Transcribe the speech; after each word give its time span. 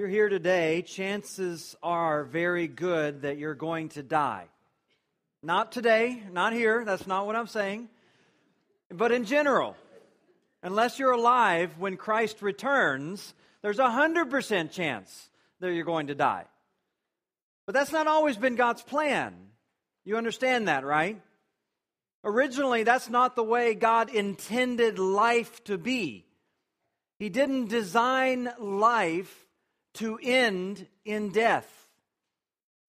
you're 0.00 0.08
here 0.08 0.30
today, 0.30 0.80
chances 0.80 1.76
are 1.82 2.24
very 2.24 2.66
good 2.66 3.20
that 3.20 3.36
you're 3.36 3.54
going 3.54 3.90
to 3.90 4.02
die. 4.02 4.46
Not 5.42 5.72
today, 5.72 6.22
not 6.32 6.54
here, 6.54 6.86
that's 6.86 7.06
not 7.06 7.26
what 7.26 7.36
I'm 7.36 7.46
saying, 7.46 7.90
but 8.90 9.12
in 9.12 9.26
general. 9.26 9.76
Unless 10.62 10.98
you're 10.98 11.12
alive 11.12 11.76
when 11.76 11.98
Christ 11.98 12.40
returns, 12.40 13.34
there's 13.60 13.78
a 13.78 13.82
100% 13.82 14.70
chance 14.70 15.28
that 15.60 15.74
you're 15.74 15.84
going 15.84 16.06
to 16.06 16.14
die. 16.14 16.46
But 17.66 17.74
that's 17.74 17.92
not 17.92 18.06
always 18.06 18.38
been 18.38 18.56
God's 18.56 18.80
plan. 18.80 19.34
You 20.06 20.16
understand 20.16 20.68
that, 20.68 20.82
right? 20.82 21.20
Originally, 22.24 22.84
that's 22.84 23.10
not 23.10 23.36
the 23.36 23.44
way 23.44 23.74
God 23.74 24.08
intended 24.08 24.98
life 24.98 25.62
to 25.64 25.76
be. 25.76 26.24
He 27.18 27.28
didn't 27.28 27.68
design 27.68 28.50
life 28.58 29.46
to 29.94 30.18
end 30.22 30.86
in 31.04 31.30
death. 31.30 31.68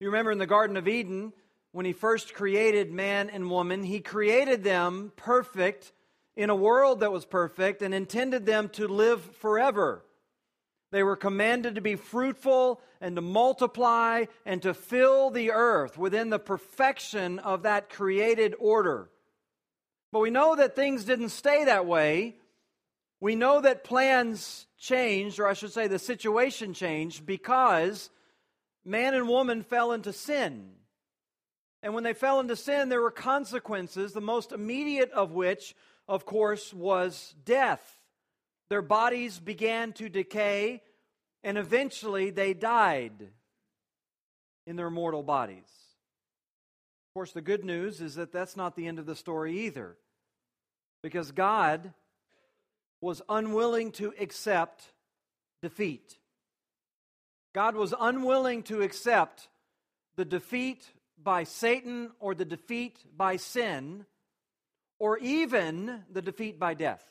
You 0.00 0.08
remember 0.08 0.32
in 0.32 0.38
the 0.38 0.46
Garden 0.46 0.76
of 0.76 0.88
Eden, 0.88 1.32
when 1.72 1.86
He 1.86 1.92
first 1.92 2.34
created 2.34 2.92
man 2.92 3.30
and 3.30 3.50
woman, 3.50 3.82
He 3.82 4.00
created 4.00 4.64
them 4.64 5.12
perfect 5.16 5.92
in 6.36 6.50
a 6.50 6.56
world 6.56 7.00
that 7.00 7.12
was 7.12 7.24
perfect 7.24 7.82
and 7.82 7.94
intended 7.94 8.46
them 8.46 8.68
to 8.70 8.88
live 8.88 9.22
forever. 9.36 10.04
They 10.90 11.02
were 11.02 11.16
commanded 11.16 11.76
to 11.76 11.80
be 11.80 11.96
fruitful 11.96 12.80
and 13.00 13.16
to 13.16 13.22
multiply 13.22 14.26
and 14.44 14.60
to 14.62 14.74
fill 14.74 15.30
the 15.30 15.50
earth 15.50 15.96
within 15.96 16.28
the 16.28 16.38
perfection 16.38 17.38
of 17.38 17.62
that 17.62 17.88
created 17.88 18.54
order. 18.58 19.10
But 20.12 20.20
we 20.20 20.30
know 20.30 20.54
that 20.54 20.76
things 20.76 21.04
didn't 21.04 21.30
stay 21.30 21.64
that 21.64 21.86
way. 21.86 22.36
We 23.22 23.36
know 23.36 23.60
that 23.60 23.84
plans 23.84 24.66
changed, 24.80 25.38
or 25.38 25.46
I 25.46 25.52
should 25.52 25.70
say, 25.70 25.86
the 25.86 26.00
situation 26.00 26.74
changed 26.74 27.24
because 27.24 28.10
man 28.84 29.14
and 29.14 29.28
woman 29.28 29.62
fell 29.62 29.92
into 29.92 30.12
sin. 30.12 30.72
And 31.84 31.94
when 31.94 32.02
they 32.02 32.14
fell 32.14 32.40
into 32.40 32.56
sin, 32.56 32.88
there 32.88 33.00
were 33.00 33.12
consequences, 33.12 34.12
the 34.12 34.20
most 34.20 34.50
immediate 34.50 35.12
of 35.12 35.30
which, 35.30 35.76
of 36.08 36.26
course, 36.26 36.74
was 36.74 37.36
death. 37.44 38.00
Their 38.70 38.82
bodies 38.82 39.38
began 39.38 39.92
to 39.92 40.08
decay, 40.08 40.82
and 41.44 41.56
eventually 41.56 42.30
they 42.30 42.54
died 42.54 43.28
in 44.66 44.74
their 44.74 44.90
mortal 44.90 45.22
bodies. 45.22 45.58
Of 45.58 47.14
course, 47.14 47.30
the 47.30 47.40
good 47.40 47.64
news 47.64 48.00
is 48.00 48.16
that 48.16 48.32
that's 48.32 48.56
not 48.56 48.74
the 48.74 48.88
end 48.88 48.98
of 48.98 49.06
the 49.06 49.14
story 49.14 49.60
either, 49.60 49.96
because 51.04 51.30
God 51.30 51.92
was 53.02 53.20
unwilling 53.28 53.90
to 53.90 54.14
accept 54.18 54.84
defeat. 55.60 56.16
God 57.52 57.74
was 57.74 57.92
unwilling 57.98 58.62
to 58.64 58.80
accept 58.80 59.48
the 60.16 60.24
defeat 60.24 60.88
by 61.22 61.44
Satan 61.44 62.12
or 62.20 62.34
the 62.34 62.44
defeat 62.44 63.04
by 63.14 63.36
sin 63.36 64.06
or 64.98 65.18
even 65.18 66.04
the 66.10 66.22
defeat 66.22 66.58
by 66.58 66.74
death. 66.74 67.04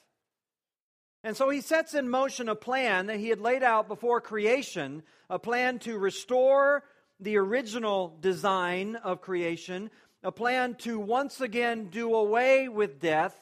And 1.24 1.38
so 1.38 1.50
he 1.50 1.62
sets 1.62 1.94
in 1.94 2.10
motion 2.10 2.50
a 2.50 2.56
plan 2.56 3.08
that 3.08 3.20
he 3.20 3.30
had 3.30 3.42
laid 3.42 3.62
out 3.62 3.88
before 3.88 4.22
creation, 4.22 5.04
a 5.30 5.38
plan 5.38 5.78
to 5.80 5.98
restore 5.98 6.84
the 7.20 7.38
original 7.38 8.18
design 8.22 8.96
of 8.96 9.22
creation, 9.22 9.92
a 10.24 10.32
plan 10.32 10.76
to 10.76 11.00
once 11.00 11.42
again 11.42 11.90
do 11.90 12.16
away 12.16 12.70
with 12.70 13.00
death 13.00 13.36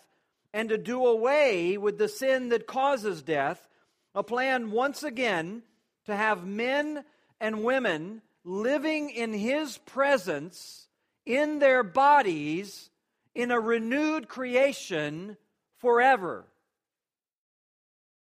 and 0.53 0.69
to 0.69 0.77
do 0.77 1.05
away 1.05 1.77
with 1.77 1.97
the 1.97 2.07
sin 2.07 2.49
that 2.49 2.67
causes 2.67 3.21
death, 3.21 3.67
a 4.15 4.23
plan 4.23 4.71
once 4.71 5.03
again 5.03 5.61
to 6.05 6.15
have 6.15 6.45
men 6.45 7.03
and 7.39 7.63
women 7.63 8.21
living 8.43 9.09
in 9.09 9.33
his 9.33 9.77
presence 9.77 10.87
in 11.25 11.59
their 11.59 11.83
bodies 11.83 12.89
in 13.35 13.51
a 13.51 13.59
renewed 13.59 14.27
creation 14.27 15.37
forever. 15.77 16.45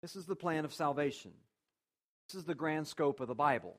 This 0.02 0.16
is 0.16 0.26
the 0.26 0.36
plan 0.36 0.64
of 0.64 0.72
salvation. 0.72 1.32
This 2.28 2.36
is 2.36 2.44
the 2.44 2.54
grand 2.54 2.86
scope 2.86 3.20
of 3.20 3.28
the 3.28 3.34
Bible. 3.34 3.76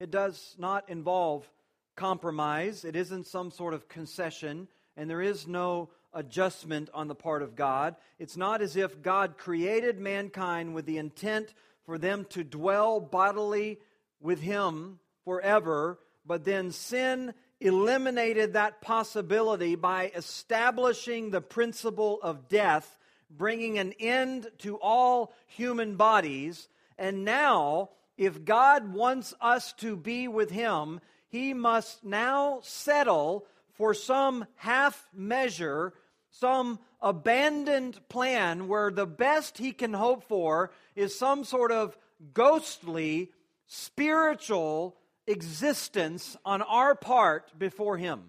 It 0.00 0.10
does 0.10 0.54
not 0.58 0.88
involve 0.88 1.48
compromise, 1.96 2.84
it 2.84 2.94
isn't 2.94 3.26
some 3.26 3.50
sort 3.50 3.74
of 3.74 3.88
concession, 3.88 4.68
and 4.96 5.10
there 5.10 5.20
is 5.20 5.48
no 5.48 5.90
adjustment 6.12 6.90
on 6.94 7.08
the 7.08 7.14
part 7.14 7.42
of 7.42 7.56
God. 7.56 7.96
It's 8.18 8.36
not 8.36 8.62
as 8.62 8.76
if 8.76 9.02
God 9.02 9.38
created 9.38 9.98
mankind 9.98 10.74
with 10.74 10.86
the 10.86 10.98
intent 10.98 11.54
for 11.84 11.98
them 11.98 12.26
to 12.30 12.44
dwell 12.44 13.00
bodily 13.00 13.78
with 14.20 14.40
Him 14.40 14.98
forever, 15.24 15.98
but 16.26 16.44
then 16.44 16.70
sin 16.72 17.34
eliminated 17.60 18.52
that 18.52 18.80
possibility 18.80 19.74
by 19.74 20.12
establishing 20.14 21.30
the 21.30 21.40
principle 21.40 22.20
of 22.22 22.48
death 22.48 22.98
bringing 23.30 23.78
an 23.78 23.92
end 23.98 24.48
to 24.58 24.76
all 24.76 25.32
human 25.46 25.96
bodies. 25.96 26.68
And 26.96 27.24
now, 27.24 27.90
if 28.16 28.44
God 28.44 28.92
wants 28.92 29.34
us 29.40 29.72
to 29.74 29.96
be 29.96 30.28
with 30.28 30.50
Him, 30.50 31.00
He 31.28 31.54
must 31.54 32.04
now 32.04 32.60
settle 32.62 33.46
for 33.74 33.94
some 33.94 34.46
half 34.56 35.08
measure, 35.14 35.92
some 36.30 36.78
abandoned 37.00 38.00
plan 38.08 38.68
where 38.68 38.90
the 38.90 39.06
best 39.06 39.58
He 39.58 39.72
can 39.72 39.92
hope 39.92 40.24
for 40.24 40.70
is 40.94 41.18
some 41.18 41.44
sort 41.44 41.72
of 41.72 41.96
ghostly, 42.32 43.30
spiritual 43.66 44.96
existence 45.26 46.36
on 46.44 46.62
our 46.62 46.94
part 46.94 47.58
before 47.58 47.96
Him. 47.96 48.22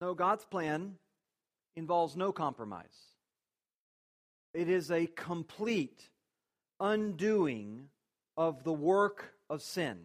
No, 0.00 0.14
God's 0.14 0.44
plan 0.44 0.96
involves 1.76 2.16
no 2.16 2.32
compromise. 2.32 2.86
It 4.54 4.68
is 4.68 4.90
a 4.90 5.06
complete 5.06 6.08
undoing 6.80 7.88
of 8.36 8.64
the 8.64 8.72
work 8.72 9.34
of 9.48 9.62
sin, 9.62 9.98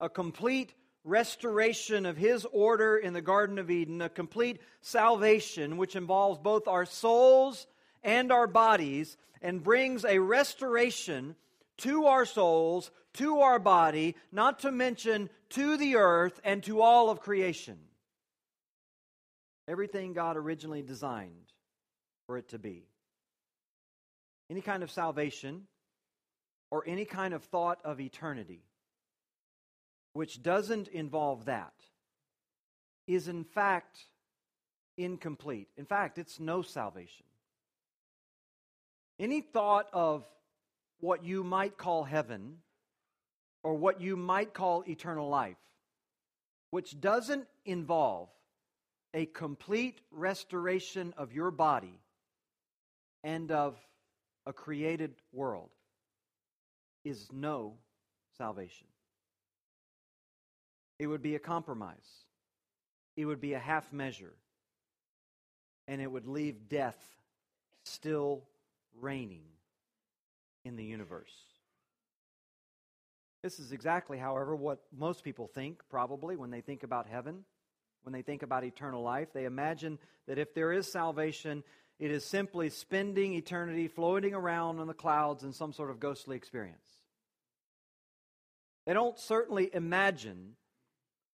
a 0.00 0.08
complete 0.08 0.74
restoration 1.04 2.06
of 2.06 2.16
His 2.16 2.46
order 2.52 2.96
in 2.96 3.12
the 3.12 3.22
Garden 3.22 3.58
of 3.58 3.70
Eden, 3.70 4.02
a 4.02 4.08
complete 4.08 4.60
salvation 4.80 5.76
which 5.76 5.96
involves 5.96 6.38
both 6.38 6.68
our 6.68 6.86
souls 6.86 7.66
and 8.02 8.30
our 8.32 8.46
bodies 8.46 9.16
and 9.42 9.62
brings 9.62 10.04
a 10.04 10.18
restoration 10.18 11.36
to 11.78 12.06
our 12.06 12.26
souls, 12.26 12.90
to 13.14 13.40
our 13.40 13.58
body, 13.58 14.14
not 14.30 14.60
to 14.60 14.70
mention 14.70 15.30
to 15.50 15.76
the 15.76 15.96
earth 15.96 16.40
and 16.44 16.62
to 16.64 16.82
all 16.82 17.10
of 17.10 17.20
creation 17.20 17.78
everything 19.70 20.12
God 20.12 20.36
originally 20.36 20.82
designed 20.82 21.52
for 22.26 22.36
it 22.36 22.48
to 22.48 22.58
be. 22.58 22.88
Any 24.50 24.60
kind 24.60 24.82
of 24.82 24.90
salvation 24.90 25.68
or 26.72 26.82
any 26.86 27.04
kind 27.04 27.32
of 27.32 27.44
thought 27.44 27.78
of 27.84 28.00
eternity 28.00 28.64
which 30.12 30.42
doesn't 30.42 30.88
involve 30.88 31.44
that 31.46 31.72
is 33.06 33.28
in 33.28 33.44
fact 33.44 34.06
incomplete. 34.96 35.68
In 35.76 35.84
fact, 35.84 36.18
it's 36.18 36.38
no 36.38 36.62
salvation. 36.62 37.26
Any 39.18 39.40
thought 39.40 39.88
of 39.92 40.24
what 41.00 41.24
you 41.24 41.42
might 41.42 41.76
call 41.76 42.04
heaven 42.04 42.58
or 43.62 43.74
what 43.74 44.00
you 44.00 44.16
might 44.16 44.54
call 44.54 44.84
eternal 44.86 45.28
life, 45.28 45.56
which 46.70 47.00
doesn't 47.00 47.46
involve 47.64 48.28
a 49.12 49.26
complete 49.26 50.00
restoration 50.10 51.12
of 51.16 51.32
your 51.32 51.50
body 51.50 52.00
and 53.24 53.50
of 53.50 53.76
a 54.46 54.52
created 54.52 55.14
world 55.32 55.70
is 57.04 57.28
no 57.32 57.74
salvation. 58.38 58.86
It 61.00 61.06
would 61.06 61.22
be 61.22 61.34
a 61.34 61.40
compromise, 61.40 62.24
it 63.16 63.24
would 63.24 63.40
be 63.40 63.54
a 63.54 63.58
half 63.58 63.92
measure, 63.92 64.34
and 65.88 66.00
it 66.00 66.06
would 66.06 66.26
leave 66.26 66.68
death 66.68 67.02
still 67.82 68.44
reigning 69.00 69.46
in 70.64 70.76
the 70.76 70.84
universe. 70.84 71.32
This 73.42 73.58
is 73.58 73.72
exactly, 73.72 74.18
however, 74.18 74.54
what 74.54 74.82
most 74.96 75.24
people 75.24 75.48
think, 75.48 75.80
probably, 75.88 76.36
when 76.36 76.50
they 76.50 76.60
think 76.60 76.82
about 76.82 77.06
heaven 77.06 77.44
when 78.02 78.12
they 78.12 78.22
think 78.22 78.42
about 78.42 78.64
eternal 78.64 79.02
life. 79.02 79.28
They 79.32 79.44
imagine 79.44 79.98
that 80.26 80.38
if 80.38 80.54
there 80.54 80.72
is 80.72 80.90
salvation, 80.90 81.62
it 81.98 82.10
is 82.10 82.24
simply 82.24 82.70
spending 82.70 83.34
eternity 83.34 83.88
floating 83.88 84.34
around 84.34 84.78
on 84.78 84.86
the 84.86 84.94
clouds 84.94 85.44
in 85.44 85.52
some 85.52 85.72
sort 85.72 85.90
of 85.90 86.00
ghostly 86.00 86.36
experience. 86.36 86.78
They 88.86 88.94
don't 88.94 89.18
certainly 89.18 89.70
imagine 89.72 90.56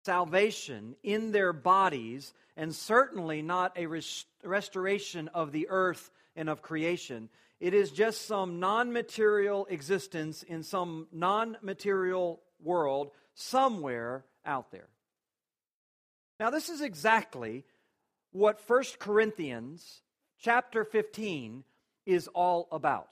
salvation 0.06 0.96
in 1.04 1.32
their 1.32 1.54
bodies, 1.54 2.34
and 2.58 2.74
certainly 2.74 3.42
not 3.42 3.78
a 3.78 3.86
rest- 3.86 4.28
restoration 4.44 5.30
of 5.30 5.52
the 5.52 5.68
earth 5.70 6.12
and 6.36 6.50
of 6.50 6.62
creation. 6.62 7.30
It 7.60 7.74
is 7.74 7.92
just 7.92 8.26
some 8.26 8.60
non 8.60 8.92
material 8.92 9.66
existence 9.70 10.44
in 10.44 10.64
some 10.64 11.08
non 11.12 11.58
material 11.62 12.42
world 12.62 13.12
somewhere 13.34 14.26
out 14.46 14.72
there. 14.72 14.88
Now, 16.40 16.50
this 16.50 16.70
is 16.70 16.82
exactly 16.82 17.64
what 18.32 18.60
1 18.68 18.84
Corinthians 19.00 20.02
chapter 20.42 20.84
15 20.84 21.64
is 22.06 22.28
all 22.30 22.68
about. 22.72 23.08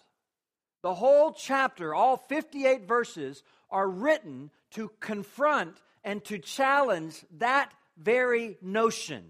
The 0.81 0.95
whole 0.95 1.31
chapter, 1.31 1.93
all 1.93 2.17
58 2.17 2.87
verses, 2.87 3.43
are 3.69 3.87
written 3.87 4.49
to 4.71 4.91
confront 4.99 5.77
and 6.03 6.23
to 6.25 6.39
challenge 6.39 7.23
that 7.37 7.71
very 7.97 8.57
notion. 8.61 9.23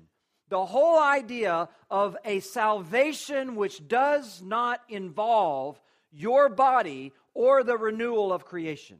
The 0.49 0.65
whole 0.65 1.01
idea 1.01 1.69
of 1.89 2.17
a 2.25 2.41
salvation 2.41 3.55
which 3.55 3.87
does 3.87 4.41
not 4.41 4.81
involve 4.89 5.79
your 6.11 6.49
body 6.49 7.13
or 7.33 7.63
the 7.63 7.77
renewal 7.77 8.33
of 8.33 8.45
creation. 8.45 8.97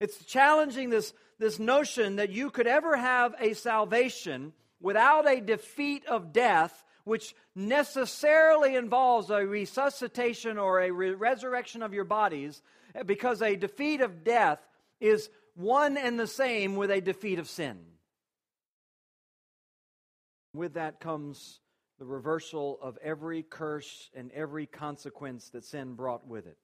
It's 0.00 0.24
challenging 0.24 0.90
this, 0.90 1.14
this 1.38 1.58
notion 1.58 2.16
that 2.16 2.30
you 2.30 2.50
could 2.50 2.66
ever 2.66 2.96
have 2.96 3.34
a 3.40 3.54
salvation 3.54 4.52
without 4.80 5.30
a 5.30 5.40
defeat 5.40 6.04
of 6.06 6.32
death, 6.32 6.84
which 7.04 7.34
necessarily 7.54 8.74
involves 8.74 9.30
a 9.30 9.46
resuscitation 9.46 10.58
or 10.58 10.80
a 10.80 10.90
re- 10.90 11.14
resurrection 11.14 11.82
of 11.82 11.94
your 11.94 12.04
bodies, 12.04 12.60
because 13.06 13.40
a 13.40 13.56
defeat 13.56 14.00
of 14.00 14.24
death 14.24 14.58
is 15.00 15.30
one 15.54 15.96
and 15.96 16.18
the 16.18 16.26
same 16.26 16.76
with 16.76 16.90
a 16.90 17.00
defeat 17.00 17.38
of 17.38 17.48
sin. 17.48 17.78
With 20.54 20.74
that 20.74 21.00
comes 21.00 21.60
the 21.98 22.04
reversal 22.04 22.78
of 22.82 22.98
every 23.02 23.42
curse 23.42 24.10
and 24.14 24.30
every 24.32 24.66
consequence 24.66 25.50
that 25.50 25.64
sin 25.64 25.94
brought 25.94 26.26
with 26.26 26.46
it. 26.46 26.56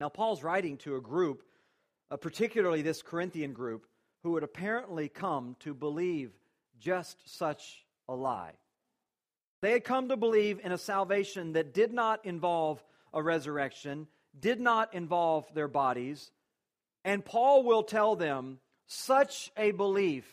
Now, 0.00 0.08
Paul's 0.08 0.42
writing 0.42 0.76
to 0.78 0.96
a 0.96 1.00
group, 1.00 1.42
uh, 2.10 2.16
particularly 2.16 2.82
this 2.82 3.02
Corinthian 3.02 3.52
group, 3.52 3.86
who 4.22 4.34
had 4.34 4.42
apparently 4.42 5.08
come 5.08 5.56
to 5.60 5.74
believe 5.74 6.32
just 6.80 7.18
such 7.26 7.84
a 8.08 8.14
lie. 8.14 8.54
They 9.62 9.72
had 9.72 9.84
come 9.84 10.08
to 10.08 10.16
believe 10.16 10.60
in 10.64 10.72
a 10.72 10.78
salvation 10.78 11.52
that 11.52 11.72
did 11.72 11.92
not 11.92 12.24
involve 12.24 12.82
a 13.12 13.22
resurrection, 13.22 14.08
did 14.38 14.60
not 14.60 14.92
involve 14.94 15.46
their 15.54 15.68
bodies, 15.68 16.30
and 17.04 17.24
Paul 17.24 17.62
will 17.62 17.82
tell 17.82 18.16
them 18.16 18.58
such 18.86 19.50
a 19.56 19.72
belief, 19.72 20.24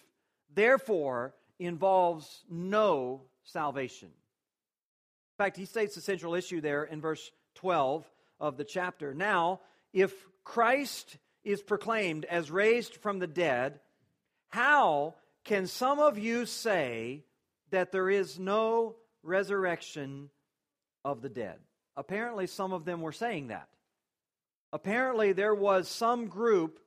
therefore, 0.53 1.33
involves 1.59 2.43
no 2.49 3.21
salvation. 3.43 4.07
In 4.07 5.43
fact, 5.45 5.57
he 5.57 5.65
states 5.65 5.95
the 5.95 6.01
central 6.01 6.35
issue 6.35 6.61
there 6.61 6.83
in 6.83 7.01
verse 7.01 7.31
12 7.55 8.09
of 8.39 8.57
the 8.57 8.63
chapter. 8.63 9.13
Now, 9.13 9.61
if 9.93 10.13
Christ 10.43 11.17
is 11.43 11.61
proclaimed 11.61 12.25
as 12.25 12.51
raised 12.51 12.95
from 12.97 13.19
the 13.19 13.27
dead, 13.27 13.79
how 14.49 15.15
can 15.43 15.67
some 15.67 15.99
of 15.99 16.17
you 16.17 16.45
say 16.45 17.23
that 17.71 17.91
there 17.91 18.09
is 18.09 18.37
no 18.37 18.95
resurrection 19.23 20.29
of 21.03 21.21
the 21.21 21.29
dead? 21.29 21.57
Apparently, 21.97 22.47
some 22.47 22.73
of 22.73 22.85
them 22.85 23.01
were 23.01 23.11
saying 23.11 23.47
that. 23.47 23.67
Apparently, 24.73 25.33
there 25.33 25.55
was 25.55 25.87
some 25.89 26.27
group, 26.27 26.79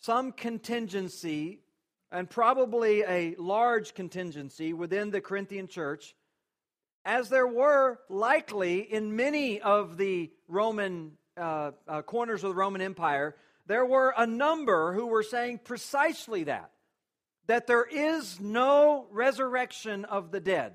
some 0.00 0.32
contingency, 0.32 1.60
and 2.10 2.28
probably 2.28 3.02
a 3.02 3.34
large 3.36 3.94
contingency 3.94 4.72
within 4.72 5.10
the 5.10 5.20
Corinthian 5.20 5.66
church, 5.66 6.14
as 7.04 7.28
there 7.28 7.46
were 7.46 7.98
likely 8.08 8.80
in 8.80 9.16
many 9.16 9.60
of 9.60 9.96
the 9.96 10.30
Roman 10.46 11.12
uh, 11.36 11.72
uh, 11.88 12.02
corners 12.02 12.44
of 12.44 12.50
the 12.50 12.54
Roman 12.54 12.80
Empire, 12.80 13.34
there 13.66 13.86
were 13.86 14.14
a 14.16 14.26
number 14.26 14.92
who 14.92 15.06
were 15.06 15.22
saying 15.22 15.60
precisely 15.64 16.44
that 16.44 16.70
that 17.46 17.66
there 17.66 17.84
is 17.84 18.40
no 18.40 19.06
resurrection 19.10 20.04
of 20.04 20.30
the 20.30 20.40
dead. 20.40 20.72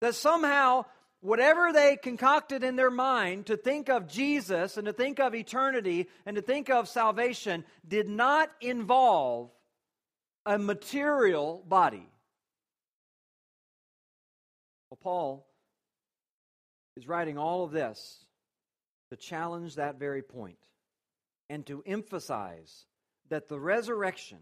That 0.00 0.14
somehow 0.14 0.84
whatever 1.26 1.72
they 1.72 1.96
concocted 1.96 2.62
in 2.62 2.76
their 2.76 2.90
mind 2.90 3.46
to 3.46 3.56
think 3.56 3.88
of 3.88 4.06
Jesus 4.06 4.76
and 4.76 4.86
to 4.86 4.92
think 4.92 5.18
of 5.18 5.34
eternity 5.34 6.08
and 6.24 6.36
to 6.36 6.42
think 6.42 6.70
of 6.70 6.88
salvation 6.88 7.64
did 7.86 8.08
not 8.08 8.48
involve 8.60 9.50
a 10.46 10.56
material 10.56 11.64
body. 11.66 12.08
Well, 14.88 14.98
Paul 15.02 15.46
is 16.96 17.08
writing 17.08 17.38
all 17.38 17.64
of 17.64 17.72
this 17.72 18.24
to 19.10 19.16
challenge 19.16 19.74
that 19.74 19.98
very 19.98 20.22
point 20.22 20.58
and 21.50 21.66
to 21.66 21.82
emphasize 21.84 22.86
that 23.30 23.48
the 23.48 23.58
resurrection, 23.58 24.38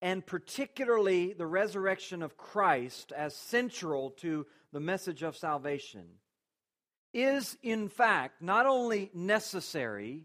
and 0.00 0.26
particularly 0.26 1.32
the 1.32 1.46
resurrection 1.46 2.22
of 2.22 2.36
Christ 2.36 3.12
as 3.12 3.36
central 3.36 4.10
to 4.18 4.46
the 4.72 4.80
message 4.80 5.22
of 5.22 5.36
salvation, 5.36 6.04
is 7.12 7.56
in 7.62 7.88
fact 7.88 8.40
not 8.40 8.66
only 8.66 9.10
necessary, 9.14 10.24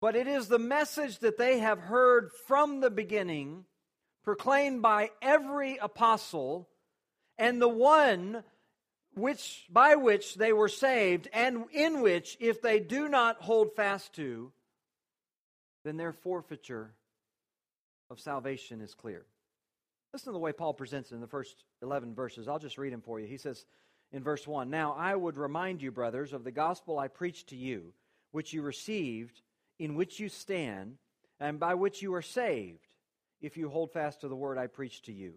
but 0.00 0.16
it 0.16 0.26
is 0.26 0.48
the 0.48 0.58
message 0.58 1.18
that 1.20 1.38
they 1.38 1.58
have 1.58 1.78
heard 1.78 2.30
from 2.46 2.80
the 2.80 2.90
beginning, 2.90 3.64
proclaimed 4.22 4.82
by 4.82 5.10
every 5.20 5.76
apostle, 5.76 6.68
and 7.38 7.60
the 7.60 7.68
one 7.68 8.42
which 9.14 9.64
by 9.70 9.94
which 9.94 10.34
they 10.34 10.52
were 10.52 10.68
saved, 10.68 11.28
and 11.32 11.64
in 11.72 12.00
which, 12.00 12.36
if 12.40 12.60
they 12.60 12.80
do 12.80 13.08
not 13.08 13.40
hold 13.40 13.74
fast 13.76 14.14
to, 14.14 14.52
then 15.84 15.96
their 15.96 16.12
forfeiture 16.12 16.94
of 18.10 18.18
salvation 18.18 18.80
is 18.80 18.94
clear. 18.94 19.24
Listen 20.14 20.26
to 20.26 20.34
the 20.34 20.38
way 20.38 20.52
Paul 20.52 20.74
presents 20.74 21.10
it 21.10 21.16
in 21.16 21.20
the 21.20 21.26
first 21.26 21.64
11 21.82 22.14
verses. 22.14 22.46
I'll 22.46 22.60
just 22.60 22.78
read 22.78 22.92
them 22.92 23.00
for 23.00 23.18
you. 23.18 23.26
He 23.26 23.36
says 23.36 23.66
in 24.12 24.22
verse 24.22 24.46
1 24.46 24.70
Now 24.70 24.94
I 24.96 25.16
would 25.16 25.36
remind 25.36 25.82
you, 25.82 25.90
brothers, 25.90 26.32
of 26.32 26.44
the 26.44 26.52
gospel 26.52 27.00
I 27.00 27.08
preached 27.08 27.48
to 27.48 27.56
you, 27.56 27.92
which 28.30 28.52
you 28.52 28.62
received, 28.62 29.42
in 29.80 29.96
which 29.96 30.20
you 30.20 30.28
stand, 30.28 30.98
and 31.40 31.58
by 31.58 31.74
which 31.74 32.00
you 32.00 32.14
are 32.14 32.22
saved, 32.22 32.86
if 33.40 33.56
you 33.56 33.68
hold 33.68 33.90
fast 33.90 34.20
to 34.20 34.28
the 34.28 34.36
word 34.36 34.56
I 34.56 34.68
preached 34.68 35.06
to 35.06 35.12
you, 35.12 35.34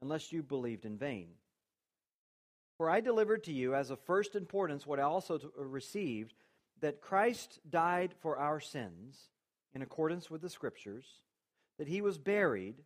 unless 0.00 0.30
you 0.30 0.44
believed 0.44 0.84
in 0.84 0.96
vain. 0.96 1.30
For 2.76 2.88
I 2.88 3.00
delivered 3.00 3.42
to 3.44 3.52
you 3.52 3.74
as 3.74 3.90
of 3.90 3.98
first 3.98 4.36
importance 4.36 4.86
what 4.86 5.00
I 5.00 5.02
also 5.02 5.40
uh, 5.40 5.64
received 5.64 6.34
that 6.82 7.00
Christ 7.00 7.58
died 7.68 8.14
for 8.20 8.38
our 8.38 8.60
sins 8.60 9.18
in 9.74 9.82
accordance 9.82 10.30
with 10.30 10.40
the 10.40 10.48
Scriptures, 10.48 11.04
that 11.80 11.88
he 11.88 12.00
was 12.00 12.16
buried 12.16 12.76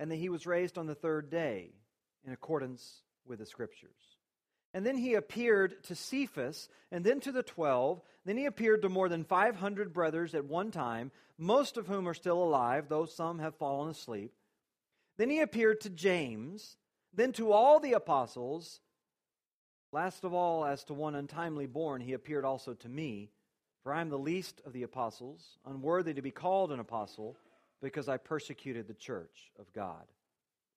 and 0.00 0.10
that 0.10 0.16
he 0.16 0.30
was 0.30 0.46
raised 0.46 0.78
on 0.78 0.86
the 0.86 0.94
third 0.94 1.28
day 1.30 1.74
in 2.26 2.32
accordance 2.32 3.02
with 3.26 3.38
the 3.38 3.44
scriptures. 3.44 4.16
And 4.72 4.86
then 4.86 4.96
he 4.96 5.12
appeared 5.14 5.84
to 5.84 5.94
Cephas, 5.94 6.68
and 6.90 7.04
then 7.04 7.20
to 7.20 7.32
the 7.32 7.42
twelve. 7.42 8.00
Then 8.24 8.38
he 8.38 8.46
appeared 8.46 8.82
to 8.82 8.88
more 8.88 9.10
than 9.10 9.24
500 9.24 9.92
brothers 9.92 10.34
at 10.34 10.46
one 10.46 10.70
time, 10.70 11.10
most 11.36 11.76
of 11.76 11.86
whom 11.86 12.08
are 12.08 12.14
still 12.14 12.42
alive, 12.42 12.86
though 12.88 13.04
some 13.04 13.40
have 13.40 13.56
fallen 13.56 13.90
asleep. 13.90 14.32
Then 15.18 15.28
he 15.28 15.40
appeared 15.40 15.82
to 15.82 15.90
James, 15.90 16.76
then 17.12 17.32
to 17.32 17.52
all 17.52 17.78
the 17.78 17.92
apostles. 17.92 18.80
Last 19.92 20.24
of 20.24 20.32
all, 20.32 20.64
as 20.64 20.82
to 20.84 20.94
one 20.94 21.14
untimely 21.14 21.66
born, 21.66 22.00
he 22.00 22.14
appeared 22.14 22.46
also 22.46 22.72
to 22.74 22.88
me, 22.88 23.32
for 23.82 23.92
I 23.92 24.00
am 24.00 24.08
the 24.08 24.18
least 24.18 24.62
of 24.64 24.72
the 24.72 24.84
apostles, 24.84 25.58
unworthy 25.66 26.14
to 26.14 26.22
be 26.22 26.30
called 26.30 26.72
an 26.72 26.80
apostle 26.80 27.36
because 27.82 28.08
I 28.08 28.16
persecuted 28.16 28.86
the 28.86 28.94
church 28.94 29.50
of 29.58 29.72
God. 29.72 30.04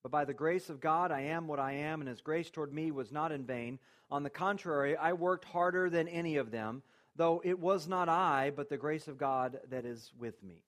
But 0.03 0.11
by 0.11 0.25
the 0.25 0.33
grace 0.33 0.69
of 0.69 0.81
God, 0.81 1.11
I 1.11 1.21
am 1.21 1.47
what 1.47 1.59
I 1.59 1.73
am, 1.73 2.01
and 2.01 2.09
his 2.09 2.21
grace 2.21 2.49
toward 2.49 2.73
me 2.73 2.91
was 2.91 3.11
not 3.11 3.31
in 3.31 3.45
vain. 3.45 3.79
On 4.11 4.23
the 4.23 4.29
contrary, 4.29 4.97
I 4.97 5.13
worked 5.13 5.45
harder 5.45 5.89
than 5.89 6.07
any 6.07 6.35
of 6.35 6.51
them, 6.51 6.83
though 7.15 7.41
it 7.43 7.57
was 7.57 7.87
not 7.87 8.09
I, 8.09 8.51
but 8.53 8.69
the 8.69 8.77
grace 8.77 9.07
of 9.07 9.17
God 9.17 9.59
that 9.69 9.85
is 9.85 10.11
with 10.19 10.41
me. 10.43 10.63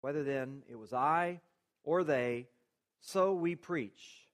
Whether 0.00 0.24
then 0.24 0.62
it 0.68 0.76
was 0.76 0.92
I 0.92 1.40
or 1.84 2.04
they, 2.04 2.46
so 3.00 3.34
we 3.34 3.54
preach, 3.54 4.26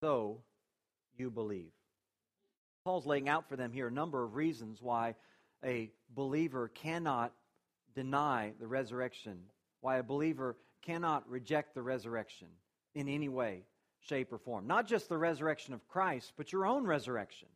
so 0.00 0.42
you 1.16 1.30
believe. 1.30 1.72
Paul's 2.84 3.06
laying 3.06 3.28
out 3.28 3.48
for 3.48 3.56
them 3.56 3.72
here 3.72 3.88
a 3.88 3.92
number 3.92 4.22
of 4.22 4.36
reasons 4.36 4.80
why 4.80 5.16
a 5.64 5.90
believer 6.14 6.68
cannot 6.68 7.32
deny 7.94 8.52
the 8.60 8.66
resurrection 8.66 9.38
why 9.86 9.98
a 9.98 10.02
believer 10.02 10.56
cannot 10.82 11.30
reject 11.30 11.72
the 11.72 11.80
resurrection 11.80 12.48
in 12.96 13.08
any 13.08 13.28
way, 13.28 13.62
shape, 14.00 14.32
or 14.32 14.38
form. 14.38 14.66
Not 14.66 14.88
just 14.88 15.08
the 15.08 15.16
resurrection 15.16 15.74
of 15.74 15.86
Christ, 15.86 16.32
but 16.36 16.52
your 16.52 16.66
own 16.66 16.84
resurrection. 16.84 17.46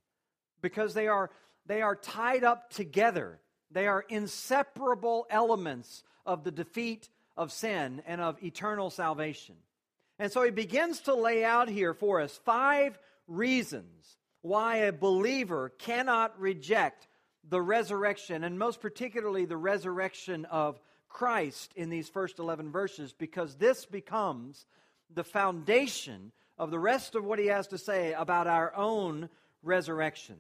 Because 0.62 0.94
they 0.94 1.08
are, 1.08 1.30
they 1.66 1.82
are 1.82 1.96
tied 1.96 2.44
up 2.44 2.70
together, 2.70 3.40
they 3.72 3.88
are 3.88 4.04
inseparable 4.08 5.26
elements 5.28 6.04
of 6.25 6.44
the 6.44 6.52
defeat 6.52 7.08
of 7.37 7.50
sin 7.50 8.00
and 8.06 8.20
of 8.20 8.40
eternal 8.44 8.90
salvation. 8.90 9.56
And 10.20 10.30
so 10.30 10.44
he 10.44 10.52
begins 10.52 11.00
to 11.00 11.14
lay 11.16 11.44
out 11.44 11.68
here 11.68 11.94
for 11.94 12.20
us 12.20 12.38
five 12.44 12.96
reasons 13.26 14.18
why 14.42 14.76
a 14.76 14.92
believer 14.92 15.72
cannot 15.78 16.38
reject 16.38 17.08
the 17.49 17.60
resurrection, 17.60 18.44
and 18.44 18.56
most 18.56 18.80
particularly 18.80 19.46
the 19.46 19.56
resurrection 19.56 20.44
of 20.44 20.78
Christ 21.10 21.72
in 21.76 21.90
these 21.90 22.08
first 22.08 22.38
11 22.38 22.72
verses, 22.72 23.12
because 23.12 23.56
this 23.56 23.84
becomes 23.84 24.64
the 25.12 25.24
foundation 25.24 26.32
of 26.56 26.70
the 26.70 26.78
rest 26.78 27.14
of 27.14 27.24
what 27.24 27.38
he 27.38 27.46
has 27.46 27.66
to 27.68 27.78
say 27.78 28.14
about 28.14 28.46
our 28.46 28.74
own 28.74 29.28
resurrection. 29.62 30.36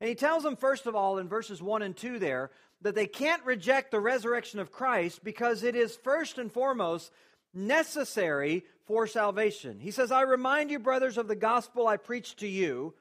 And 0.00 0.08
he 0.08 0.14
tells 0.14 0.42
them, 0.42 0.56
first 0.56 0.86
of 0.86 0.94
all, 0.94 1.18
in 1.18 1.28
verses 1.28 1.62
1 1.62 1.82
and 1.82 1.96
2 1.96 2.18
there, 2.18 2.50
that 2.82 2.94
they 2.94 3.06
can't 3.06 3.44
reject 3.44 3.90
the 3.90 4.00
resurrection 4.00 4.60
of 4.60 4.70
Christ 4.70 5.24
because 5.24 5.62
it 5.62 5.74
is 5.74 5.96
first 5.96 6.38
and 6.38 6.52
foremost 6.52 7.10
necessary 7.54 8.64
for 8.86 9.06
salvation. 9.06 9.80
He 9.80 9.90
says, 9.90 10.12
I 10.12 10.22
remind 10.22 10.70
you, 10.70 10.78
brothers, 10.78 11.16
of 11.16 11.28
the 11.28 11.36
gospel 11.36 11.86
I 11.86 11.96
preached 11.96 12.40
to 12.40 12.48
you, 12.48 12.92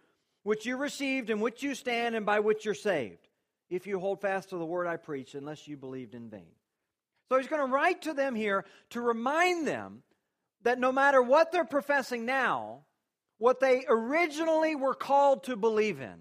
which 0.43 0.65
you 0.65 0.77
received, 0.77 1.29
in 1.29 1.41
which 1.41 1.63
you 1.63 1.75
stand, 1.75 2.15
and 2.15 2.25
by 2.25 2.39
which 2.39 2.63
you're 2.63 2.74
saved, 2.74 3.27
if 3.69 3.88
you 3.88 4.00
hold 4.00 4.22
fast 4.22 4.50
to 4.50 4.57
the 4.57 4.65
word 4.65 4.88
I 4.88 4.98
preached, 4.98 5.36
unless 5.36 5.67
you 5.67 5.75
believed 5.75 6.15
in 6.15 6.29
vain. 6.29 6.51
So 7.34 7.40
he's 7.40 7.48
going 7.48 7.66
to 7.66 7.74
write 7.74 8.04
to 8.04 8.13
them 8.13 8.36
here 8.36 8.63
to 8.92 9.02
remind 9.02 9.68
them 9.68 10.04
that 10.62 10.78
no 10.78 10.92
matter 10.92 11.20
what 11.20 11.52
they're 11.52 11.66
professing 11.66 12.28
now, 12.28 12.82
what 13.40 13.60
they 13.60 13.86
originally 13.90 14.75
were 14.75 14.94
called 14.94 15.46
to 15.46 15.56
believe 15.56 16.00
in 16.00 16.20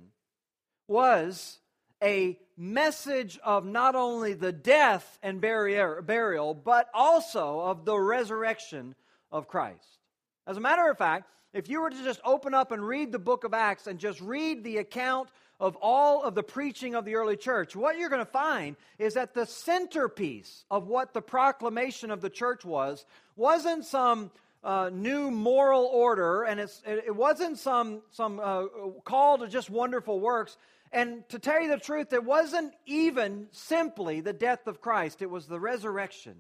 was 0.89 1.59
a 2.03 2.39
message 2.57 3.39
of 3.45 3.67
not 3.67 3.95
only 3.95 4.33
the 4.33 4.53
death 4.53 5.19
and 5.23 5.39
burial, 5.39 6.55
but 6.55 6.89
also 6.95 7.61
of 7.61 7.85
the 7.85 7.99
resurrection 7.99 8.95
of 9.31 9.49
Christ. 9.49 9.99
As 10.47 10.57
a 10.57 10.61
matter 10.61 10.89
of 10.89 10.97
fact, 10.97 11.29
if 11.53 11.69
you 11.69 11.83
were 11.83 11.91
to 11.91 12.05
just 12.05 12.23
open 12.25 12.55
up 12.55 12.73
and 12.73 12.83
read 12.83 13.13
the 13.13 13.19
book 13.19 13.45
of 13.45 13.53
Acts 13.53 13.87
and 13.87 13.99
just 13.99 14.19
read 14.23 14.65
the 14.65 14.79
account 14.79 15.29
of 15.63 15.77
all 15.81 16.25
of 16.25 16.35
the 16.35 16.43
preaching 16.43 16.97
of 16.97 17.05
the 17.05 17.15
early 17.15 17.37
church, 17.37 17.77
what 17.77 17.97
you're 17.97 18.09
going 18.09 18.19
to 18.19 18.31
find 18.31 18.75
is 18.99 19.15
that 19.15 19.33
the 19.33 19.47
centerpiece 19.47 20.65
of 20.69 20.89
what 20.89 21.15
the 21.15 21.23
proclamation 21.23 22.11
of 22.11 22.21
the 22.21 22.29
church 22.29 22.65
was 22.65 23.07
wasn't 23.37 23.85
some 23.85 24.33
uh, 24.65 24.91
new 24.93 25.31
moral 25.31 25.85
order, 25.85 26.43
and 26.43 26.59
it 26.61 27.15
wasn't 27.15 27.59
some, 27.59 28.03
some 28.11 28.41
uh, 28.41 28.65
call 29.05 29.39
to 29.39 29.47
just 29.47 29.71
wonderful 29.71 30.19
works. 30.19 30.59
And 30.91 31.27
to 31.29 31.39
tell 31.39 31.63
you 31.63 31.69
the 31.69 31.79
truth, 31.79 32.13
it 32.13 32.25
wasn't 32.25 32.75
even 32.85 33.47
simply 33.53 34.21
the 34.21 34.33
death 34.33 34.67
of 34.67 34.81
Christ, 34.81 35.23
it 35.23 35.31
was 35.31 35.47
the 35.47 35.61
resurrection 35.61 36.35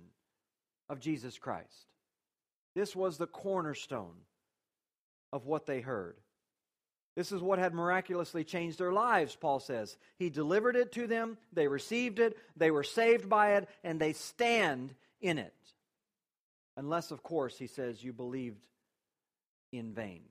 of 0.88 0.98
Jesus 0.98 1.38
Christ. 1.38 1.86
This 2.74 2.96
was 2.96 3.18
the 3.18 3.28
cornerstone 3.28 4.16
of 5.32 5.46
what 5.46 5.66
they 5.66 5.80
heard. 5.80 6.16
This 7.14 7.32
is 7.32 7.42
what 7.42 7.58
had 7.58 7.74
miraculously 7.74 8.42
changed 8.42 8.78
their 8.78 8.92
lives, 8.92 9.36
Paul 9.36 9.60
says. 9.60 9.96
He 10.18 10.30
delivered 10.30 10.76
it 10.76 10.92
to 10.92 11.06
them, 11.06 11.36
they 11.52 11.68
received 11.68 12.18
it, 12.18 12.36
they 12.56 12.70
were 12.70 12.84
saved 12.84 13.28
by 13.28 13.56
it, 13.56 13.68
and 13.84 14.00
they 14.00 14.14
stand 14.14 14.94
in 15.20 15.38
it. 15.38 15.54
Unless, 16.76 17.10
of 17.10 17.22
course, 17.22 17.58
he 17.58 17.66
says, 17.66 18.02
you 18.02 18.12
believed 18.12 18.64
in 19.72 19.92
vain. 19.92 20.22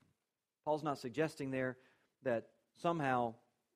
Paul's 0.64 0.82
not 0.82 0.98
suggesting 0.98 1.50
there 1.50 1.76
that 2.24 2.46
somehow 2.80 3.34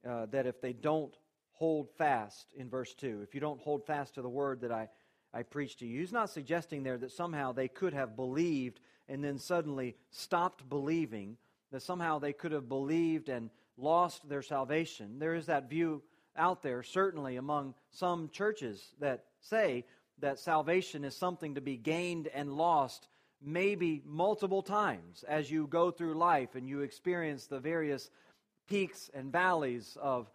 uh, 0.09 0.27
that 0.27 0.47
if 0.47 0.61
they 0.61 0.73
don't 0.73 1.15
hold 1.53 1.91
fast 1.97 2.53
in 2.57 2.69
verse 2.69 2.95
2, 2.95 3.21
if 3.23 3.35
you 3.35 3.41
don't 3.41 3.61
hold 3.61 3.87
fast 3.87 4.15
to 4.15 4.23
the 4.23 4.29
word 4.29 4.61
that 4.61 4.73
I, 4.73 4.89
I 5.33 5.43
preached 5.43 5.81
to 5.81 5.87
you, 5.87 6.01
he's 6.01 6.13
not 6.13 6.31
suggesting 6.31 6.83
there 6.83 6.99
that 6.99 7.13
somehow 7.13 7.53
they 7.53 7.69
could 7.69 7.93
have 7.93 8.17
believed 8.17 8.81
and 9.09 9.23
then 9.23 9.39
suddenly 9.39 9.97
stopped 10.11 10.69
believing, 10.69 11.37
that 11.73 11.83
somehow 11.83 12.19
they 12.19 12.33
could 12.33 12.53
have 12.53 12.69
believed 12.69 13.29
and 13.29 13.51
lost 13.77 14.29
their 14.29 14.43
salvation. 14.43 15.19
There 15.19 15.35
is 15.35 15.47
that 15.47 15.69
view 15.69 16.03
out 16.37 16.63
there, 16.63 16.83
certainly 16.83 17.37
among 17.37 17.75
some 17.91 18.29
churches, 18.31 18.95
that 19.01 19.25
say 19.41 19.85
that 20.19 20.39
salvation 20.39 21.05
is 21.05 21.17
something 21.17 21.55
to 21.55 21.61
be 21.61 21.77
gained 21.77 22.29
and 22.29 22.53
lost 22.57 23.09
maybe 23.43 24.03
multiple 24.05 24.63
times 24.63 25.25
as 25.29 25.51
you 25.51 25.67
go 25.67 25.91
through 25.91 26.15
life 26.15 26.55
and 26.55 26.69
you 26.69 26.81
experience 26.81 27.47
the 27.47 27.61
various 27.61 28.11
peaks 28.67 29.11
and 29.15 29.31
valleys 29.31 29.97
of 30.01 30.31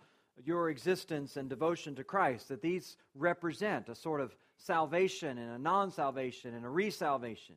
your 0.46 0.70
existence 0.70 1.36
and 1.38 1.50
devotion 1.50 1.96
to 1.96 2.04
Christ, 2.04 2.48
that 2.50 2.62
these 2.62 2.98
represent 3.16 3.90
a 3.90 3.96
sort 3.96 4.22
of 4.22 4.36
salvation 4.58 5.38
and 5.38 5.52
a 5.52 5.60
non 5.60 5.92
salvation 5.92 6.54
and 6.54 6.66
a 6.66 6.70
resalvation. 6.70 7.56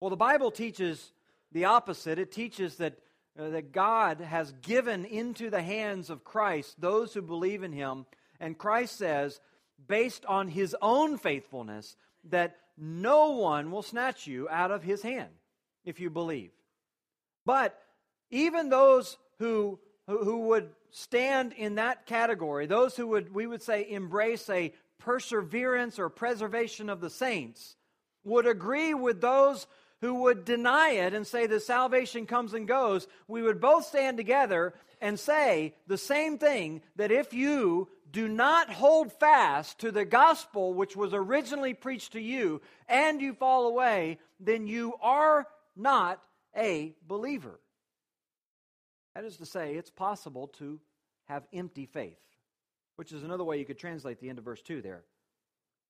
Well, 0.00 0.10
the 0.10 0.16
Bible 0.16 0.50
teaches 0.50 1.12
the 1.56 1.64
opposite. 1.64 2.18
It 2.18 2.30
teaches 2.30 2.76
that, 2.76 2.98
uh, 3.38 3.48
that 3.48 3.72
God 3.72 4.20
has 4.20 4.52
given 4.60 5.06
into 5.06 5.48
the 5.48 5.62
hands 5.62 6.10
of 6.10 6.22
Christ 6.22 6.78
those 6.78 7.14
who 7.14 7.22
believe 7.22 7.62
in 7.62 7.72
him. 7.72 8.04
And 8.38 8.58
Christ 8.58 8.98
says, 8.98 9.40
based 9.88 10.26
on 10.26 10.48
his 10.48 10.76
own 10.82 11.16
faithfulness, 11.16 11.96
that 12.24 12.58
no 12.76 13.30
one 13.30 13.70
will 13.70 13.82
snatch 13.82 14.26
you 14.26 14.46
out 14.50 14.70
of 14.70 14.82
his 14.82 15.00
hand 15.00 15.30
if 15.82 15.98
you 15.98 16.10
believe. 16.10 16.50
But 17.46 17.80
even 18.30 18.68
those 18.68 19.16
who, 19.38 19.78
who, 20.06 20.24
who 20.24 20.40
would 20.48 20.68
stand 20.90 21.54
in 21.54 21.76
that 21.76 22.04
category, 22.04 22.66
those 22.66 22.96
who 22.96 23.06
would, 23.06 23.34
we 23.34 23.46
would 23.46 23.62
say, 23.62 23.86
embrace 23.88 24.50
a 24.50 24.74
perseverance 24.98 25.98
or 25.98 26.10
preservation 26.10 26.90
of 26.90 27.00
the 27.00 27.08
saints, 27.10 27.76
would 28.24 28.46
agree 28.46 28.92
with 28.92 29.22
those 29.22 29.66
who 30.00 30.22
would 30.22 30.44
deny 30.44 30.90
it 30.90 31.14
and 31.14 31.26
say 31.26 31.46
that 31.46 31.62
salvation 31.62 32.26
comes 32.26 32.54
and 32.54 32.68
goes, 32.68 33.06
we 33.28 33.42
would 33.42 33.60
both 33.60 33.86
stand 33.86 34.16
together 34.16 34.74
and 35.00 35.18
say 35.18 35.74
the 35.86 35.98
same 35.98 36.38
thing 36.38 36.82
that 36.96 37.10
if 37.10 37.32
you 37.32 37.88
do 38.10 38.28
not 38.28 38.72
hold 38.72 39.12
fast 39.12 39.80
to 39.80 39.90
the 39.90 40.04
gospel 40.04 40.74
which 40.74 40.96
was 40.96 41.12
originally 41.12 41.74
preached 41.74 42.12
to 42.12 42.20
you 42.20 42.60
and 42.88 43.20
you 43.20 43.34
fall 43.34 43.66
away, 43.66 44.18
then 44.40 44.66
you 44.66 44.94
are 45.00 45.46
not 45.74 46.22
a 46.56 46.94
believer. 47.06 47.60
That 49.14 49.24
is 49.24 49.38
to 49.38 49.46
say, 49.46 49.74
it's 49.74 49.90
possible 49.90 50.48
to 50.58 50.78
have 51.24 51.46
empty 51.52 51.86
faith, 51.86 52.18
which 52.96 53.12
is 53.12 53.22
another 53.22 53.44
way 53.44 53.58
you 53.58 53.64
could 53.64 53.78
translate 53.78 54.20
the 54.20 54.28
end 54.28 54.38
of 54.38 54.44
verse 54.44 54.62
2 54.62 54.82
there. 54.82 55.04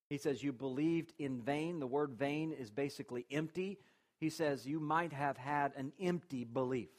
He 0.08 0.18
says, 0.18 0.42
You 0.42 0.52
believed 0.52 1.12
in 1.18 1.40
vain. 1.40 1.80
The 1.80 1.86
word 1.86 2.12
vain 2.12 2.52
is 2.52 2.70
basically 2.70 3.26
empty. 3.30 3.78
He 4.20 4.30
says, 4.30 4.66
You 4.66 4.80
might 4.80 5.12
have 5.12 5.36
had 5.36 5.72
an 5.76 5.92
empty 6.00 6.44
belief, 6.44 6.90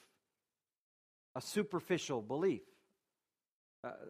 a 1.36 1.42
superficial 1.42 2.22
belief, 2.22 2.62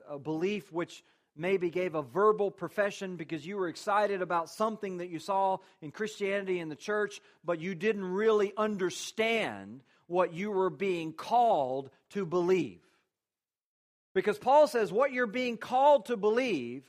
a 0.10 0.20
belief 0.20 0.72
which 0.72 1.04
maybe 1.36 1.70
gave 1.70 1.96
a 1.96 2.02
verbal 2.02 2.50
profession 2.50 3.16
because 3.16 3.46
you 3.46 3.58
were 3.58 3.68
excited 3.68 4.22
about 4.22 4.50
something 4.50 4.98
that 4.98 5.10
you 5.10 5.20
saw 5.20 5.58
in 5.82 5.92
Christianity 5.92 6.60
in 6.60 6.70
the 6.70 6.76
church, 6.76 7.22
but 7.46 7.60
you 7.60 7.76
didn't 7.76 8.06
really 8.06 8.54
understand 8.58 9.84
what 10.08 10.34
you 10.34 10.52
were 10.52 10.70
being 10.70 11.14
called 11.14 11.92
to 12.10 12.26
believe. 12.26 12.82
Because 14.16 14.40
Paul 14.40 14.68
says 14.68 14.92
what 14.92 15.12
you're 15.12 15.28
being 15.28 15.58
called 15.58 16.08
to 16.08 16.18
believe 16.18 16.84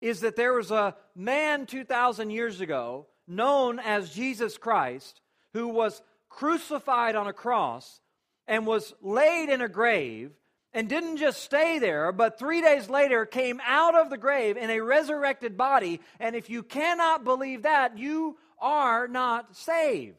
is 0.00 0.20
that 0.20 0.34
there 0.34 0.54
was 0.54 0.70
a 0.70 0.96
man 1.14 1.66
2,000 1.66 2.30
years 2.30 2.60
ago 2.60 3.06
known 3.26 3.78
as 3.78 4.10
Jesus 4.10 4.58
Christ 4.58 5.20
who 5.52 5.68
was 5.68 6.02
crucified 6.28 7.14
on 7.14 7.26
a 7.26 7.32
cross 7.32 8.00
and 8.46 8.66
was 8.66 8.94
laid 9.00 9.48
in 9.48 9.60
a 9.60 9.68
grave 9.68 10.32
and 10.72 10.88
didn't 10.88 11.18
just 11.18 11.42
stay 11.42 11.78
there, 11.78 12.12
but 12.12 12.38
three 12.38 12.62
days 12.62 12.88
later 12.88 13.26
came 13.26 13.60
out 13.64 13.94
of 13.94 14.08
the 14.08 14.16
grave 14.16 14.56
in 14.56 14.70
a 14.70 14.80
resurrected 14.80 15.56
body. 15.56 16.00
And 16.18 16.34
if 16.34 16.48
you 16.48 16.62
cannot 16.62 17.24
believe 17.24 17.62
that, 17.62 17.98
you 17.98 18.38
are 18.58 19.06
not 19.06 19.54
saved. 19.54 20.16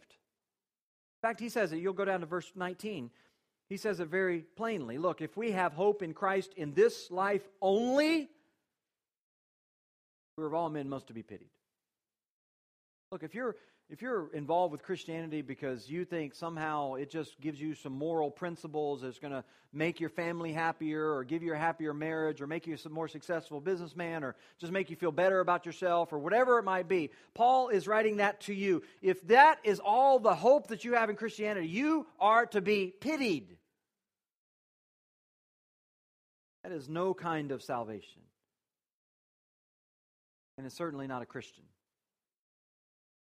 In 1.24 1.30
fact, 1.30 1.40
he 1.40 1.50
says 1.50 1.72
it. 1.72 1.78
You'll 1.78 1.94
go 1.94 2.06
down 2.06 2.20
to 2.20 2.26
verse 2.26 2.52
19. 2.56 3.10
He 3.70 3.78
says 3.78 4.00
it 4.00 4.10
very 4.10 4.42
plainly. 4.56 4.98
Look, 4.98 5.22
if 5.22 5.36
we 5.36 5.52
have 5.52 5.74
hope 5.74 6.04
in 6.04 6.14
Christ 6.14 6.54
in 6.56 6.74
this 6.74 7.10
life 7.10 7.48
only, 7.62 8.30
we're 10.38 10.46
of 10.46 10.54
all 10.54 10.70
men 10.70 10.90
most 10.90 11.08
to 11.08 11.14
be 11.14 11.24
pitied. 11.24 11.50
Look, 13.14 13.22
if 13.22 13.36
you're 13.36 13.56
if 13.92 14.02
you're 14.02 14.34
involved 14.34 14.72
with 14.72 14.82
Christianity 14.82 15.44
because 15.44 15.88
you 15.88 16.04
think 16.04 16.34
somehow 16.34 16.96
it 16.96 17.12
just 17.12 17.40
gives 17.40 17.62
you 17.62 17.76
some 17.76 17.94
moral 17.94 18.32
principles 18.32 19.02
that's 19.02 19.20
going 19.20 19.34
to 19.34 19.44
make 19.72 20.00
your 20.00 20.10
family 20.10 20.52
happier 20.52 21.14
or 21.14 21.24
give 21.24 21.44
you 21.44 21.54
a 21.54 21.58
happier 21.58 21.94
marriage 21.94 22.42
or 22.42 22.48
make 22.48 22.66
you 22.66 22.76
a 22.84 22.90
more 22.90 23.08
successful 23.08 23.62
businessman 23.62 24.24
or 24.24 24.36
just 24.58 24.74
make 24.74 24.90
you 24.90 24.96
feel 24.96 25.12
better 25.12 25.42
about 25.42 25.68
yourself 25.68 26.12
or 26.12 26.18
whatever 26.18 26.58
it 26.58 26.64
might 26.64 26.88
be, 26.88 27.12
Paul 27.36 27.70
is 27.70 27.88
writing 27.88 28.18
that 28.18 28.42
to 28.42 28.54
you. 28.56 28.82
If 29.04 29.22
that 29.28 29.60
is 29.64 29.80
all 29.80 30.18
the 30.18 30.34
hope 30.34 30.70
that 30.70 30.84
you 30.84 30.96
have 30.96 31.12
in 31.12 31.16
Christianity, 31.16 31.68
you 31.68 32.08
are 32.20 32.48
to 32.48 32.62
be 32.62 32.96
pitied. 33.00 33.58
That 36.64 36.72
is 36.72 36.90
no 36.90 37.14
kind 37.14 37.52
of 37.52 37.62
salvation. 37.62 38.24
And 40.58 40.66
it's 40.66 40.76
certainly 40.76 41.06
not 41.06 41.22
a 41.22 41.28
Christian. 41.28 41.66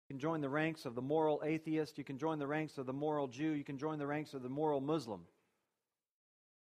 You 0.07 0.13
can 0.13 0.19
join 0.19 0.41
the 0.41 0.49
ranks 0.49 0.85
of 0.85 0.95
the 0.95 1.01
moral 1.01 1.41
atheist. 1.43 1.97
You 1.97 2.03
can 2.03 2.17
join 2.17 2.39
the 2.39 2.47
ranks 2.47 2.77
of 2.77 2.85
the 2.85 2.93
moral 2.93 3.27
Jew. 3.27 3.51
You 3.51 3.63
can 3.63 3.77
join 3.77 3.99
the 3.99 4.07
ranks 4.07 4.33
of 4.33 4.41
the 4.41 4.49
moral 4.49 4.79
Muslim. 4.79 5.21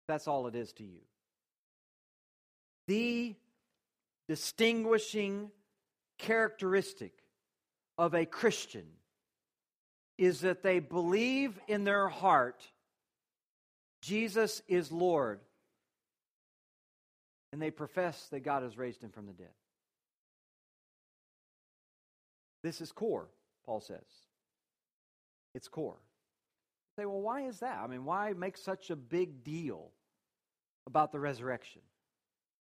That's 0.08 0.26
all 0.26 0.46
it 0.46 0.54
is 0.54 0.72
to 0.74 0.84
you. 0.84 1.00
The 2.86 3.34
distinguishing 4.28 5.50
characteristic 6.18 7.12
of 7.98 8.14
a 8.14 8.24
Christian 8.24 8.86
is 10.16 10.40
that 10.40 10.62
they 10.62 10.78
believe 10.78 11.58
in 11.68 11.84
their 11.84 12.08
heart 12.08 12.62
Jesus 14.02 14.62
is 14.68 14.92
Lord, 14.92 15.40
and 17.52 17.60
they 17.60 17.72
profess 17.72 18.28
that 18.30 18.40
God 18.40 18.62
has 18.62 18.78
raised 18.78 19.02
him 19.02 19.10
from 19.10 19.26
the 19.26 19.32
dead. 19.32 19.50
This 22.66 22.80
is 22.80 22.90
core, 22.90 23.28
Paul 23.64 23.80
says. 23.80 24.02
It's 25.54 25.68
core. 25.68 26.00
You 26.00 27.02
say, 27.02 27.06
well, 27.06 27.20
why 27.20 27.42
is 27.42 27.60
that? 27.60 27.78
I 27.78 27.86
mean, 27.86 28.04
why 28.04 28.32
make 28.32 28.56
such 28.56 28.90
a 28.90 28.96
big 28.96 29.44
deal 29.44 29.92
about 30.84 31.12
the 31.12 31.20
resurrection? 31.20 31.80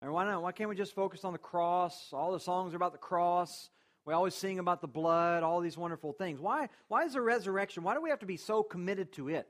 And 0.03 0.13
why 0.13 0.25
not? 0.25 0.43
Why 0.43 0.51
can't 0.51 0.69
we 0.69 0.75
just 0.75 0.93
focus 0.93 1.25
on 1.25 1.33
the 1.33 1.39
cross? 1.39 2.13
All 2.13 2.31
the 2.31 2.39
songs 2.39 2.73
are 2.73 2.75
about 2.75 2.91
the 2.91 2.99
cross. 2.99 3.71
We 4.05 4.13
always 4.13 4.35
sing 4.35 4.59
about 4.59 4.81
the 4.81 4.87
blood, 4.87 5.41
all 5.41 5.59
these 5.59 5.75
wonderful 5.75 6.13
things. 6.13 6.39
Why, 6.39 6.69
why 6.87 7.05
is 7.05 7.13
the 7.13 7.21
resurrection? 7.21 7.81
Why 7.81 7.95
do 7.95 8.01
we 8.03 8.11
have 8.11 8.19
to 8.19 8.27
be 8.27 8.37
so 8.37 8.61
committed 8.61 9.11
to 9.13 9.29
it? 9.29 9.49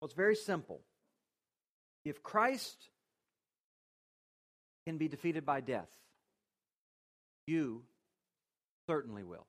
Well, 0.00 0.06
it's 0.06 0.14
very 0.14 0.36
simple. 0.36 0.82
If 2.04 2.22
Christ 2.22 2.76
can 4.86 4.98
be 4.98 5.08
defeated 5.08 5.44
by 5.44 5.62
death, 5.62 5.90
you 7.48 7.82
certainly 8.86 9.22
will. 9.22 9.46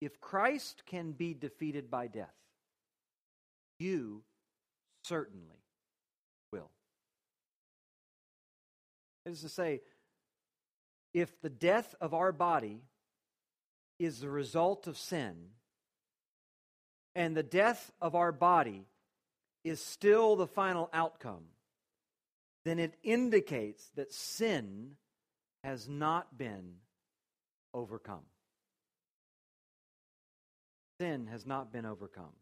If 0.00 0.20
Christ 0.20 0.84
can 0.86 1.12
be 1.12 1.34
defeated 1.34 1.90
by 1.90 2.06
death, 2.06 2.34
you 3.78 4.22
certainly 5.04 5.62
will. 6.52 6.70
That 9.24 9.32
is 9.32 9.40
to 9.42 9.48
say, 9.48 9.80
if 11.14 11.40
the 11.40 11.50
death 11.50 11.94
of 12.00 12.14
our 12.14 12.32
body 12.32 12.82
is 13.98 14.20
the 14.20 14.30
result 14.30 14.86
of 14.86 14.96
sin, 14.96 15.48
and 17.14 17.36
the 17.36 17.42
death 17.42 17.90
of 18.00 18.14
our 18.14 18.30
body 18.30 18.86
is 19.64 19.80
still 19.82 20.36
the 20.36 20.46
final 20.46 20.88
outcome, 20.92 21.44
then 22.64 22.78
it 22.78 22.94
indicates 23.02 23.90
that 23.96 24.12
sin 24.12 24.92
has 25.64 25.88
not 25.88 26.38
been 26.38 26.74
overcome. 27.78 28.24
Sin 31.00 31.28
has 31.28 31.46
not 31.46 31.72
been 31.72 31.86
overcome. 31.86 32.32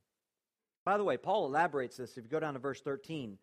By 0.85 0.97
the 0.97 1.05
way, 1.05 1.17
Paul 1.17 1.47
elaborates 1.47 1.97
this. 1.97 2.17
If 2.17 2.25
you 2.25 2.31
go 2.31 2.41
down 2.41 2.55
to 2.55 2.61
verse 2.61 2.81
13, 2.81 3.39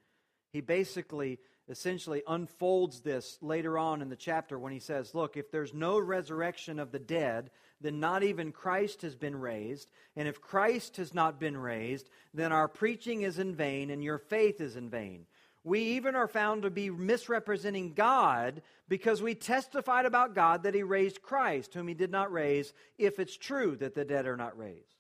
he 0.51 0.62
basically 0.62 1.39
essentially 1.69 2.23
unfolds 2.27 3.01
this 3.01 3.38
later 3.41 3.77
on 3.77 4.01
in 4.01 4.09
the 4.09 4.15
chapter 4.15 4.57
when 4.57 4.73
he 4.73 4.79
says, 4.79 5.13
Look, 5.13 5.38
if 5.38 5.51
there's 5.51 5.73
no 5.73 6.00
resurrection 6.00 6.79
of 6.79 6.91
the 6.91 7.00
dead, 7.00 7.51
then 7.79 8.00
not 8.00 8.23
even 8.23 8.51
Christ 8.51 9.01
has 9.01 9.15
been 9.15 9.35
raised. 9.35 9.89
And 10.15 10.27
if 10.27 10.41
Christ 10.41 10.97
has 10.97 11.13
not 11.13 11.39
been 11.39 11.57
raised, 11.57 12.09
then 12.33 12.51
our 12.51 12.67
preaching 12.67 13.21
is 13.21 13.39
in 13.39 13.55
vain 13.55 13.89
and 13.89 14.03
your 14.03 14.17
faith 14.17 14.62
is 14.62 14.75
in 14.75 14.89
vain. 14.89 15.25
We 15.63 15.79
even 15.79 16.15
are 16.15 16.27
found 16.27 16.63
to 16.63 16.70
be 16.70 16.89
misrepresenting 16.89 17.93
God 17.93 18.62
because 18.89 19.22
we 19.22 19.34
testified 19.34 20.05
about 20.05 20.36
God 20.36 20.63
that 20.63 20.75
he 20.75 20.84
raised 20.84 21.22
Christ, 21.22 21.74
whom 21.74 21.88
he 21.88 21.93
did 21.93 22.12
not 22.12 22.34
raise, 22.34 22.74
if 22.98 23.17
it's 23.17 23.38
true 23.38 23.75
that 23.77 23.96
the 23.96 24.03
dead 24.03 24.25
are 24.25 24.36
not 24.36 24.58
raised. 24.58 24.96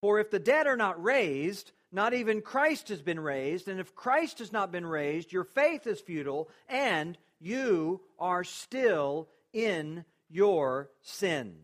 For 0.00 0.18
if 0.18 0.30
the 0.30 0.38
dead 0.38 0.66
are 0.66 0.76
not 0.76 1.02
raised, 1.02 1.72
not 1.92 2.14
even 2.14 2.40
Christ 2.40 2.88
has 2.88 3.02
been 3.02 3.20
raised. 3.20 3.68
And 3.68 3.78
if 3.78 3.94
Christ 3.94 4.38
has 4.38 4.50
not 4.50 4.72
been 4.72 4.86
raised, 4.86 5.32
your 5.32 5.44
faith 5.44 5.86
is 5.86 6.00
futile 6.00 6.48
and 6.68 7.18
you 7.38 8.00
are 8.18 8.44
still 8.44 9.28
in 9.52 10.04
your 10.30 10.90
sins. 11.02 11.56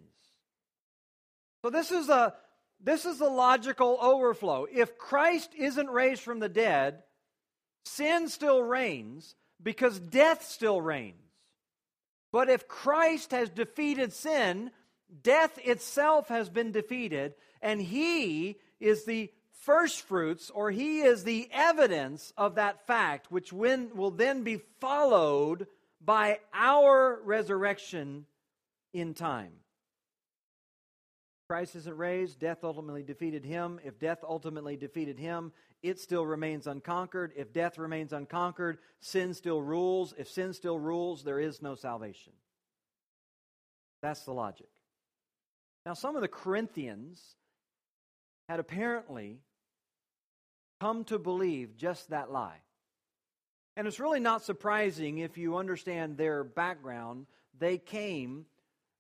So 1.62 1.70
this 1.70 1.90
is 1.90 2.08
a 2.08 2.34
this 2.80 3.04
is 3.06 3.20
a 3.20 3.26
logical 3.26 3.98
overflow. 4.00 4.66
If 4.72 4.96
Christ 4.98 5.50
isn't 5.56 5.90
raised 5.90 6.22
from 6.22 6.38
the 6.38 6.48
dead, 6.48 7.02
sin 7.88 8.28
still 8.28 8.62
reigns 8.62 9.34
because 9.62 9.98
death 9.98 10.44
still 10.44 10.80
reigns. 10.80 11.14
But 12.30 12.48
if 12.48 12.68
Christ 12.68 13.30
has 13.32 13.48
defeated 13.48 14.12
sin, 14.12 14.70
death 15.22 15.58
itself 15.64 16.28
has 16.28 16.48
been 16.50 16.72
defeated, 16.72 17.34
and 17.62 17.80
he 17.80 18.58
is 18.80 19.04
the 19.04 19.30
first 19.62 20.02
fruits, 20.02 20.50
or 20.50 20.70
he 20.70 21.00
is 21.00 21.24
the 21.24 21.48
evidence 21.52 22.32
of 22.36 22.54
that 22.54 22.86
fact, 22.86 23.30
which 23.30 23.52
when, 23.52 23.94
will 23.96 24.10
then 24.10 24.42
be 24.42 24.60
followed 24.80 25.66
by 26.00 26.38
our 26.54 27.20
resurrection 27.24 28.26
in 28.92 29.14
time. 29.14 29.52
Christ 31.48 31.76
isn't 31.76 31.96
raised, 31.96 32.38
death 32.38 32.62
ultimately 32.62 33.02
defeated 33.02 33.44
him. 33.44 33.80
If 33.82 33.98
death 33.98 34.18
ultimately 34.22 34.76
defeated 34.76 35.18
him, 35.18 35.52
it 35.82 36.00
still 36.00 36.26
remains 36.26 36.66
unconquered. 36.66 37.32
If 37.36 37.52
death 37.52 37.78
remains 37.78 38.12
unconquered, 38.12 38.78
sin 39.00 39.34
still 39.34 39.62
rules. 39.62 40.14
If 40.18 40.28
sin 40.28 40.52
still 40.52 40.78
rules, 40.78 41.22
there 41.22 41.40
is 41.40 41.62
no 41.62 41.74
salvation. 41.74 42.32
That's 44.02 44.22
the 44.24 44.32
logic. 44.32 44.68
Now, 45.86 45.94
some 45.94 46.16
of 46.16 46.22
the 46.22 46.28
Corinthians 46.28 47.22
had 48.48 48.60
apparently 48.60 49.38
come 50.80 51.04
to 51.04 51.18
believe 51.18 51.76
just 51.76 52.10
that 52.10 52.30
lie. 52.30 52.60
And 53.76 53.86
it's 53.86 54.00
really 54.00 54.20
not 54.20 54.44
surprising 54.44 55.18
if 55.18 55.38
you 55.38 55.56
understand 55.56 56.16
their 56.16 56.42
background. 56.42 57.26
They 57.58 57.78
came 57.78 58.46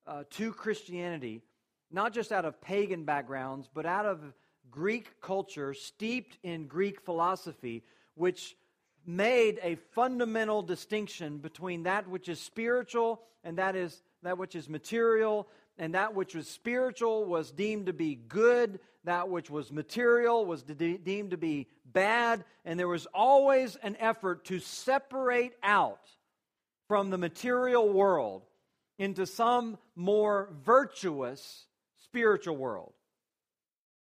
uh, 0.06 0.24
to 0.30 0.52
Christianity 0.52 1.42
not 1.90 2.12
just 2.12 2.32
out 2.32 2.44
of 2.44 2.60
pagan 2.60 3.04
backgrounds, 3.04 3.68
but 3.72 3.86
out 3.86 4.06
of 4.06 4.20
Greek 4.70 5.20
culture, 5.20 5.74
steeped 5.74 6.38
in 6.42 6.66
Greek 6.66 7.00
philosophy, 7.00 7.82
which 8.14 8.56
made 9.06 9.58
a 9.62 9.76
fundamental 9.92 10.62
distinction 10.62 11.38
between 11.38 11.84
that 11.84 12.08
which 12.08 12.28
is 12.28 12.40
spiritual 12.40 13.22
and 13.44 13.58
that 13.58 13.74
is 13.74 14.02
that 14.22 14.36
which 14.36 14.54
is 14.54 14.68
material 14.68 15.48
and 15.78 15.94
that 15.94 16.14
which 16.14 16.34
was 16.34 16.48
spiritual 16.48 17.24
was 17.24 17.52
deemed 17.52 17.86
to 17.86 17.92
be 17.92 18.16
good, 18.16 18.80
that 19.04 19.28
which 19.28 19.48
was 19.48 19.72
material 19.72 20.44
was 20.44 20.62
de- 20.62 20.98
deemed 20.98 21.30
to 21.30 21.36
be 21.36 21.68
bad, 21.84 22.44
and 22.64 22.78
there 22.78 22.88
was 22.88 23.06
always 23.14 23.76
an 23.76 23.96
effort 24.00 24.44
to 24.46 24.58
separate 24.58 25.52
out 25.62 26.00
from 26.88 27.10
the 27.10 27.18
material 27.18 27.88
world 27.88 28.42
into 28.98 29.24
some 29.24 29.78
more 29.94 30.50
virtuous 30.64 31.66
spiritual 31.96 32.56
world. 32.56 32.92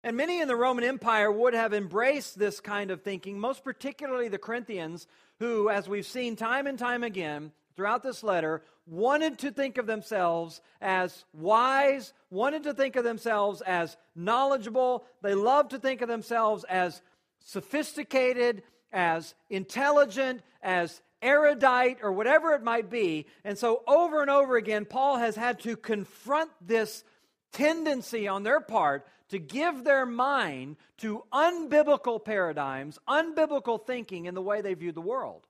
And 0.02 0.16
many 0.16 0.40
in 0.40 0.48
the 0.48 0.56
Roman 0.56 0.84
Empire 0.84 1.30
would 1.30 1.52
have 1.52 1.74
embraced 1.74 2.38
this 2.38 2.60
kind 2.60 2.90
of 2.90 3.02
thinking, 3.02 3.38
most 3.38 3.62
particularly 3.62 4.28
the 4.28 4.38
Corinthians, 4.38 5.06
who, 5.38 5.68
as 5.68 5.88
we've 5.88 6.06
seen 6.06 6.36
time 6.36 6.66
and 6.66 6.78
time 6.78 7.04
again, 7.04 7.52
throughout 7.76 8.02
this 8.02 8.22
letter 8.22 8.62
wanted 8.86 9.38
to 9.38 9.50
think 9.50 9.78
of 9.78 9.86
themselves 9.86 10.60
as 10.80 11.24
wise, 11.32 12.12
wanted 12.30 12.64
to 12.64 12.74
think 12.74 12.96
of 12.96 13.04
themselves 13.04 13.60
as 13.62 13.96
knowledgeable. 14.16 15.04
They 15.22 15.34
loved 15.34 15.70
to 15.70 15.78
think 15.78 16.02
of 16.02 16.08
themselves 16.08 16.64
as 16.64 17.00
sophisticated, 17.38 18.62
as 18.92 19.34
intelligent, 19.48 20.42
as 20.62 21.00
erudite, 21.22 21.98
or 22.02 22.12
whatever 22.12 22.52
it 22.52 22.62
might 22.62 22.90
be. 22.90 23.26
And 23.44 23.56
so, 23.56 23.82
over 23.86 24.22
and 24.22 24.30
over 24.30 24.56
again, 24.56 24.86
Paul 24.86 25.18
has 25.18 25.36
had 25.36 25.60
to 25.60 25.76
confront 25.76 26.50
this 26.60 27.04
tendency 27.52 28.28
on 28.28 28.42
their 28.42 28.60
part 28.60 29.06
to 29.30 29.38
give 29.38 29.84
their 29.84 30.06
mind 30.06 30.76
to 30.98 31.24
unbiblical 31.32 32.24
paradigms, 32.24 32.98
unbiblical 33.08 33.84
thinking 33.84 34.26
in 34.26 34.34
the 34.34 34.42
way 34.42 34.60
they 34.60 34.74
viewed 34.74 34.94
the 34.94 35.00
world. 35.00 35.46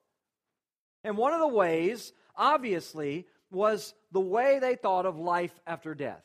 And 1.03 1.17
one 1.17 1.33
of 1.33 1.41
the 1.41 1.49
ways, 1.49 2.13
obviously, 2.37 3.27
was 3.51 3.95
the 4.13 4.21
way 4.21 4.59
they 4.59 4.77
thought 4.77 5.07
of 5.07 5.19
life 5.19 5.59
after 5.67 5.95
death. 5.95 6.23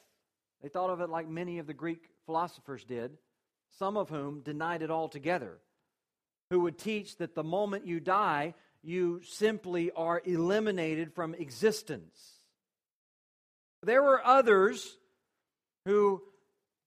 They 0.61 0.69
thought 0.69 0.89
of 0.89 1.01
it 1.01 1.09
like 1.09 1.27
many 1.27 1.59
of 1.59 1.67
the 1.67 1.73
Greek 1.73 2.09
philosophers 2.25 2.83
did, 2.83 3.17
some 3.77 3.97
of 3.97 4.09
whom 4.09 4.41
denied 4.41 4.81
it 4.81 4.91
altogether, 4.91 5.57
who 6.49 6.61
would 6.61 6.77
teach 6.77 7.17
that 7.17 7.35
the 7.35 7.43
moment 7.43 7.85
you 7.85 7.99
die, 7.99 8.53
you 8.83 9.21
simply 9.23 9.91
are 9.91 10.21
eliminated 10.25 11.13
from 11.13 11.33
existence. 11.33 12.33
There 13.81 14.03
were 14.03 14.25
others 14.25 14.97
who, 15.85 16.21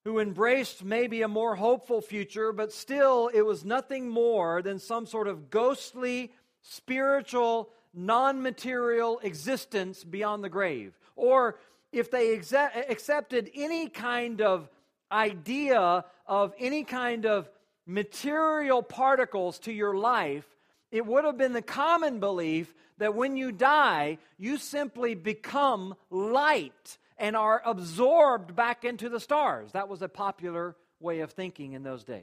who 0.08 0.20
embraced 0.20 0.82
maybe 0.82 1.20
a 1.20 1.28
more 1.28 1.54
hopeful 1.54 2.00
future, 2.00 2.50
but 2.50 2.72
still 2.72 3.28
it 3.34 3.42
was 3.42 3.62
nothing 3.62 4.08
more 4.08 4.62
than 4.62 4.78
some 4.78 5.04
sort 5.04 5.28
of 5.28 5.50
ghostly 5.50 6.32
spiritual 6.62 7.68
non 7.92 8.40
material 8.40 9.20
existence 9.22 10.04
beyond 10.04 10.42
the 10.42 10.48
grave. 10.48 10.98
Or 11.14 11.58
if 11.92 12.10
they 12.10 12.32
accepted 12.32 13.50
any 13.54 13.90
kind 13.90 14.40
of 14.40 14.70
idea 15.12 16.06
of 16.26 16.54
any 16.58 16.84
kind 16.84 17.26
of 17.26 17.50
material 17.84 18.82
particles 18.82 19.58
to 19.58 19.72
your 19.72 19.94
life, 19.94 20.46
it 20.90 21.04
would 21.04 21.26
have 21.26 21.36
been 21.36 21.52
the 21.52 21.60
common 21.60 22.18
belief 22.18 22.74
that 22.96 23.14
when 23.14 23.36
you 23.36 23.52
die, 23.52 24.16
you 24.38 24.56
simply 24.56 25.14
become 25.14 25.94
light 26.08 26.96
and 27.18 27.36
are 27.36 27.60
absorbed 27.64 28.54
back 28.54 28.84
into 28.84 29.08
the 29.08 29.20
stars. 29.20 29.72
That 29.72 29.88
was 29.88 30.02
a 30.02 30.08
popular 30.08 30.76
way 31.00 31.20
of 31.20 31.32
thinking 31.32 31.72
in 31.72 31.82
those 31.82 32.04
days. 32.04 32.22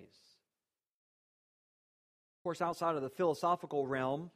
Of 2.39 2.43
course, 2.43 2.61
outside 2.61 2.95
of 2.95 3.01
the 3.01 3.09
philosophical 3.09 3.87
realm, 3.87 4.31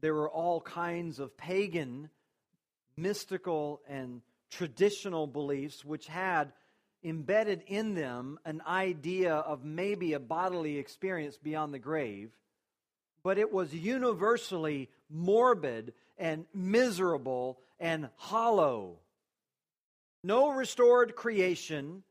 there 0.00 0.14
were 0.14 0.30
all 0.30 0.60
kinds 0.60 1.18
of 1.18 1.36
pagan, 1.36 2.10
mystical, 2.96 3.80
and 3.88 4.20
traditional 4.50 5.26
beliefs 5.26 5.84
which 5.84 6.06
had 6.06 6.52
embedded 7.04 7.62
in 7.66 7.94
them 7.94 8.38
an 8.44 8.62
idea 8.66 9.34
of 9.34 9.64
maybe 9.64 10.12
a 10.12 10.20
bodily 10.20 10.78
experience 10.78 11.36
beyond 11.36 11.72
the 11.72 11.78
grave, 11.78 12.30
but 13.22 13.38
it 13.38 13.52
was 13.52 13.72
universally 13.72 14.88
morbid 15.08 15.92
and 16.18 16.46
miserable 16.52 17.58
and 17.78 18.08
hollow. 18.16 18.98
No 20.26 20.50
restored 20.50 21.14
creation, 21.14 22.02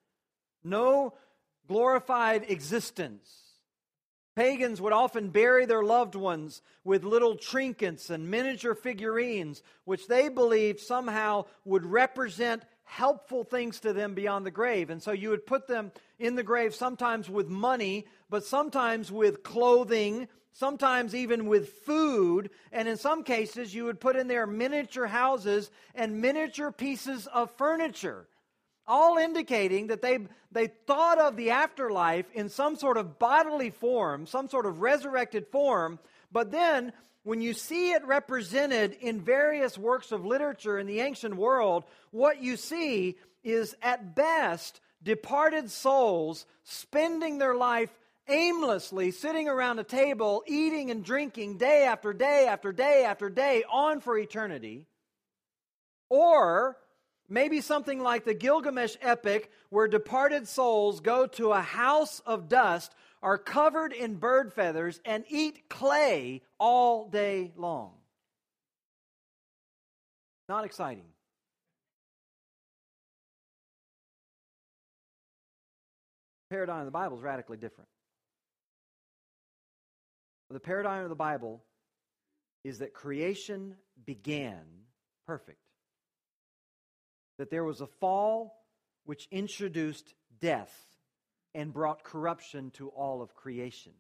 no 0.64 1.16
glorified 1.68 2.50
existence. 2.50 3.30
Pagans 4.38 4.80
would 4.80 4.94
often 4.94 5.32
bury 5.32 5.66
their 5.66 5.84
loved 5.84 6.16
ones 6.16 6.62
with 6.86 7.04
little 7.04 7.36
trinkets 7.36 8.10
and 8.10 8.32
miniature 8.32 8.74
figurines, 8.74 9.64
which 9.84 10.08
they 10.08 10.30
believed 10.30 10.80
somehow 10.80 11.44
would 11.66 11.86
represent 11.86 12.64
helpful 12.86 13.44
things 13.44 13.82
to 13.82 13.92
them 13.92 14.14
beyond 14.14 14.46
the 14.46 14.52
grave. 14.52 14.90
And 14.90 15.04
so 15.04 15.12
you 15.12 15.30
would 15.32 15.46
put 15.46 15.68
them 15.68 15.92
in 16.18 16.36
the 16.36 16.44
grave 16.44 16.74
sometimes 16.74 17.30
with 17.30 17.50
money, 17.50 18.06
but 18.30 18.46
sometimes 18.46 19.12
with 19.12 19.44
clothing, 19.44 20.30
sometimes 20.56 21.14
even 21.14 21.46
with 21.46 21.70
food. 21.86 22.50
And 22.72 22.88
in 22.88 22.98
some 22.98 23.24
cases, 23.24 23.74
you 23.74 23.86
would 23.86 24.00
put 24.00 24.16
in 24.16 24.28
there 24.28 24.48
miniature 24.48 25.06
houses 25.06 25.70
and 25.94 26.22
miniature 26.22 26.72
pieces 26.72 27.28
of 27.28 27.52
furniture 27.52 28.28
all 28.88 29.18
indicating 29.18 29.88
that 29.88 30.02
they, 30.02 30.20
they 30.52 30.68
thought 30.68 31.18
of 31.18 31.36
the 31.36 31.52
afterlife 31.52 32.26
in 32.34 32.50
some 32.50 32.76
sort 32.76 32.98
of 32.98 33.18
bodily 33.18 33.72
form, 33.72 34.28
some 34.28 34.48
sort 34.48 34.66
of 34.66 34.82
resurrected 34.82 35.48
form, 35.48 35.98
but 36.32 36.52
then 36.52 36.94
when 37.24 37.42
you 37.42 37.54
see 37.54 37.92
it 37.94 38.06
represented 38.06 38.96
in 39.02 39.20
various 39.20 39.78
works 39.78 40.12
of 40.12 40.26
literature 40.26 40.78
in 40.78 40.86
the 40.86 41.00
ancient 41.00 41.36
world, 41.36 41.84
what 42.12 42.42
you 42.44 42.56
see 42.56 43.16
is 43.44 43.76
at 43.82 44.16
best 44.16 44.80
departed 45.02 45.72
souls 45.72 46.46
spending 46.64 47.40
their 47.40 47.56
life 47.56 47.90
aimlessly 48.28 49.12
sitting 49.12 49.48
around 49.48 49.80
a 49.80 49.84
table, 49.84 50.44
eating 50.48 50.92
and 50.92 51.04
drinking 51.04 51.58
day 51.58 51.86
after 51.86 52.14
day 52.14 52.48
after 52.48 52.72
day 52.72 53.06
after 53.06 53.30
day 53.30 53.64
on 53.70 54.02
for 54.02 54.18
eternity. 54.18 54.86
Or 56.10 56.78
Maybe 57.28 57.62
something 57.62 58.02
like 58.02 58.24
the 58.24 58.36
Gilgamesh 58.36 58.98
epic, 59.02 59.50
where 59.70 59.88
departed 59.88 60.48
souls 60.48 61.00
go 61.00 61.26
to 61.28 61.52
a 61.52 61.62
house 61.62 62.22
of 62.26 62.48
dust, 62.48 62.94
are 63.24 63.40
covered 63.40 63.94
in 63.94 64.16
bird 64.16 64.54
feathers, 64.54 65.00
and 65.04 65.24
eat 65.28 65.68
clay 65.68 66.44
all 66.60 67.10
day 67.10 67.52
long. 67.58 67.94
Not 70.48 70.66
exciting. 70.66 71.06
Paradigm 76.52 76.82
of 76.82 76.86
the 76.86 76.92
Bible 76.92 77.18
is 77.18 77.24
radically 77.24 77.58
different. 77.58 77.90
The 80.56 80.62
paradigm 80.62 81.04
of 81.04 81.10
the 81.10 81.16
Bible 81.16 81.62
is 82.64 82.80
that 82.80 82.94
creation 82.94 83.76
began 84.06 84.62
perfect 85.28 85.60
that 87.38 87.50
there 87.50 87.66
was 87.66 87.82
a 87.82 87.88
fall 87.88 88.64
which 89.04 89.28
introduced 89.32 90.14
death 90.40 90.74
and 91.54 91.74
brought 91.74 92.06
corruption 92.06 92.72
to 92.76 92.88
all 92.88 93.22
of 93.22 93.36
creation. 93.36 93.92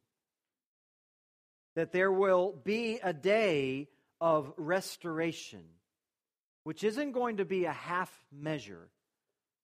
That 1.75 1.91
there 1.91 2.09
will 2.09 2.53
be 2.63 3.01
a 3.03 3.11
day 3.11 3.89
of 4.21 4.53
restoration, 4.55 5.65
which 6.63 6.85
isn't 6.85 7.11
going 7.11 7.35
to 7.35 7.45
be 7.45 7.65
a 7.65 7.73
half 7.73 8.17
measure. 8.31 8.87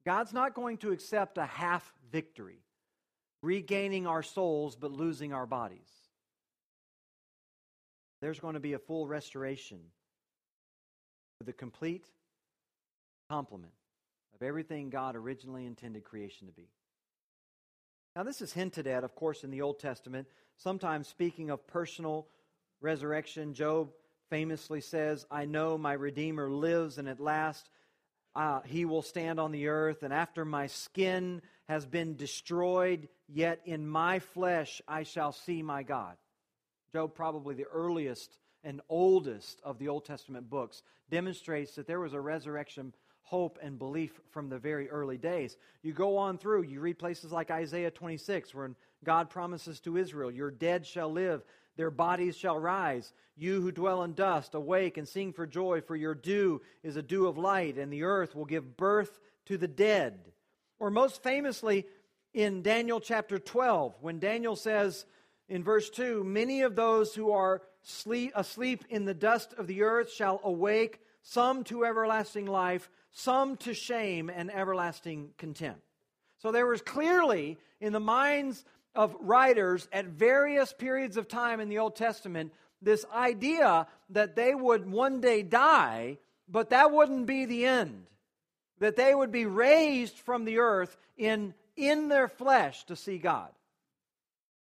God's 0.05 0.33
not 0.33 0.55
going 0.55 0.79
to 0.79 0.91
accept 0.91 1.37
a 1.37 1.45
half 1.45 1.89
victory, 2.11 2.65
regaining 3.41 4.07
our 4.07 4.23
souls 4.23 4.75
but 4.75 4.91
losing 4.91 5.31
our 5.31 5.45
bodies. 5.45 5.87
There's 8.21 8.39
going 8.39 8.53
to 8.53 8.59
be 8.59 8.73
a 8.73 8.79
full 8.79 9.07
restoration 9.07 9.79
with 11.39 11.49
a 11.49 11.53
complete 11.53 12.05
complement 13.29 13.73
of 14.35 14.43
everything 14.43 14.89
God 14.89 15.15
originally 15.15 15.65
intended 15.65 16.03
creation 16.03 16.47
to 16.47 16.53
be. 16.53 16.69
Now, 18.15 18.23
this 18.23 18.41
is 18.41 18.53
hinted 18.53 18.87
at, 18.87 19.03
of 19.03 19.15
course, 19.15 19.43
in 19.43 19.51
the 19.51 19.61
Old 19.61 19.79
Testament. 19.79 20.27
Sometimes 20.57 21.07
speaking 21.07 21.49
of 21.49 21.65
personal 21.65 22.27
resurrection, 22.81 23.53
Job 23.53 23.89
famously 24.29 24.81
says, 24.81 25.25
I 25.31 25.45
know 25.45 25.77
my 25.77 25.93
Redeemer 25.93 26.49
lives, 26.49 26.97
and 26.97 27.07
at 27.07 27.19
last 27.19 27.69
uh, 28.35 28.61
he 28.65 28.85
will 28.85 29.01
stand 29.01 29.39
on 29.39 29.51
the 29.51 29.67
earth. 29.67 30.03
And 30.03 30.13
after 30.13 30.45
my 30.45 30.67
skin 30.67 31.41
has 31.67 31.85
been 31.85 32.15
destroyed, 32.17 33.07
yet 33.27 33.61
in 33.65 33.87
my 33.87 34.19
flesh 34.19 34.81
I 34.87 35.03
shall 35.03 35.31
see 35.31 35.63
my 35.63 35.83
God. 35.83 36.17
Job, 36.91 37.15
probably 37.15 37.55
the 37.55 37.65
earliest 37.71 38.37
and 38.63 38.81
oldest 38.89 39.61
of 39.63 39.79
the 39.79 39.87
Old 39.87 40.05
Testament 40.05 40.49
books, 40.49 40.83
demonstrates 41.09 41.75
that 41.75 41.87
there 41.87 41.99
was 41.99 42.13
a 42.13 42.21
resurrection 42.21 42.93
hope 43.21 43.57
and 43.61 43.79
belief 43.79 44.19
from 44.29 44.49
the 44.49 44.59
very 44.59 44.89
early 44.89 45.17
days. 45.17 45.55
You 45.83 45.93
go 45.93 46.17
on 46.17 46.37
through, 46.37 46.63
you 46.63 46.81
read 46.81 46.99
places 46.99 47.31
like 47.31 47.49
Isaiah 47.49 47.91
26, 47.91 48.53
where 48.53 48.71
God 49.05 49.29
promises 49.29 49.79
to 49.81 49.97
Israel, 49.97 50.29
Your 50.29 50.51
dead 50.51 50.85
shall 50.85 51.11
live, 51.11 51.43
their 51.77 51.91
bodies 51.91 52.35
shall 52.35 52.59
rise. 52.59 53.13
You 53.37 53.61
who 53.61 53.71
dwell 53.71 54.03
in 54.03 54.13
dust, 54.13 54.53
awake 54.53 54.97
and 54.97 55.07
sing 55.07 55.31
for 55.31 55.47
joy, 55.47 55.81
for 55.81 55.95
your 55.95 56.13
dew 56.13 56.61
is 56.83 56.97
a 56.97 57.01
dew 57.01 57.27
of 57.27 57.37
light, 57.37 57.77
and 57.77 57.91
the 57.91 58.03
earth 58.03 58.35
will 58.35 58.45
give 58.45 58.75
birth 58.75 59.17
to 59.45 59.57
the 59.57 59.67
dead. 59.67 60.19
Or 60.77 60.91
most 60.91 61.23
famously, 61.23 61.87
in 62.33 62.61
Daniel 62.61 62.99
chapter 62.99 63.39
12, 63.39 63.95
when 64.01 64.19
Daniel 64.19 64.57
says 64.57 65.05
in 65.49 65.63
verse 65.63 65.89
2 65.89 66.23
Many 66.23 66.61
of 66.61 66.75
those 66.75 67.13
who 67.13 67.31
are 67.31 67.61
sleep, 67.81 68.31
asleep 68.35 68.85
in 68.89 69.05
the 69.05 69.13
dust 69.13 69.53
of 69.57 69.67
the 69.67 69.83
earth 69.83 70.11
shall 70.11 70.39
awake, 70.43 70.99
some 71.21 71.63
to 71.65 71.85
everlasting 71.85 72.45
life, 72.45 72.89
some 73.11 73.57
to 73.57 73.73
shame 73.73 74.29
and 74.29 74.51
everlasting 74.51 75.31
contempt. 75.37 75.81
So 76.39 76.51
there 76.51 76.65
was 76.65 76.81
clearly 76.81 77.57
in 77.79 77.93
the 77.93 77.99
minds 77.99 78.65
of 78.95 79.15
writers 79.19 79.87
at 79.91 80.05
various 80.05 80.73
periods 80.73 81.17
of 81.17 81.27
time 81.27 81.59
in 81.59 81.69
the 81.69 81.79
Old 81.79 81.95
Testament 81.95 82.51
this 82.81 83.05
idea 83.13 83.87
that 84.09 84.35
they 84.35 84.55
would 84.55 84.89
one 84.89 85.21
day 85.21 85.43
die, 85.43 86.17
but 86.49 86.71
that 86.71 86.91
wouldn't 86.91 87.27
be 87.27 87.45
the 87.45 87.65
end. 87.65 88.07
That 88.79 88.95
they 88.95 89.13
would 89.13 89.31
be 89.31 89.45
raised 89.45 90.17
from 90.17 90.45
the 90.45 90.57
earth 90.57 90.97
in, 91.15 91.53
in 91.75 92.07
their 92.07 92.27
flesh 92.27 92.83
to 92.85 92.95
see 92.95 93.19
God. 93.19 93.49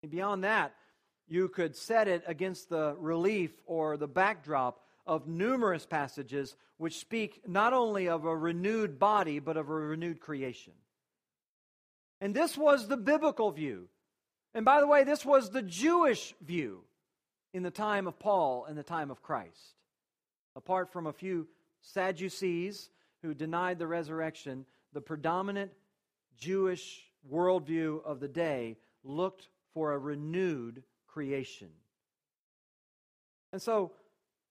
And 0.01 0.11
beyond 0.11 0.43
that, 0.43 0.73
you 1.27 1.47
could 1.47 1.75
set 1.75 2.07
it 2.07 2.23
against 2.25 2.69
the 2.69 2.95
relief 2.97 3.51
or 3.65 3.97
the 3.97 4.07
backdrop 4.07 4.81
of 5.05 5.27
numerous 5.27 5.85
passages 5.85 6.55
which 6.77 6.99
speak 6.99 7.41
not 7.47 7.73
only 7.73 8.07
of 8.07 8.25
a 8.25 8.35
renewed 8.35 8.99
body, 8.99 9.39
but 9.39 9.57
of 9.57 9.69
a 9.69 9.73
renewed 9.73 10.19
creation. 10.19 10.73
And 12.21 12.33
this 12.33 12.57
was 12.57 12.87
the 12.87 12.97
biblical 12.97 13.51
view. 13.51 13.87
And 14.53 14.65
by 14.65 14.79
the 14.79 14.87
way, 14.87 15.03
this 15.03 15.25
was 15.25 15.49
the 15.49 15.61
Jewish 15.61 16.33
view 16.41 16.83
in 17.53 17.63
the 17.63 17.71
time 17.71 18.07
of 18.07 18.19
Paul 18.19 18.65
and 18.65 18.77
the 18.77 18.83
time 18.83 19.11
of 19.11 19.21
Christ. 19.21 19.75
Apart 20.55 20.91
from 20.91 21.07
a 21.07 21.13
few 21.13 21.47
Sadducees 21.81 22.89
who 23.21 23.33
denied 23.33 23.79
the 23.79 23.87
resurrection, 23.87 24.65
the 24.93 25.01
predominant 25.01 25.71
Jewish 26.37 27.03
worldview 27.31 28.03
of 28.03 28.19
the 28.19 28.27
day 28.27 28.77
looked 29.03 29.49
for 29.79 29.93
a 29.93 29.97
renewed 29.97 30.83
creation. 31.07 31.69
And 33.53 33.61
so 33.61 33.93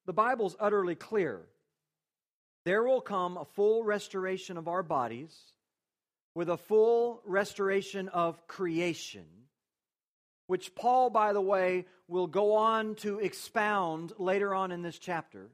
the 0.06 0.14
Bible's 0.14 0.56
utterly 0.58 0.94
clear. 0.94 1.42
There 2.64 2.82
will 2.82 3.02
come 3.02 3.36
a 3.36 3.44
full 3.44 3.84
restoration 3.84 4.56
of 4.56 4.68
our 4.68 4.82
bodies 4.82 5.38
with 6.34 6.48
a 6.48 6.56
full 6.56 7.20
restoration 7.26 8.08
of 8.08 8.46
creation, 8.46 9.26
which 10.46 10.74
Paul, 10.74 11.10
by 11.10 11.34
the 11.34 11.42
way, 11.42 11.84
will 12.06 12.26
go 12.26 12.54
on 12.54 12.94
to 13.02 13.18
expound 13.18 14.14
later 14.16 14.54
on 14.54 14.72
in 14.72 14.80
this 14.80 14.98
chapter. 14.98 15.50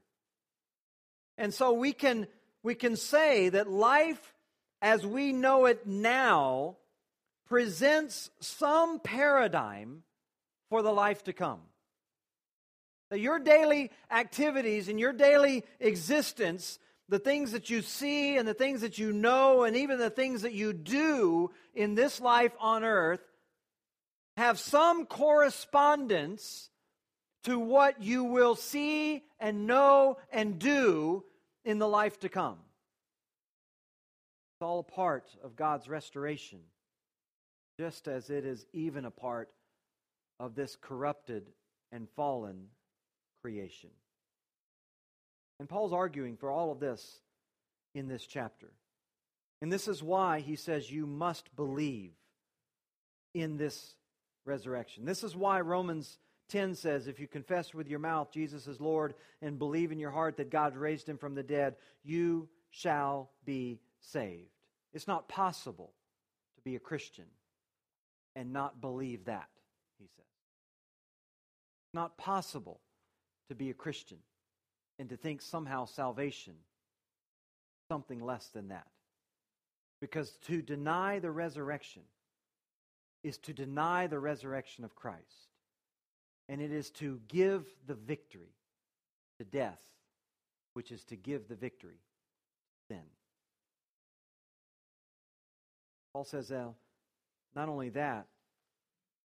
And 1.37 1.53
so 1.53 1.73
we 1.73 1.91
can, 1.91 2.27
we 2.63 2.75
can 2.75 2.95
say 2.95 3.49
that 3.49 3.69
life 3.69 4.33
as 4.81 5.05
we 5.05 5.33
know 5.33 5.65
it 5.65 5.85
now 5.85 6.77
presents 7.47 8.29
some 8.39 8.99
paradigm 8.99 10.03
for 10.69 10.81
the 10.81 10.91
life 10.91 11.23
to 11.25 11.33
come. 11.33 11.61
That 13.11 13.19
your 13.19 13.39
daily 13.39 13.91
activities 14.09 14.89
and 14.89 14.99
your 14.99 15.13
daily 15.13 15.63
existence, 15.79 16.79
the 17.07 17.19
things 17.19 17.51
that 17.51 17.69
you 17.69 17.81
see 17.81 18.37
and 18.37 18.47
the 18.47 18.53
things 18.53 18.81
that 18.81 18.97
you 18.97 19.13
know, 19.13 19.63
and 19.63 19.75
even 19.75 19.99
the 19.99 20.09
things 20.09 20.41
that 20.41 20.53
you 20.53 20.73
do 20.73 21.51
in 21.75 21.95
this 21.95 22.19
life 22.19 22.53
on 22.59 22.83
earth, 22.83 23.21
have 24.37 24.59
some 24.59 25.05
correspondence 25.05 26.69
to 27.43 27.59
what 27.59 28.01
you 28.01 28.23
will 28.23 28.55
see 28.55 29.23
and 29.39 29.67
know 29.67 30.17
and 30.31 30.57
do 30.57 31.23
in 31.63 31.77
the 31.77 31.87
life 31.87 32.19
to 32.19 32.29
come. 32.29 32.57
It's 34.55 34.63
all 34.63 34.79
a 34.79 34.83
part 34.83 35.29
of 35.43 35.55
God's 35.55 35.87
restoration, 35.87 36.59
just 37.77 38.07
as 38.07 38.29
it 38.29 38.45
is 38.45 38.65
even 38.73 39.05
a 39.05 39.11
part 39.11 39.49
of 40.39 40.55
this 40.55 40.77
corrupted 40.79 41.49
and 41.91 42.07
fallen 42.15 42.67
creation. 43.41 43.89
And 45.59 45.69
Paul's 45.69 45.93
arguing 45.93 46.37
for 46.37 46.49
all 46.49 46.71
of 46.71 46.79
this 46.79 47.19
in 47.93 48.07
this 48.07 48.25
chapter. 48.25 48.71
And 49.61 49.71
this 49.71 49.87
is 49.87 50.03
why 50.03 50.41
he 50.41 50.55
says 50.55 50.91
you 50.91 51.05
must 51.05 51.55
believe 51.55 52.11
in 53.33 53.57
this 53.57 53.95
resurrection. 54.45 55.05
This 55.05 55.23
is 55.23 55.35
why 55.35 55.61
Romans 55.61 56.17
10 56.49 56.75
says, 56.75 57.07
If 57.07 57.19
you 57.19 57.27
confess 57.27 57.73
with 57.73 57.87
your 57.87 57.99
mouth 57.99 58.31
Jesus 58.31 58.67
is 58.67 58.81
Lord 58.81 59.15
and 59.41 59.57
believe 59.57 59.91
in 59.91 59.99
your 59.99 60.11
heart 60.11 60.37
that 60.37 60.51
God 60.51 60.75
raised 60.75 61.07
him 61.07 61.17
from 61.17 61.35
the 61.35 61.43
dead, 61.43 61.75
you 62.03 62.49
shall 62.69 63.31
be 63.45 63.79
saved. 64.01 64.49
It's 64.93 65.07
not 65.07 65.27
possible 65.27 65.93
to 66.57 66.61
be 66.61 66.75
a 66.75 66.79
Christian 66.79 67.25
and 68.35 68.51
not 68.51 68.81
believe 68.81 69.25
that, 69.25 69.49
he 69.99 70.07
says. 70.15 70.25
Not 71.93 72.17
possible 72.17 72.81
to 73.49 73.55
be 73.55 73.69
a 73.69 73.73
Christian 73.73 74.17
and 74.99 75.09
to 75.09 75.17
think 75.17 75.41
somehow 75.41 75.85
salvation 75.85 76.55
something 77.89 78.19
less 78.19 78.47
than 78.47 78.69
that. 78.69 78.87
Because 80.01 80.31
to 80.47 80.61
deny 80.61 81.19
the 81.19 81.31
resurrection 81.31 82.03
is 83.23 83.37
to 83.39 83.53
deny 83.53 84.07
the 84.07 84.19
resurrection 84.19 84.83
of 84.83 84.95
Christ 84.95 85.49
and 86.47 86.61
it 86.61 86.71
is 86.71 86.91
to 86.91 87.19
give 87.27 87.65
the 87.87 87.95
victory 87.95 88.53
to 89.39 89.45
death, 89.45 89.81
which 90.73 90.91
is 90.91 91.03
to 91.05 91.15
give 91.15 91.47
the 91.47 91.55
victory 91.55 91.95
to 91.97 92.95
sin. 92.95 93.03
Paul 96.13 96.23
says, 96.23 96.51
uh, 96.51 96.69
not 97.55 97.69
only 97.69 97.89
that, 97.89 98.27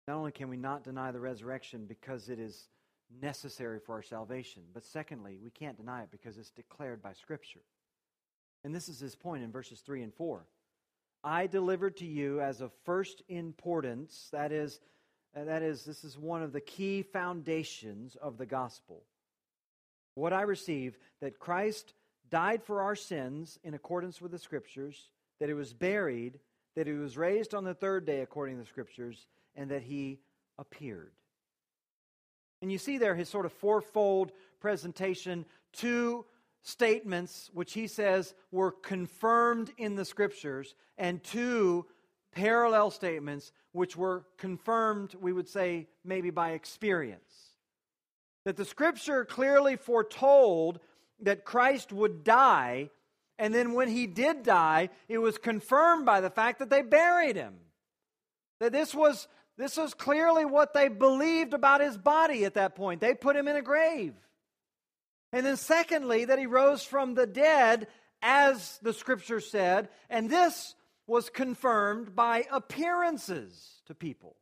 not 0.07 0.17
only 0.17 0.33
can 0.33 0.49
we 0.49 0.57
not 0.57 0.85
deny 0.85 1.11
the 1.11 1.21
resurrection 1.21 1.85
because 1.87 2.29
it 2.29 2.39
is 2.39 2.69
necessary 3.21 3.79
for 3.79 3.95
our 3.95 4.03
salvation, 4.03 4.63
but 4.73 4.85
secondly, 4.85 5.39
we 5.43 5.51
can't 5.51 5.77
deny 5.77 6.03
it 6.03 6.11
because 6.11 6.39
it's 6.39 6.51
declared 6.51 7.03
by 7.03 7.13
Scripture. 7.13 7.61
And 8.65 8.75
this 8.75 8.89
is 8.89 9.01
his 9.01 9.17
point 9.17 9.43
in 9.43 9.51
verses 9.51 9.81
3 9.81 10.03
and 10.03 10.15
4. 10.15 10.45
I 11.23 11.47
delivered 11.47 11.97
to 11.99 12.07
you 12.07 12.41
as 12.41 12.61
of 12.61 12.73
first 12.85 13.23
importance, 13.29 14.29
that 14.33 14.53
is, 14.53 14.81
uh, 15.37 15.45
that 15.45 15.63
is, 15.63 15.85
this 15.85 16.05
is 16.05 16.19
one 16.19 16.43
of 16.43 16.53
the 16.53 16.61
key 16.61 17.03
foundations 17.03 18.17
of 18.17 18.39
the 18.39 18.47
gospel. 18.47 19.03
What 20.15 20.33
I 20.33 20.43
receive 20.43 20.99
that 21.21 21.39
Christ 21.39 21.95
died 22.31 22.63
for 22.63 22.83
our 22.83 22.97
sins 22.97 23.59
in 23.63 23.75
accordance 23.75 24.21
with 24.21 24.33
the 24.33 24.39
Scriptures, 24.39 25.11
that 25.41 25.49
he 25.49 25.55
was 25.55 25.73
buried, 25.73 26.39
that 26.77 26.87
he 26.87 26.93
was 26.93 27.17
raised 27.17 27.55
on 27.55 27.65
the 27.65 27.75
third 27.75 28.05
day 28.05 28.21
according 28.21 28.57
to 28.57 28.63
the 28.63 28.69
Scriptures, 28.69 29.27
and 29.57 29.71
that 29.71 29.83
he 29.83 30.21
appeared. 30.59 31.13
And 32.63 32.71
you 32.71 32.79
see 32.79 32.99
there 32.99 33.15
his 33.15 33.29
sort 33.29 33.47
of 33.47 33.53
fourfold 33.53 34.33
presentation, 34.61 35.47
two 35.73 36.25
statements 36.63 37.51
which 37.53 37.73
he 37.73 37.87
says 37.87 38.35
were 38.51 38.71
confirmed 38.71 39.73
in 39.79 39.97
the 39.97 40.05
Scriptures, 40.05 40.75
and 40.99 41.23
two 41.25 41.87
parallel 42.33 42.91
statements 42.91 43.53
which 43.73 43.97
were 43.97 44.25
confirmed, 44.37 45.15
we 45.21 45.33
would 45.33 45.49
say, 45.49 45.89
maybe 46.05 46.31
by 46.31 46.53
experience. 46.53 47.55
That 48.45 48.57
the 48.57 48.65
scripture 48.65 49.25
clearly 49.25 49.77
foretold 49.77 50.81
that 51.21 51.45
Christ 51.45 51.93
would 51.93 52.25
die, 52.25 52.91
and 53.41 53.55
then 53.55 53.73
when 53.73 53.89
he 53.89 54.07
did 54.07 54.43
die, 54.43 54.91
it 55.09 55.17
was 55.17 55.39
confirmed 55.39 56.05
by 56.05 56.21
the 56.21 56.29
fact 56.29 56.59
that 56.59 56.69
they 56.69 56.83
buried 56.83 57.37
him. 57.37 57.55
That 58.61 58.71
this 58.71 58.95
was, 58.95 59.29
this 59.57 59.79
was 59.79 59.95
clearly 59.95 60.45
what 60.45 60.75
they 60.75 60.89
believed 60.89 61.55
about 61.55 61.81
his 61.81 61.97
body 61.97 62.45
at 62.45 62.55
that 62.55 62.77
point. 62.77 63.01
They 63.01 63.15
put 63.15 63.37
him 63.37 63.49
in 63.49 63.57
a 63.57 63.63
grave. 63.63 64.13
And 65.33 65.47
then, 65.47 65.57
secondly, 65.57 66.27
that 66.27 66.39
he 66.39 66.45
rose 66.45 66.85
from 66.85 67.15
the 67.15 67.27
dead, 67.27 67.87
as 68.21 68.79
the 68.83 68.93
scripture 68.93 69.41
said, 69.41 69.89
and 70.11 70.29
this 70.29 70.75
was 71.07 71.31
confirmed 71.31 72.15
by 72.15 72.45
appearances 72.53 73.81
to 73.87 73.95
people. 73.95 74.37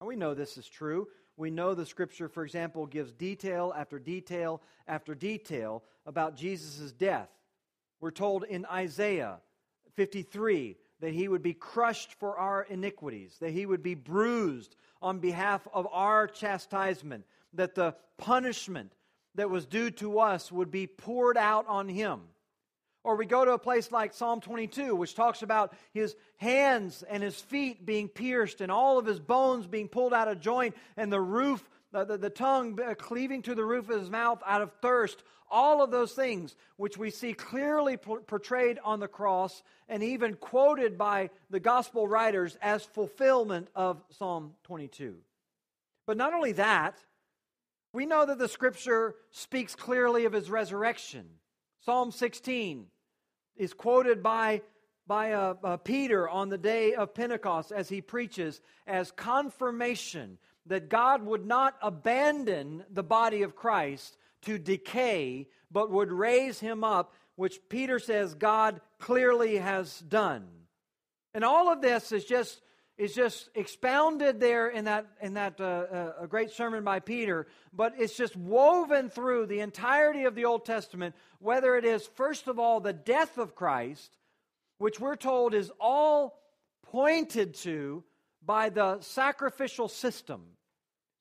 And 0.00 0.08
we 0.08 0.16
know 0.16 0.32
this 0.32 0.56
is 0.56 0.66
true. 0.66 1.08
We 1.36 1.50
know 1.50 1.74
the 1.74 1.86
scripture, 1.86 2.28
for 2.28 2.44
example, 2.44 2.86
gives 2.86 3.12
detail 3.12 3.72
after 3.76 3.98
detail 3.98 4.60
after 4.86 5.14
detail 5.14 5.82
about 6.06 6.36
Jesus' 6.36 6.92
death. 6.92 7.28
We're 8.00 8.10
told 8.10 8.44
in 8.44 8.66
Isaiah 8.66 9.38
53 9.94 10.76
that 11.00 11.12
he 11.12 11.28
would 11.28 11.42
be 11.42 11.54
crushed 11.54 12.14
for 12.14 12.36
our 12.36 12.62
iniquities, 12.62 13.36
that 13.40 13.50
he 13.52 13.66
would 13.66 13.82
be 13.82 13.94
bruised 13.94 14.76
on 15.00 15.18
behalf 15.18 15.66
of 15.72 15.86
our 15.90 16.26
chastisement, 16.26 17.24
that 17.54 17.74
the 17.74 17.94
punishment 18.18 18.92
that 19.34 19.50
was 19.50 19.66
due 19.66 19.90
to 19.90 20.18
us 20.20 20.52
would 20.52 20.70
be 20.70 20.86
poured 20.86 21.36
out 21.36 21.66
on 21.66 21.88
him. 21.88 22.20
Or 23.04 23.16
we 23.16 23.26
go 23.26 23.44
to 23.44 23.52
a 23.52 23.58
place 23.58 23.90
like 23.90 24.14
Psalm 24.14 24.40
22, 24.40 24.94
which 24.94 25.14
talks 25.14 25.42
about 25.42 25.74
his 25.92 26.14
hands 26.36 27.02
and 27.02 27.22
his 27.22 27.40
feet 27.40 27.84
being 27.84 28.08
pierced 28.08 28.60
and 28.60 28.70
all 28.70 28.98
of 28.98 29.06
his 29.06 29.18
bones 29.18 29.66
being 29.66 29.88
pulled 29.88 30.14
out 30.14 30.28
of 30.28 30.40
joint 30.40 30.76
and 30.96 31.12
the 31.12 31.20
roof, 31.20 31.68
the, 31.90 32.04
the, 32.04 32.16
the 32.16 32.30
tongue 32.30 32.78
uh, 32.80 32.94
cleaving 32.94 33.42
to 33.42 33.56
the 33.56 33.64
roof 33.64 33.90
of 33.90 34.00
his 34.00 34.10
mouth 34.10 34.40
out 34.46 34.62
of 34.62 34.72
thirst. 34.80 35.24
All 35.50 35.82
of 35.82 35.90
those 35.90 36.12
things, 36.12 36.56
which 36.76 36.96
we 36.96 37.10
see 37.10 37.34
clearly 37.34 37.96
portrayed 37.96 38.78
on 38.84 39.00
the 39.00 39.08
cross 39.08 39.62
and 39.88 40.02
even 40.02 40.34
quoted 40.34 40.96
by 40.96 41.28
the 41.50 41.60
gospel 41.60 42.06
writers 42.06 42.56
as 42.62 42.84
fulfillment 42.84 43.68
of 43.74 44.02
Psalm 44.10 44.54
22. 44.64 45.16
But 46.06 46.16
not 46.16 46.32
only 46.32 46.52
that, 46.52 46.98
we 47.92 48.06
know 48.06 48.24
that 48.24 48.38
the 48.38 48.48
scripture 48.48 49.16
speaks 49.30 49.74
clearly 49.74 50.24
of 50.24 50.32
his 50.32 50.50
resurrection. 50.50 51.26
Psalm 51.84 52.12
16 52.12 52.86
is 53.56 53.72
quoted 53.72 54.22
by, 54.22 54.62
by 55.06 55.32
uh, 55.32 55.54
uh, 55.62 55.76
Peter 55.78 56.28
on 56.28 56.48
the 56.48 56.58
day 56.58 56.94
of 56.94 57.14
Pentecost 57.14 57.72
as 57.72 57.88
he 57.88 58.00
preaches 58.00 58.60
as 58.86 59.10
confirmation 59.12 60.38
that 60.66 60.88
God 60.88 61.24
would 61.24 61.46
not 61.46 61.76
abandon 61.82 62.84
the 62.90 63.02
body 63.02 63.42
of 63.42 63.56
Christ 63.56 64.16
to 64.42 64.58
decay, 64.58 65.48
but 65.70 65.90
would 65.90 66.12
raise 66.12 66.60
him 66.60 66.84
up, 66.84 67.14
which 67.36 67.58
Peter 67.68 67.98
says 67.98 68.34
God 68.34 68.80
clearly 68.98 69.56
has 69.56 69.98
done. 70.00 70.46
And 71.34 71.44
all 71.44 71.72
of 71.72 71.80
this 71.80 72.12
is 72.12 72.24
just 72.24 72.60
is 72.98 73.14
just 73.14 73.48
expounded 73.54 74.38
there 74.38 74.68
in 74.68 74.84
that, 74.84 75.06
in 75.20 75.34
that 75.34 75.60
uh, 75.60 75.64
uh, 75.64 76.26
great 76.26 76.50
sermon 76.50 76.84
by 76.84 77.00
Peter, 77.00 77.46
but 77.72 77.94
it's 77.98 78.16
just 78.16 78.36
woven 78.36 79.08
through 79.08 79.46
the 79.46 79.60
entirety 79.60 80.24
of 80.24 80.34
the 80.34 80.44
Old 80.44 80.64
Testament, 80.64 81.14
whether 81.38 81.76
it 81.76 81.84
is, 81.84 82.06
first 82.06 82.48
of 82.48 82.58
all, 82.58 82.80
the 82.80 82.92
death 82.92 83.38
of 83.38 83.54
Christ, 83.54 84.16
which 84.78 85.00
we're 85.00 85.16
told 85.16 85.54
is 85.54 85.70
all 85.80 86.38
pointed 86.82 87.54
to 87.54 88.04
by 88.44 88.68
the 88.68 89.00
sacrificial 89.00 89.88
system. 89.88 90.42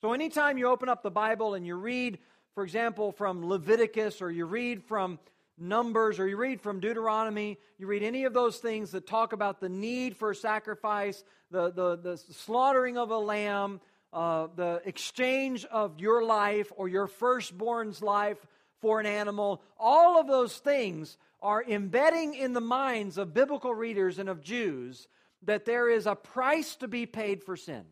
So 0.01 0.13
anytime 0.13 0.57
you 0.57 0.67
open 0.67 0.89
up 0.89 1.03
the 1.03 1.11
Bible 1.11 1.53
and 1.53 1.65
you 1.65 1.75
read, 1.75 2.19
for 2.53 2.63
example, 2.63 3.11
from 3.11 3.45
Leviticus 3.47 4.21
or 4.21 4.29
you 4.29 4.45
read 4.45 4.83
from 4.83 5.19
Numbers, 5.57 6.19
or 6.19 6.27
you 6.27 6.37
read 6.37 6.61
from 6.61 6.79
Deuteronomy, 6.79 7.57
you 7.77 7.87
read 7.87 8.03
any 8.03 8.23
of 8.23 8.33
those 8.33 8.57
things 8.57 8.91
that 8.91 9.05
talk 9.05 9.33
about 9.33 9.59
the 9.59 9.69
need 9.69 10.15
for 10.15 10.33
sacrifice, 10.33 11.23
the, 11.51 11.71
the, 11.71 11.97
the 11.97 12.17
slaughtering 12.17 12.97
of 12.97 13.11
a 13.11 13.17
lamb, 13.17 13.79
uh, 14.13 14.47
the 14.55 14.81
exchange 14.85 15.65
of 15.65 15.99
your 15.99 16.23
life 16.23 16.71
or 16.75 16.87
your 16.87 17.07
firstborn's 17.07 18.01
life 18.01 18.45
for 18.81 18.99
an 18.99 19.05
animal, 19.05 19.61
all 19.77 20.19
of 20.19 20.27
those 20.27 20.57
things 20.57 21.17
are 21.41 21.63
embedding 21.63 22.33
in 22.33 22.53
the 22.53 22.61
minds 22.61 23.17
of 23.17 23.33
biblical 23.33 23.73
readers 23.73 24.19
and 24.19 24.29
of 24.29 24.41
Jews 24.41 25.07
that 25.43 25.65
there 25.65 25.89
is 25.89 26.05
a 26.05 26.15
price 26.15 26.75
to 26.77 26.87
be 26.87 27.05
paid 27.05 27.43
for 27.43 27.55
sin. 27.55 27.83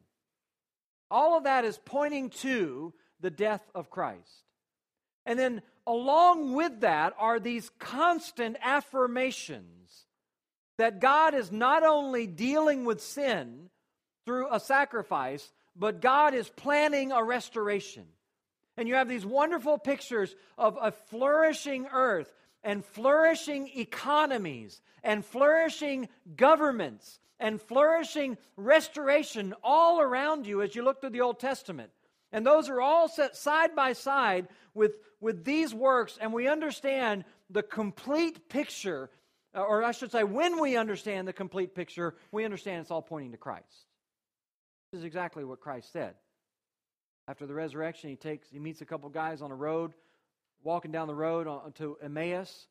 All 1.09 1.37
of 1.37 1.45
that 1.45 1.65
is 1.65 1.79
pointing 1.83 2.29
to 2.29 2.93
the 3.19 3.31
death 3.31 3.63
of 3.73 3.89
Christ. 3.89 4.43
And 5.25 5.37
then 5.37 5.61
along 5.89 6.53
with 6.53 6.81
that 6.81 7.15
are 7.17 7.39
these 7.39 7.71
constant 7.79 8.55
affirmations 8.61 10.05
that 10.77 11.01
God 11.01 11.33
is 11.33 11.51
not 11.51 11.83
only 11.83 12.27
dealing 12.27 12.85
with 12.85 13.01
sin 13.01 13.71
through 14.23 14.53
a 14.53 14.59
sacrifice, 14.59 15.51
but 15.75 15.99
God 15.99 16.35
is 16.35 16.47
planning 16.47 17.11
a 17.11 17.23
restoration. 17.23 18.05
And 18.77 18.87
you 18.87 18.93
have 18.95 19.09
these 19.09 19.25
wonderful 19.25 19.79
pictures 19.79 20.35
of 20.59 20.77
a 20.79 20.91
flourishing 20.91 21.87
earth 21.91 22.31
and 22.63 22.85
flourishing 22.85 23.67
economies 23.75 24.81
and 25.03 25.25
flourishing 25.25 26.07
governments 26.35 27.19
and 27.39 27.59
flourishing 27.59 28.37
restoration 28.57 29.55
all 29.63 30.01
around 30.01 30.45
you 30.45 30.61
as 30.61 30.75
you 30.75 30.83
look 30.83 31.01
through 31.01 31.09
the 31.09 31.21
Old 31.21 31.39
Testament. 31.39 31.89
And 32.31 32.45
those 32.45 32.69
are 32.69 32.81
all 32.81 33.07
set 33.07 33.35
side 33.35 33.75
by 33.75 33.93
side 33.93 34.47
with, 34.73 34.93
with 35.19 35.43
these 35.43 35.73
works, 35.73 36.17
and 36.21 36.31
we 36.31 36.47
understand 36.47 37.25
the 37.49 37.63
complete 37.63 38.49
picture, 38.49 39.09
uh, 39.55 39.61
or 39.61 39.83
I 39.83 39.91
should 39.91 40.11
say, 40.11 40.23
when 40.23 40.59
we 40.59 40.77
understand 40.77 41.27
the 41.27 41.33
complete 41.33 41.73
picture, 41.73 42.15
we 42.31 42.45
understand 42.45 42.81
it's 42.81 42.91
all 42.91 43.01
pointing 43.01 43.31
to 43.31 43.37
Christ. 43.37 43.85
This 44.91 44.99
is 44.99 45.05
exactly 45.05 45.43
what 45.43 45.59
Christ 45.59 45.91
said. 45.91 46.15
After 47.27 47.45
the 47.45 47.53
resurrection, 47.53 48.09
he 48.09 48.15
takes 48.15 48.49
he 48.49 48.57
meets 48.57 48.81
a 48.81 48.85
couple 48.85 49.07
guys 49.09 49.43
on 49.43 49.51
a 49.51 49.55
road, 49.55 49.93
walking 50.63 50.91
down 50.91 51.07
the 51.07 51.13
road 51.13 51.47
to 51.75 51.97
Emmaus, 52.01 52.65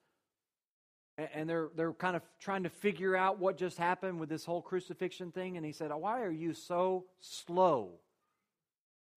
and 1.17 1.49
they're 1.49 1.69
they're 1.77 1.93
kind 1.93 2.17
of 2.17 2.23
trying 2.41 2.65
to 2.65 2.69
figure 2.69 3.15
out 3.15 3.39
what 3.39 3.57
just 3.57 3.79
happened 3.79 4.19
with 4.19 4.29
this 4.29 4.45
whole 4.45 4.61
crucifixion 4.61 5.31
thing. 5.31 5.57
And 5.57 5.65
he 5.65 5.71
said, 5.71 5.93
"Why 5.93 6.23
are 6.23 6.31
you 6.31 6.55
so 6.55 7.05
slow 7.21 8.01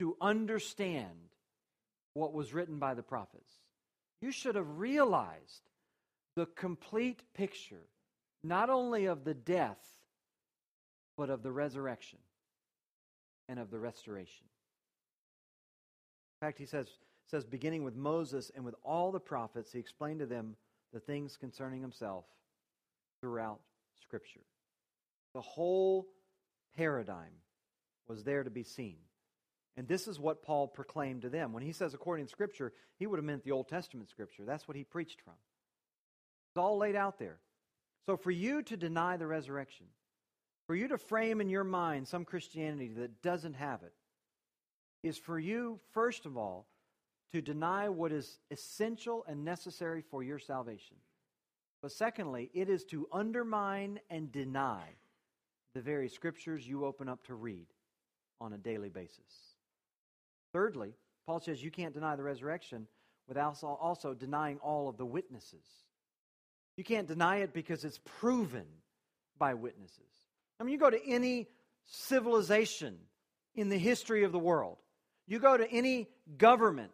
to 0.01 0.17
understand 0.19 1.29
what 2.15 2.33
was 2.33 2.55
written 2.55 2.79
by 2.79 2.95
the 2.95 3.03
prophets? 3.03 3.51
You 4.19 4.31
should 4.31 4.55
have 4.55 4.79
realized 4.79 5.61
the 6.35 6.47
complete 6.47 7.21
picture, 7.35 7.85
not 8.43 8.71
only 8.71 9.05
of 9.05 9.25
the 9.25 9.35
death, 9.35 9.77
but 11.17 11.29
of 11.29 11.43
the 11.43 11.51
resurrection 11.51 12.17
and 13.47 13.59
of 13.59 13.69
the 13.69 13.77
restoration." 13.77 14.47
In 16.41 16.47
fact, 16.47 16.57
he 16.57 16.65
says, 16.65 16.87
says, 17.27 17.45
beginning 17.45 17.83
with 17.83 17.95
Moses 17.95 18.49
and 18.55 18.65
with 18.65 18.73
all 18.83 19.11
the 19.11 19.19
prophets, 19.19 19.71
he 19.71 19.77
explained 19.77 20.21
to 20.21 20.25
them 20.25 20.57
the 20.93 20.99
things 20.99 21.37
concerning 21.37 21.79
himself 21.79 22.25
throughout 23.19 23.61
Scripture. 24.01 24.47
The 25.35 25.41
whole 25.41 26.07
paradigm 26.75 27.33
was 28.07 28.23
there 28.23 28.43
to 28.43 28.49
be 28.49 28.63
seen. 28.63 28.97
And 29.77 29.88
this 29.88 30.07
is 30.07 30.19
what 30.19 30.43
Paul 30.43 30.67
proclaimed 30.67 31.21
to 31.21 31.29
them. 31.29 31.53
When 31.53 31.63
he 31.63 31.71
says 31.71 31.93
according 31.93 32.25
to 32.25 32.31
Scripture, 32.31 32.73
he 32.99 33.07
would 33.07 33.17
have 33.17 33.25
meant 33.25 33.43
the 33.43 33.51
Old 33.51 33.69
Testament 33.69 34.10
Scripture. 34.10 34.43
That's 34.45 34.67
what 34.67 34.77
he 34.77 34.84
preached 34.84 35.21
from. 35.21 35.34
It's 36.49 36.57
all 36.57 36.77
laid 36.77 36.95
out 36.95 37.17
there. 37.19 37.38
So 38.05 38.17
for 38.17 38.31
you 38.31 38.62
to 38.63 38.75
deny 38.75 39.17
the 39.17 39.27
resurrection, 39.27 39.86
for 40.67 40.75
you 40.75 40.88
to 40.89 40.97
frame 40.97 41.39
in 41.39 41.49
your 41.49 41.63
mind 41.63 42.07
some 42.07 42.25
Christianity 42.25 42.89
that 42.97 43.21
doesn't 43.21 43.55
have 43.55 43.84
it, 43.84 43.93
is 45.03 45.17
for 45.17 45.39
you, 45.39 45.79
first 45.93 46.25
of 46.25 46.38
all, 46.38 46.67
to 47.31 47.41
deny 47.41 47.89
what 47.89 48.12
is 48.12 48.39
essential 48.51 49.23
and 49.27 49.45
necessary 49.45 50.01
for 50.01 50.21
your 50.21 50.39
salvation. 50.39 50.97
But 51.81 51.91
secondly, 51.91 52.51
it 52.53 52.69
is 52.69 52.84
to 52.86 53.07
undermine 53.12 53.99
and 54.10 54.31
deny 54.31 54.84
the 55.73 55.81
very 55.81 56.10
scriptures 56.10 56.67
you 56.67 56.86
open 56.86 57.07
up 57.07 57.23
to 57.25 57.34
read 57.34 57.67
on 58.39 58.53
a 58.53 58.57
daily 58.57 58.89
basis. 58.89 59.50
Thirdly, 60.53 60.93
Paul 61.25 61.39
says 61.39 61.63
you 61.63 61.71
can't 61.71 61.93
deny 61.93 62.15
the 62.15 62.23
resurrection 62.23 62.87
without 63.27 63.57
also 63.63 64.13
denying 64.13 64.57
all 64.57 64.89
of 64.89 64.97
the 64.97 65.05
witnesses. 65.05 65.65
You 66.75 66.83
can't 66.83 67.07
deny 67.07 67.37
it 67.37 67.53
because 67.53 67.83
it's 67.85 67.99
proven 68.19 68.65
by 69.37 69.53
witnesses. 69.53 70.11
I 70.59 70.63
mean, 70.63 70.73
you 70.73 70.79
go 70.79 70.89
to 70.89 71.07
any 71.07 71.47
civilization 71.85 72.97
in 73.55 73.69
the 73.69 73.77
history 73.77 74.23
of 74.23 74.31
the 74.31 74.39
world, 74.39 74.77
you 75.27 75.39
go 75.39 75.57
to 75.57 75.69
any 75.71 76.07
government, 76.37 76.91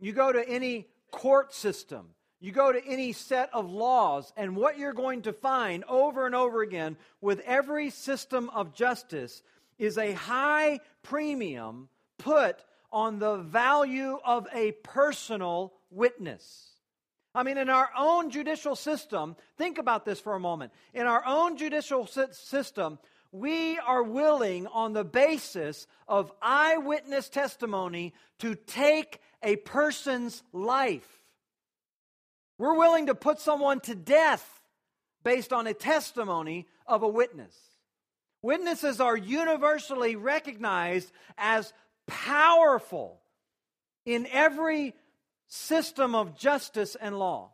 you 0.00 0.12
go 0.12 0.32
to 0.32 0.46
any 0.48 0.86
court 1.10 1.52
system, 1.52 2.08
you 2.40 2.52
go 2.52 2.72
to 2.72 2.84
any 2.86 3.12
set 3.12 3.50
of 3.52 3.70
laws, 3.70 4.32
and 4.36 4.56
what 4.56 4.78
you're 4.78 4.92
going 4.92 5.22
to 5.22 5.32
find 5.32 5.84
over 5.84 6.26
and 6.26 6.34
over 6.34 6.62
again 6.62 6.96
with 7.20 7.40
every 7.40 7.90
system 7.90 8.48
of 8.50 8.74
justice 8.74 9.42
is 9.78 9.98
a 9.98 10.12
high 10.12 10.80
premium 11.02 11.88
put 12.18 12.64
on 12.90 13.18
the 13.18 13.36
value 13.36 14.18
of 14.24 14.46
a 14.52 14.72
personal 14.82 15.74
witness. 15.90 16.70
I 17.34 17.42
mean, 17.42 17.58
in 17.58 17.68
our 17.68 17.90
own 17.96 18.30
judicial 18.30 18.74
system, 18.74 19.36
think 19.56 19.78
about 19.78 20.04
this 20.04 20.20
for 20.20 20.34
a 20.34 20.40
moment. 20.40 20.72
In 20.94 21.06
our 21.06 21.24
own 21.26 21.56
judicial 21.56 22.06
system, 22.06 22.98
we 23.30 23.78
are 23.78 24.02
willing, 24.02 24.66
on 24.66 24.94
the 24.94 25.04
basis 25.04 25.86
of 26.08 26.32
eyewitness 26.40 27.28
testimony, 27.28 28.14
to 28.38 28.54
take 28.54 29.20
a 29.42 29.56
person's 29.56 30.42
life. 30.52 31.20
We're 32.56 32.78
willing 32.78 33.06
to 33.06 33.14
put 33.14 33.38
someone 33.38 33.80
to 33.80 33.94
death 33.94 34.60
based 35.22 35.52
on 35.52 35.66
a 35.66 35.74
testimony 35.74 36.66
of 36.86 37.02
a 37.02 37.08
witness. 37.08 37.54
Witnesses 38.40 39.00
are 39.00 39.16
universally 39.16 40.16
recognized 40.16 41.12
as 41.36 41.72
powerful 42.08 43.20
in 44.04 44.26
every 44.32 44.94
system 45.46 46.14
of 46.14 46.36
justice 46.36 46.96
and 47.00 47.18
law. 47.18 47.52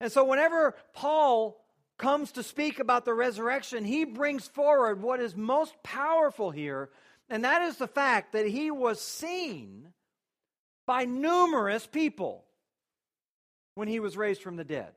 And 0.00 0.12
so, 0.12 0.24
whenever 0.24 0.74
Paul 0.94 1.60
comes 1.98 2.32
to 2.32 2.42
speak 2.42 2.78
about 2.78 3.04
the 3.04 3.14
resurrection, 3.14 3.84
he 3.84 4.04
brings 4.04 4.46
forward 4.46 5.02
what 5.02 5.20
is 5.20 5.34
most 5.34 5.74
powerful 5.82 6.50
here, 6.50 6.90
and 7.28 7.44
that 7.44 7.62
is 7.62 7.78
the 7.78 7.88
fact 7.88 8.32
that 8.32 8.46
he 8.46 8.70
was 8.70 9.00
seen 9.00 9.92
by 10.86 11.04
numerous 11.04 11.86
people 11.86 12.44
when 13.74 13.88
he 13.88 13.98
was 13.98 14.16
raised 14.16 14.42
from 14.42 14.56
the 14.56 14.64
dead. 14.64 14.92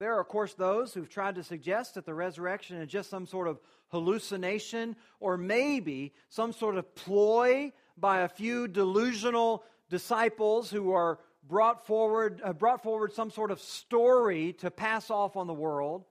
There 0.00 0.16
are, 0.16 0.20
of 0.20 0.28
course, 0.28 0.54
those 0.54 0.94
who've 0.94 1.10
tried 1.10 1.34
to 1.34 1.44
suggest 1.44 1.94
that 1.94 2.06
the 2.06 2.14
resurrection 2.14 2.78
is 2.78 2.88
just 2.88 3.10
some 3.10 3.26
sort 3.26 3.46
of 3.46 3.60
hallucination 3.88 4.96
or 5.20 5.36
maybe 5.36 6.14
some 6.30 6.54
sort 6.54 6.78
of 6.78 6.94
ploy 6.94 7.70
by 7.98 8.20
a 8.20 8.28
few 8.28 8.66
delusional 8.66 9.62
disciples 9.90 10.70
who 10.70 10.92
are 10.92 11.18
brought 11.46 11.86
forward, 11.86 12.40
uh, 12.42 12.54
brought 12.54 12.82
forward 12.82 13.12
some 13.12 13.30
sort 13.30 13.50
of 13.50 13.60
story 13.60 14.54
to 14.54 14.70
pass 14.70 15.10
off 15.10 15.36
on 15.36 15.46
the 15.46 15.52
world. 15.52 16.06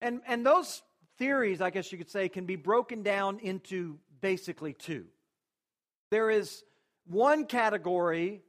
And, 0.00 0.22
and 0.26 0.44
those 0.44 0.82
theories, 1.18 1.60
I 1.60 1.68
guess 1.68 1.92
you 1.92 1.98
could 1.98 2.10
say, 2.10 2.30
can 2.30 2.46
be 2.46 2.56
broken 2.56 3.02
down 3.02 3.38
into 3.40 3.98
basically 4.22 4.72
two. 4.72 5.04
There 6.10 6.30
is 6.30 6.64
one 7.06 7.44
category 7.44 8.42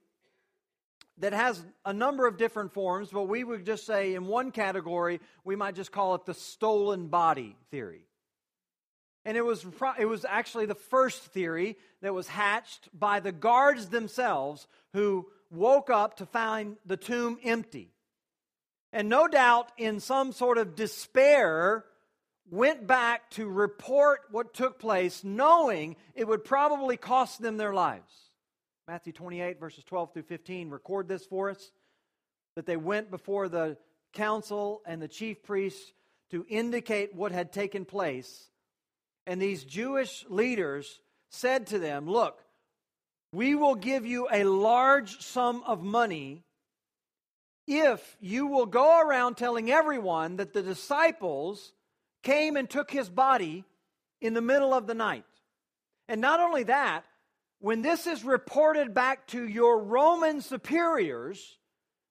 that 1.20 1.34
has 1.34 1.64
a 1.86 1.94
number 1.94 2.28
of 2.28 2.38
different 2.38 2.74
forms, 2.74 3.10
but 3.10 3.24
we 3.24 3.44
would 3.44 3.66
just 3.66 3.86
say 3.86 4.14
in 4.14 4.28
one 4.28 4.52
category, 4.52 5.20
we 5.44 5.56
might 5.56 5.76
just 5.76 5.92
call 5.92 6.16
it 6.16 6.26
the 6.26 6.34
stolen 6.34 7.08
body 7.08 7.56
theory. 7.72 8.02
And 9.26 9.36
it 9.36 9.44
was, 9.44 9.66
it 10.00 10.06
was 10.06 10.26
actually 10.26 10.68
the 10.68 10.76
first 10.76 11.22
theory 11.22 11.76
that 12.02 12.14
was 12.14 12.28
hatched 12.28 12.88
by 12.98 13.20
the 13.20 13.32
guards 13.32 13.88
themselves 13.88 14.68
who 14.94 15.28
woke 15.50 15.90
up 15.90 16.18
to 16.18 16.26
find 16.26 16.78
the 16.86 16.98
tomb 16.98 17.38
empty. 17.44 17.92
And 18.94 19.10
no 19.10 19.28
doubt, 19.28 19.72
in 19.78 20.00
some 20.00 20.32
sort 20.32 20.58
of 20.58 20.76
despair, 20.76 21.84
went 22.50 22.88
back 22.88 23.30
to 23.32 23.50
report 23.50 24.22
what 24.32 24.54
took 24.54 24.80
place, 24.80 25.24
knowing 25.24 25.98
it 26.16 26.28
would 26.28 26.46
probably 26.46 26.96
cost 26.96 27.42
them 27.42 27.58
their 27.58 27.74
lives. 27.74 28.27
Matthew 28.88 29.12
28, 29.12 29.60
verses 29.60 29.84
12 29.84 30.14
through 30.14 30.24
15, 30.24 30.70
record 30.70 31.10
this 31.10 31.26
for 31.26 31.50
us 31.50 31.72
that 32.56 32.66
they 32.66 32.78
went 32.78 33.12
before 33.12 33.50
the 33.50 33.78
council 34.14 34.82
and 34.86 35.02
the 35.02 35.10
chief 35.10 35.44
priests 35.44 35.92
to 36.32 36.46
indicate 36.48 37.14
what 37.14 37.34
had 37.34 37.52
taken 37.52 37.84
place. 37.84 38.50
And 39.26 39.42
these 39.42 39.66
Jewish 39.66 40.26
leaders 40.30 41.02
said 41.30 41.68
to 41.68 41.80
them, 41.80 42.08
Look, 42.08 42.40
we 43.34 43.56
will 43.56 43.76
give 43.76 44.06
you 44.06 44.30
a 44.32 44.46
large 44.46 45.20
sum 45.20 45.64
of 45.68 45.84
money 45.84 46.46
if 47.68 48.16
you 48.22 48.48
will 48.48 48.66
go 48.66 49.02
around 49.02 49.36
telling 49.36 49.70
everyone 49.70 50.38
that 50.38 50.54
the 50.54 50.64
disciples 50.64 51.74
came 52.24 52.56
and 52.56 52.70
took 52.70 52.90
his 52.90 53.10
body 53.10 53.66
in 54.22 54.34
the 54.34 54.42
middle 54.42 54.74
of 54.74 54.88
the 54.88 54.96
night. 54.96 55.26
And 56.08 56.22
not 56.22 56.40
only 56.40 56.64
that, 56.64 57.04
when 57.60 57.82
this 57.82 58.08
is 58.08 58.24
reported 58.24 58.94
back 58.94 59.28
to 59.28 59.48
your 59.48 59.80
Roman 59.84 60.42
superiors, 60.42 61.58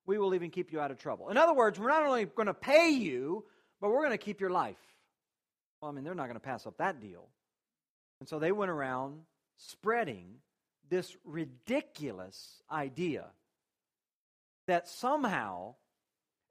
we 0.07 0.19
will 0.19 0.35
even 0.35 0.51
keep 0.51 0.73
you 0.73 0.81
out 0.81 0.91
of 0.91 0.99
trouble. 0.99 1.29
In 1.29 1.37
other 1.37 1.55
words, 1.55 1.79
we're 1.79 1.89
not 1.89 2.05
only 2.05 2.25
going 2.25 2.47
to 2.47 2.55
pay 2.55 2.91
you, 2.91 3.45
but 3.81 3.91
we're 3.91 4.01
going 4.01 4.11
to 4.11 4.19
keep 4.19 4.41
your 4.41 4.51
life. 4.51 4.79
Well, 5.81 5.91
I 5.91 5.95
mean, 5.95 6.05
they're 6.05 6.15
not 6.15 6.27
going 6.27 6.35
to 6.35 6.41
pass 6.41 6.67
up 6.67 6.79
that 6.79 7.01
deal. 7.01 7.29
And 8.21 8.29
so 8.29 8.39
they 8.39 8.53
went 8.53 8.71
around 8.71 9.21
spreading 9.59 10.37
this 10.89 11.17
ridiculous 11.25 12.63
idea 12.71 13.27
that 14.67 14.89
somehow 14.89 15.75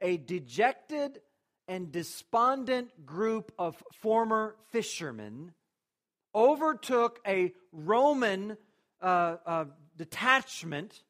a 0.01 0.17
dejected 0.17 1.19
and 1.67 1.91
despondent 1.91 3.05
group 3.05 3.51
of 3.57 3.81
former 4.01 4.55
fishermen 4.71 5.53
overtook 6.33 7.19
a 7.25 7.53
Roman 7.71 8.57
uh, 9.05 9.37
uh, 9.45 9.65
detachment 9.95 11.03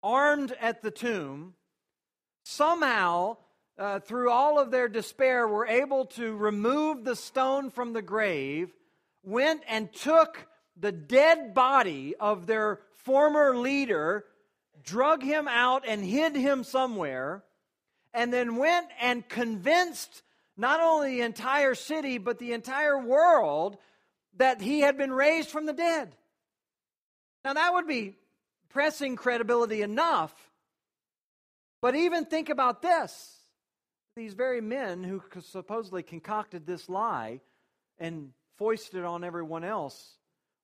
armed 0.00 0.54
at 0.60 0.80
the 0.80 0.92
tomb, 0.92 1.54
somehow, 2.44 3.36
uh, 3.76 3.98
through 3.98 4.30
all 4.30 4.60
of 4.60 4.70
their 4.70 4.88
despair, 4.88 5.48
were 5.48 5.66
able 5.66 6.06
to 6.06 6.36
remove 6.36 7.04
the 7.04 7.16
stone 7.16 7.68
from 7.68 7.92
the 7.92 8.00
grave, 8.00 8.70
went 9.24 9.60
and 9.68 9.92
took 9.92 10.46
the 10.78 10.92
dead 10.92 11.52
body 11.52 12.14
of 12.20 12.46
their 12.46 12.78
former 12.94 13.56
leader, 13.56 14.24
drug 14.84 15.20
him 15.20 15.48
out 15.48 15.82
and 15.88 16.04
hid 16.04 16.36
him 16.36 16.62
somewhere, 16.62 17.42
and 18.14 18.32
then 18.32 18.54
went 18.54 18.86
and 19.00 19.28
convinced 19.28 20.22
not 20.56 20.80
only 20.80 21.16
the 21.16 21.22
entire 21.22 21.74
city, 21.74 22.18
but 22.18 22.38
the 22.38 22.52
entire 22.52 22.98
world 22.98 23.78
that 24.36 24.60
he 24.60 24.80
had 24.80 24.96
been 24.96 25.12
raised 25.12 25.48
from 25.48 25.66
the 25.66 25.72
dead. 25.72 26.14
Now, 27.44 27.54
that 27.54 27.72
would 27.72 27.86
be 27.86 28.16
pressing 28.68 29.16
credibility 29.16 29.82
enough. 29.82 30.32
But 31.80 31.94
even 31.94 32.24
think 32.24 32.48
about 32.48 32.82
this 32.82 33.36
these 34.16 34.34
very 34.34 34.60
men 34.60 35.02
who 35.02 35.22
supposedly 35.40 36.02
concocted 36.02 36.66
this 36.66 36.88
lie 36.88 37.40
and 37.98 38.32
foisted 38.58 38.98
it 38.98 39.04
on 39.04 39.24
everyone 39.24 39.64
else 39.64 40.16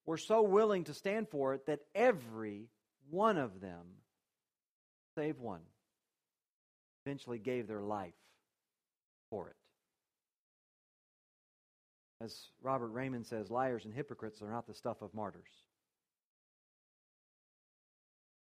were 0.05 0.19
so 0.19 0.43
willing 0.43 0.85
to 0.85 0.95
stand 0.95 1.29
for 1.29 1.55
it 1.55 1.67
that 1.67 1.81
every 1.95 2.69
one 3.09 3.39
of 3.39 3.61
them, 3.61 3.87
save 5.17 5.39
one, 5.41 5.63
eventually 7.07 7.39
gave 7.39 7.67
their 7.67 7.81
life 7.81 8.15
for 9.31 9.49
it. 9.49 9.57
As 12.21 12.49
Robert 12.63 12.93
Reymond 12.93 13.27
says, 13.27 13.51
liars 13.51 13.85
and 13.85 13.95
hypocrites 13.95 14.43
are 14.43 14.51
not 14.51 14.67
the 14.67 14.75
stuff 14.75 15.03
of 15.03 15.15
martyrs. 15.15 15.66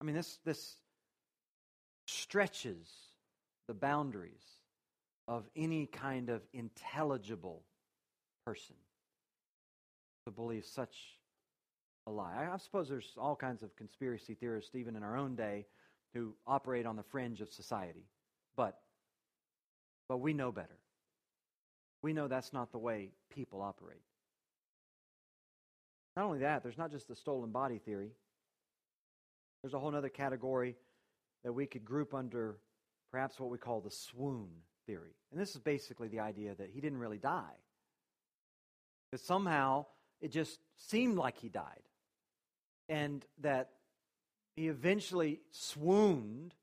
I 0.01 0.05
mean, 0.05 0.15
this, 0.15 0.39
this 0.45 0.77
stretches 2.07 2.89
the 3.67 3.75
boundaries 3.75 4.45
of 5.27 5.49
any 5.57 5.87
kind 5.87 6.31
of 6.31 6.43
intelligible 6.53 7.63
person 8.45 8.77
to 10.25 10.31
believe 10.31 10.65
such 10.65 10.97
a 12.07 12.11
lie. 12.11 12.49
I 12.51 12.57
suppose 12.59 12.89
there's 12.89 13.13
all 13.19 13.37
kinds 13.37 13.63
of 13.63 13.77
conspiracy 13.77 14.35
theorists, 14.35 14.75
even 14.75 14.97
in 14.97 15.03
our 15.03 15.17
own 15.17 15.35
day, 15.37 15.67
who 16.15 16.35
operate 16.47 16.87
on 16.87 16.97
the 16.97 17.03
fringe 17.03 17.41
of 17.41 17.51
society. 17.53 18.07
But, 18.57 18.79
but 20.09 20.19
we 20.19 20.33
know 20.33 20.51
better. 20.51 20.79
We 22.03 22.13
know 22.13 22.29
that's 22.29 22.53
not 22.53 22.73
the 22.73 22.79
way 22.79 23.11
people 23.31 23.61
operate. 23.61 24.01
Not 26.17 26.25
only 26.25 26.39
that, 26.41 26.63
there's 26.63 26.79
not 26.79 26.91
just 26.91 27.09
the 27.09 27.17
stolen 27.17 27.51
body 27.51 27.79
theory. 27.79 28.13
There's 29.63 29.75
a 29.75 29.79
whole 29.79 29.95
other 29.95 30.09
category 30.09 30.77
that 31.45 31.53
we 31.53 31.67
could 31.67 31.85
group 31.85 32.15
under 32.15 32.57
perhaps 33.11 33.39
what 33.41 33.51
we 33.51 33.59
call 33.59 33.81
the 33.81 33.91
swoon 33.91 34.49
theory. 34.87 35.15
And 35.31 35.41
this 35.41 35.55
is 35.55 35.61
basically 35.61 36.09
the 36.09 36.21
idea 36.21 36.55
that 36.55 36.71
he 36.73 36.81
didn't 36.81 36.99
really 36.99 37.19
die. 37.19 37.57
That 39.13 39.21
somehow 39.21 39.87
it 40.21 40.33
just 40.33 40.59
seemed 40.77 41.17
like 41.17 41.39
he 41.39 41.49
died. 41.49 41.83
And 42.89 43.25
that 43.41 43.71
he 44.57 44.69
eventually 44.69 45.41
swooned, 45.51 46.55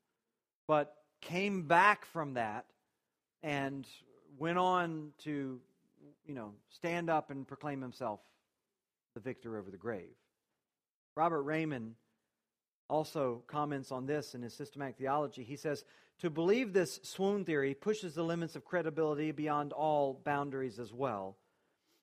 but 0.67 0.95
came 1.21 1.63
back 1.63 2.05
from 2.05 2.33
that 2.33 2.65
and 3.43 3.87
went 4.37 4.57
on 4.57 5.11
to, 5.23 5.59
you 6.25 6.33
know, 6.33 6.53
stand 6.69 7.09
up 7.09 7.29
and 7.29 7.47
proclaim 7.47 7.81
himself 7.81 8.19
the 9.13 9.21
victor 9.21 9.57
over 9.57 9.71
the 9.71 9.77
grave. 9.77 10.15
Robert 11.15 11.43
Reymond 11.43 11.91
also 12.89 13.43
comments 13.47 13.91
on 13.91 14.05
this 14.05 14.35
in 14.35 14.41
his 14.41 14.53
systematic 14.53 14.97
theology. 14.97 15.43
He 15.43 15.55
says, 15.55 15.83
To 16.19 16.29
believe 16.29 16.73
this 16.73 16.99
swoon 17.03 17.45
theory 17.45 17.73
pushes 17.73 18.15
the 18.15 18.23
limits 18.23 18.55
of 18.55 18.65
credibility 18.65 19.31
beyond 19.31 19.73
all 19.73 20.21
boundaries 20.23 20.79
as 20.79 20.93
well. 20.93 21.37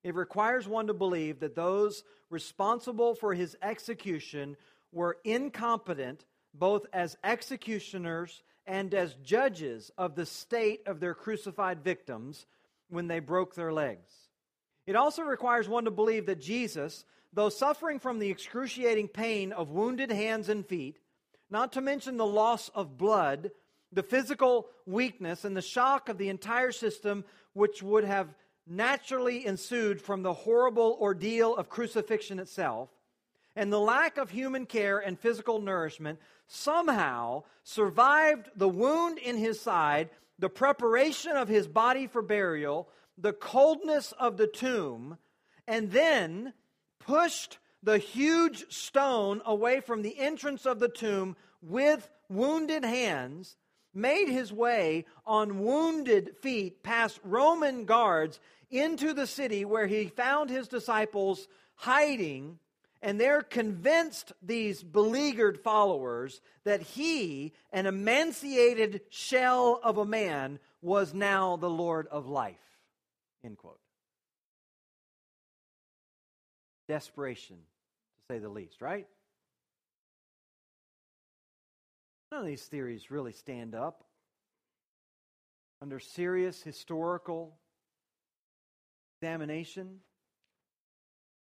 It 0.03 0.15
requires 0.15 0.67
one 0.67 0.89
to 0.89 0.95
believe 0.95 1.41
that 1.41 1.55
those 1.55 2.03
responsible 2.29 3.15
for 3.15 3.35
his 3.35 3.57
execution 3.63 4.57
were 4.91 5.19
incompetent 5.25 6.25
both 6.55 6.87
as 6.93 7.17
executioners 7.25 8.43
and 8.67 8.93
as 8.95 9.15
judges 9.23 9.91
of 9.97 10.15
the 10.15 10.27
state 10.27 10.81
of 10.87 11.01
their 11.01 11.15
crucified 11.15 11.83
victims 11.83 12.47
when 12.89 13.09
they 13.09 13.21
broke 13.21 13.55
their 13.55 13.73
legs. 13.73 14.13
It 14.87 14.97
also 14.97 15.23
requires 15.23 15.69
one 15.69 15.85
to 15.85 15.91
believe 15.91 16.27
that 16.27 16.41
Jesus, 16.41 17.05
though 17.33 17.49
suffering 17.49 17.99
from 17.99 18.19
the 18.19 18.31
excruciating 18.31 19.09
pain 19.09 19.53
of 19.53 19.71
wounded 19.71 20.11
hands 20.11 20.49
and 20.49 20.67
feet, 20.67 20.99
not 21.51 21.73
to 21.73 21.81
mention 21.81 22.17
the 22.17 22.27
loss 22.27 22.71
of 22.75 22.97
blood, 22.97 23.51
the 23.93 24.03
physical 24.03 24.69
weakness, 24.87 25.45
and 25.45 25.57
the 25.57 25.63
shock 25.63 26.09
of 26.09 26.19
the 26.19 26.29
entire 26.29 26.73
system, 26.73 27.25
which 27.53 27.83
would 27.83 28.05
have 28.05 28.35
naturally 28.67 29.45
ensued 29.47 30.01
from 30.01 30.23
the 30.23 30.33
horrible 30.33 30.97
ordeal 31.01 31.57
of 31.57 31.69
crucifixion 31.69 32.39
itself, 32.39 32.89
and 33.57 33.73
the 33.73 33.81
lack 33.81 34.17
of 34.17 34.31
human 34.31 34.65
care 34.67 34.99
and 34.99 35.19
physical 35.19 35.61
nourishment, 35.61 36.19
somehow 36.47 37.43
survived 37.65 38.49
the 38.57 38.69
wound 38.69 39.19
in 39.19 39.37
his 39.37 39.61
side, 39.61 40.09
the 40.39 40.49
preparation 40.49 41.33
of 41.33 41.49
his 41.49 41.67
body 41.67 42.07
for 42.07 42.23
burial, 42.23 42.89
the 43.19 43.33
coldness 43.33 44.13
of 44.13 44.37
the 44.37 44.47
tomb, 44.47 45.19
and 45.67 45.91
then 45.91 46.53
pushed 47.07 47.59
the 47.83 47.99
huge 47.99 48.73
stone 48.73 49.43
away 49.45 49.81
from 49.81 50.03
the 50.03 50.19
entrance 50.19 50.67
of 50.67 50.79
the 50.79 50.89
tomb 50.89 51.37
with 51.61 52.09
wounded 52.29 52.85
hands, 52.85 53.57
made 53.95 54.29
his 54.29 54.53
way 54.53 55.05
on 55.27 55.65
wounded 55.65 56.37
feet 56.41 56.83
past 56.83 57.21
Roman 57.25 57.85
guards 57.85 58.41
into 58.71 59.13
the 59.13 59.27
city 59.27 59.65
where 59.65 59.87
he 59.87 60.07
found 60.07 60.49
his 60.49 60.69
disciples 60.69 61.49
hiding. 61.75 62.59
And 63.03 63.21
they're 63.21 63.43
convinced, 63.43 64.33
these 64.41 64.83
beleaguered 64.83 65.59
followers, 65.59 66.41
that 66.63 66.83
he, 66.83 67.53
an 67.73 67.87
emaciated 67.87 69.01
shell 69.11 69.81
of 69.83 69.99
a 69.99 70.07
man, 70.07 70.61
was 70.81 71.13
now 71.13 71.57
the 71.57 71.69
Lord 71.69 72.07
of 72.13 72.29
life. 72.29 72.79
End 73.45 73.59
quote. 73.59 73.82
Desperation, 76.93 77.57
to 77.57 78.35
say 78.35 78.39
the 78.39 78.51
least, 78.51 78.83
right? 78.83 79.07
None 82.31 82.41
of 82.43 82.47
these 82.47 82.65
theories 82.65 83.11
really 83.11 83.33
stand 83.33 83.75
up 83.75 84.05
under 85.81 85.99
serious 85.99 86.63
historical 86.63 87.57
examination, 89.17 90.01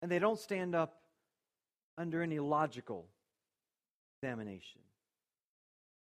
and 0.03 0.11
they 0.11 0.18
don't 0.18 0.38
stand 0.38 0.74
up 0.74 1.01
under 1.97 2.20
any 2.22 2.38
logical 2.38 3.07
examination. 4.22 4.82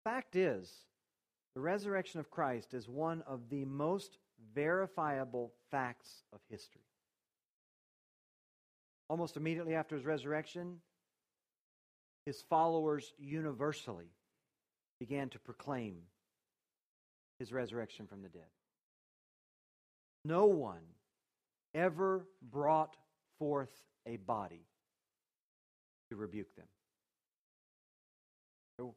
Fact 0.04 0.36
is, 0.36 0.70
the 1.56 1.62
resurrection 1.62 2.20
of 2.20 2.30
Christ 2.30 2.74
is 2.74 2.90
one 2.90 3.24
of 3.26 3.48
the 3.50 3.64
most 3.64 4.18
verifiable 4.54 5.54
facts 5.72 6.24
of 6.34 6.42
history 6.50 6.82
almost 9.14 9.38
immediately 9.38 9.76
after 9.76 9.96
his 9.96 10.06
resurrection, 10.06 10.80
his 12.26 12.42
followers 12.50 13.14
universally 13.20 14.10
began 15.00 15.30
to 15.30 15.38
proclaim 15.38 15.98
his 17.38 17.54
resurrection 17.54 18.08
from 18.08 18.24
the 18.24 18.30
dead. 18.30 18.50
No 20.26 20.48
one 20.48 20.82
ever 21.76 22.26
brought 22.42 22.96
forth 23.38 23.70
a 24.08 24.18
body 24.18 24.66
to 26.10 26.16
rebuke 26.16 26.56
them. 26.56 26.66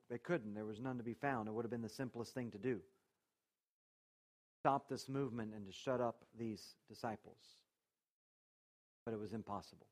They 0.09 0.17
couldn't. 0.17 0.55
There 0.55 0.65
was 0.65 0.81
none 0.81 0.97
to 0.97 1.05
be 1.05 1.13
found. 1.13 1.47
It 1.47 1.53
would 1.53 1.67
have 1.67 1.71
been 1.71 1.83
the 1.83 1.91
simplest 1.91 2.33
thing 2.33 2.51
to 2.53 2.59
do. 2.59 2.81
Stop 4.63 4.89
this 4.89 5.11
movement 5.11 5.53
and 5.55 5.67
to 5.67 5.73
shut 5.73 6.01
up 6.01 6.25
these 6.39 6.75
disciples. 6.89 7.37
But 9.05 9.13
it 9.13 9.21
was 9.21 9.35
impossible. 9.35 9.87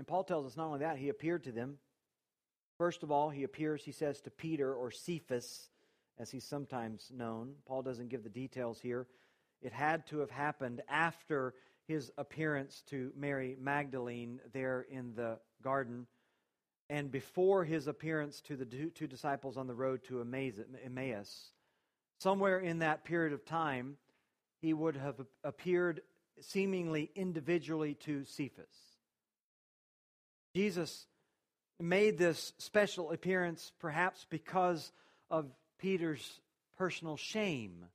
And 0.00 0.06
Paul 0.06 0.24
tells 0.24 0.46
us 0.46 0.56
not 0.56 0.68
only 0.68 0.78
that, 0.78 0.96
he 0.96 1.10
appeared 1.10 1.44
to 1.44 1.52
them. 1.52 1.76
First 2.78 3.02
of 3.02 3.10
all, 3.10 3.28
he 3.28 3.42
appears, 3.42 3.84
he 3.84 3.92
says, 3.92 4.18
to 4.22 4.30
Peter 4.30 4.74
or 4.74 4.90
Cephas, 4.90 5.68
as 6.18 6.30
he's 6.30 6.46
sometimes 6.46 7.10
known. 7.14 7.56
Paul 7.66 7.82
doesn't 7.82 8.08
give 8.08 8.22
the 8.22 8.30
details 8.30 8.80
here. 8.80 9.06
It 9.60 9.74
had 9.74 10.06
to 10.06 10.20
have 10.20 10.30
happened 10.30 10.80
after 10.88 11.52
his 11.86 12.10
appearance 12.16 12.82
to 12.88 13.12
Mary 13.14 13.58
Magdalene 13.60 14.40
there 14.54 14.86
in 14.90 15.14
the 15.16 15.38
garden 15.62 16.06
and 16.88 17.10
before 17.10 17.62
his 17.66 17.86
appearance 17.86 18.40
to 18.40 18.56
the 18.56 18.64
two 18.64 19.06
disciples 19.06 19.58
on 19.58 19.66
the 19.66 19.74
road 19.74 20.02
to 20.04 20.22
Emmaus. 20.22 21.50
somewhere 22.20 22.58
in 22.58 22.78
that 22.78 23.04
period 23.04 23.34
of 23.34 23.44
time, 23.44 23.98
he 24.62 24.72
would 24.72 24.96
have 24.96 25.20
appeared 25.44 26.00
seemingly 26.40 27.10
individually 27.14 27.92
to 27.96 28.24
Cephas. 28.24 28.89
Jesus 30.54 31.06
made 31.78 32.18
this 32.18 32.52
special 32.58 33.12
appearance 33.12 33.72
perhaps 33.80 34.26
because 34.28 34.92
of 35.30 35.46
Peter's 35.78 36.40
personal 36.76 37.16
shame 37.16 37.86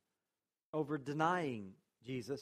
over 0.74 0.98
denying 0.98 1.74
Jesus. 2.06 2.42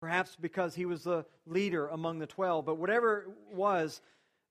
Perhaps 0.00 0.36
because 0.40 0.74
he 0.74 0.86
was 0.86 1.04
the 1.04 1.26
leader 1.46 1.88
among 1.88 2.18
the 2.18 2.26
twelve. 2.26 2.64
But 2.64 2.78
whatever 2.78 3.22
it 3.22 3.54
was, 3.54 4.00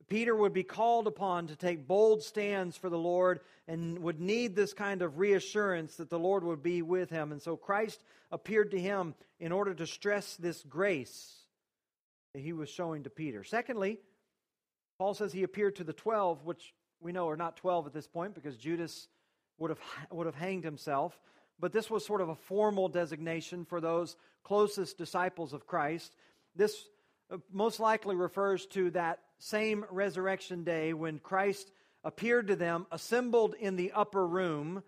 Peter 0.07 0.36
would 0.36 0.53
be 0.53 0.64
called 0.64 1.07
upon 1.07 1.47
to 1.47 1.55
take 1.55 1.88
bold 1.88 2.22
stands 2.22 2.78
for 2.78 2.89
the 2.89 2.97
Lord 2.97 3.39
and 3.68 3.99
would 3.99 4.20
need 4.20 4.55
this 4.55 4.74
kind 4.74 5.01
of 5.01 5.18
reassurance 5.18 5.95
that 5.95 6.10
the 6.10 6.20
Lord 6.20 6.43
would 6.43 6.62
be 6.62 6.82
with 6.82 7.10
him. 7.10 7.32
And 7.32 7.41
so 7.41 7.55
Christ 7.55 8.03
appeared 8.32 8.72
to 8.72 8.80
him 8.80 9.16
in 9.39 9.51
order 9.51 9.74
to 9.74 9.88
stress 9.88 10.36
this 10.36 10.62
grace 10.64 11.36
that 12.34 12.41
he 12.41 12.53
was 12.53 12.70
showing 12.70 13.03
to 13.03 13.10
Peter. 13.10 13.43
Secondly, 13.43 13.99
Paul 14.99 15.13
says 15.13 15.31
he 15.31 15.43
appeared 15.43 15.77
to 15.77 15.85
the 15.85 15.93
12, 15.93 16.43
which 16.43 16.73
we 16.99 17.13
know 17.13 17.29
are 17.29 17.37
not 17.37 17.55
12 17.55 17.87
at 17.87 17.93
this 17.93 18.05
point 18.05 18.35
because 18.35 18.57
Judas 18.57 19.07
would 19.57 19.69
have, 19.69 19.79
would 20.11 20.25
have 20.25 20.35
hanged 20.35 20.65
himself. 20.65 21.17
But 21.57 21.71
this 21.71 21.89
was 21.89 22.05
sort 22.05 22.19
of 22.19 22.27
a 22.27 22.35
formal 22.35 22.89
designation 22.89 23.63
for 23.63 23.79
those 23.79 24.17
closest 24.43 24.97
disciples 24.97 25.53
of 25.53 25.65
Christ. 25.65 26.15
This 26.53 26.75
uh, 27.31 27.37
most 27.49 27.79
likely 27.79 28.15
refers 28.15 28.65
to 28.67 28.91
that 28.91 29.19
same 29.37 29.85
resurrection 29.89 30.65
day 30.65 30.93
when 30.93 31.19
Christ 31.19 31.71
appeared 32.03 32.47
to 32.47 32.57
them, 32.57 32.85
assembled 32.91 33.55
in 33.57 33.77
the 33.77 33.93
upper 33.93 34.27
room. 34.27 34.83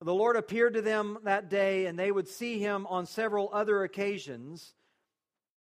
The 0.00 0.14
Lord 0.14 0.36
appeared 0.36 0.74
to 0.74 0.82
them 0.82 1.18
that 1.24 1.50
day, 1.50 1.84
and 1.84 1.98
they 1.98 2.10
would 2.10 2.28
see 2.28 2.58
him 2.58 2.86
on 2.86 3.04
several 3.04 3.50
other 3.52 3.82
occasions. 3.82 4.72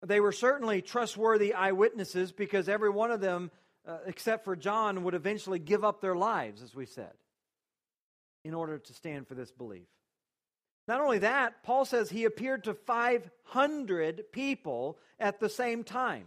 They 0.05 0.21
were 0.21 0.33
certainly 0.33 0.83
trustworthy 0.83 1.55
eyewitnesses 1.55 2.33
because 2.33 2.69
every 2.69 2.91
one 2.91 3.11
of 3.11 3.21
them, 3.21 3.51
uh, 3.87 3.99
except 4.07 4.45
for 4.45 4.57
John, 4.57 5.05
would 5.05 5.15
eventually 5.15 5.59
give 5.59 5.85
up 5.85 6.01
their 6.01 6.17
lives, 6.17 6.63
as 6.63 6.75
we 6.75 6.87
said, 6.87 7.13
in 8.45 8.55
order 8.55 8.79
to 8.79 8.93
stand 8.93 9.29
for 9.29 9.35
this 9.35 9.53
belief. 9.53 9.87
Not 10.89 11.01
only 11.01 11.19
that, 11.19 11.63
Paul 11.63 11.85
says 11.85 12.11
he 12.11 12.25
appeared 12.25 12.65
to 12.65 12.75
500 12.75 14.33
people 14.33 14.99
at 15.21 15.39
the 15.39 15.49
same 15.49 15.85
time. 15.85 16.25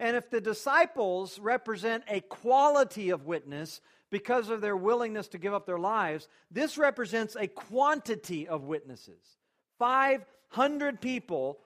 And 0.00 0.16
if 0.16 0.30
the 0.30 0.40
disciples 0.40 1.38
represent 1.38 2.04
a 2.08 2.20
quality 2.20 3.10
of 3.10 3.26
witness 3.26 3.80
because 4.10 4.48
of 4.48 4.60
their 4.60 4.76
willingness 4.76 5.28
to 5.28 5.38
give 5.38 5.52
up 5.52 5.66
their 5.66 5.78
lives, 5.78 6.28
this 6.50 6.78
represents 6.78 7.36
a 7.36 7.46
quantity 7.46 8.48
of 8.48 8.64
witnesses. 8.64 9.20
500 9.78 11.00
people, 11.00 11.58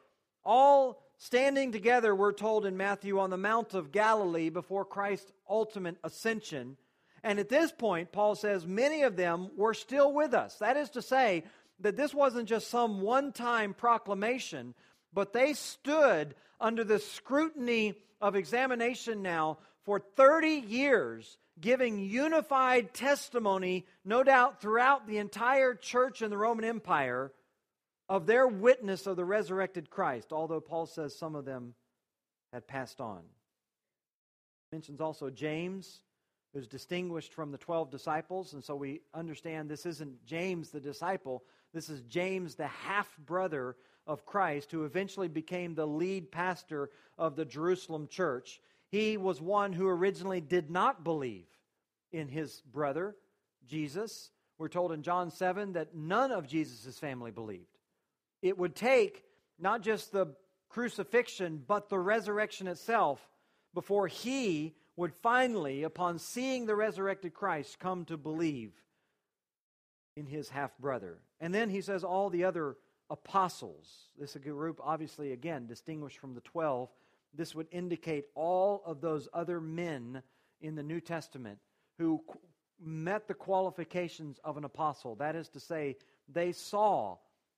all 0.45 1.02
standing 1.23 1.71
together, 1.71 2.15
we're 2.17 2.33
told 2.33 2.67
in 2.67 2.77
Matthew, 2.77 3.21
on 3.21 3.31
the 3.31 3.37
Mount 3.37 3.75
of 3.75 3.93
Galilee 3.93 4.49
before 4.49 4.85
Christ's 4.85 5.31
ultimate 5.49 5.97
ascension. 6.03 6.77
And 7.23 7.39
at 7.39 7.49
this 7.49 7.71
point, 7.71 8.11
Paul 8.11 8.35
says 8.35 8.67
many 8.67 9.03
of 9.03 9.15
them 9.15 9.51
were 9.57 9.73
still 9.73 10.13
with 10.13 10.35
us. 10.35 10.57
That 10.57 10.77
is 10.77 10.91
to 10.91 11.03
say, 11.03 11.45
that 11.79 11.97
this 11.97 12.13
wasn't 12.13 12.49
just 12.49 12.69
some 12.69 13.01
one 13.01 13.33
time 13.33 13.73
proclamation, 13.73 14.75
but 15.13 15.33
they 15.33 15.53
stood 15.53 16.35
under 16.61 16.83
the 16.83 16.99
scrutiny 16.99 17.95
of 18.21 18.35
examination 18.35 19.23
now 19.23 19.59
for 19.85 20.01
30 20.01 20.49
years, 20.49 21.39
giving 21.61 22.01
unified 22.01 22.95
testimony, 22.95 23.87
no 24.05 24.25
doubt 24.25 24.61
throughout 24.61 25.07
the 25.07 25.19
entire 25.19 25.75
church 25.75 26.21
in 26.21 26.31
the 26.31 26.39
Roman 26.39 26.65
Empire, 26.65 27.33
of 28.13 28.27
their 28.27 28.47
witness 28.47 29.07
of 29.07 29.17
the 29.17 29.25
resurrected 29.25 29.89
Christ, 29.89 30.35
although 30.35 30.61
Paul 30.61 30.85
says 30.85 31.17
some 31.17 31.35
of 31.35 31.47
them 31.47 31.73
had 32.53 32.69
passed 32.69 33.01
on. 33.01 33.23
Mentions 34.71 35.01
also 35.01 35.31
James, 35.31 36.03
who's 36.53 36.67
distinguished 36.67 37.33
from 37.33 37.51
the 37.51 37.57
12 37.57 37.91
disciples, 37.91 38.53
and 38.53 38.63
so 38.63 38.77
we 38.77 39.01
understand 39.15 39.71
this 39.71 39.87
isn't 39.87 40.27
James 40.27 40.69
the 40.69 40.79
disciple, 40.79 41.43
this 41.73 41.89
is 41.89 42.03
James, 42.03 42.55
the 42.55 42.67
half 42.67 43.17
brother 43.17 43.77
of 44.07 44.27
Christ, 44.27 44.71
who 44.71 44.85
eventually 44.85 45.29
became 45.29 45.75
the 45.75 45.87
lead 45.87 46.31
pastor 46.31 46.91
of 47.17 47.35
the 47.35 47.47
Jerusalem 47.47 48.09
church. 48.09 48.61
He 48.91 49.17
was 49.17 49.41
one 49.41 49.73
who 49.73 49.89
originally 49.89 50.43
did 50.43 50.71
not 50.71 51.03
believe 51.03 51.47
in 52.13 52.29
his 52.29 52.61
brother, 52.61 53.17
Jesus. 53.67 54.33
We're 54.59 54.69
told 54.69 54.93
in 54.93 55.03
John 55.03 55.31
7 55.31 55.73
that 55.73 55.95
none 55.95 56.31
of 56.31 56.47
Jesus' 56.47 56.99
family 56.99 57.31
believed. 57.31 57.72
It 58.43 58.59
would 58.59 58.75
take 58.75 59.25
not 59.59 59.83
just 59.83 60.13
the 60.13 60.35
crucifixion, 60.69 61.63
but 61.67 61.89
the 61.89 61.99
resurrection 61.99 62.67
itself 62.67 63.27
before 63.73 64.09
he 64.09 64.75
would 64.97 65.15
finally, 65.15 65.85
upon 65.85 66.19
seeing 66.19 66.67
the 66.67 66.77
resurrected 66.77 67.33
Christ, 67.33 67.79
come 67.79 68.05
to 68.07 68.17
believe 68.17 68.73
in 70.17 70.27
his 70.27 70.51
half 70.51 70.77
brother. 70.79 71.19
And 71.41 71.55
then 71.55 71.71
he 71.71 71.81
says 71.81 72.05
all 72.05 72.29
the 72.29 72.45
other 72.45 72.77
apostles. 73.09 74.09
This 74.19 74.37
group, 74.37 74.81
obviously, 74.83 75.33
again, 75.33 75.67
distinguished 75.67 76.19
from 76.19 76.35
the 76.35 76.41
12. 76.43 76.91
This 77.35 77.55
would 77.55 77.69
indicate 77.71 78.27
all 78.35 78.83
of 78.85 79.01
those 79.01 79.29
other 79.33 79.61
men 79.61 80.23
in 80.61 80.75
the 80.75 80.83
New 80.83 81.01
Testament 81.01 81.59
who 81.99 82.23
met 82.81 83.29
the 83.29 83.35
qualifications 83.35 84.39
of 84.45 84.57
an 84.57 84.65
apostle. 84.65 85.15
That 85.17 85.37
is 85.37 85.49
to 85.51 85.61
say, 85.61 85.97
they 86.29 86.53
saw 86.53 87.17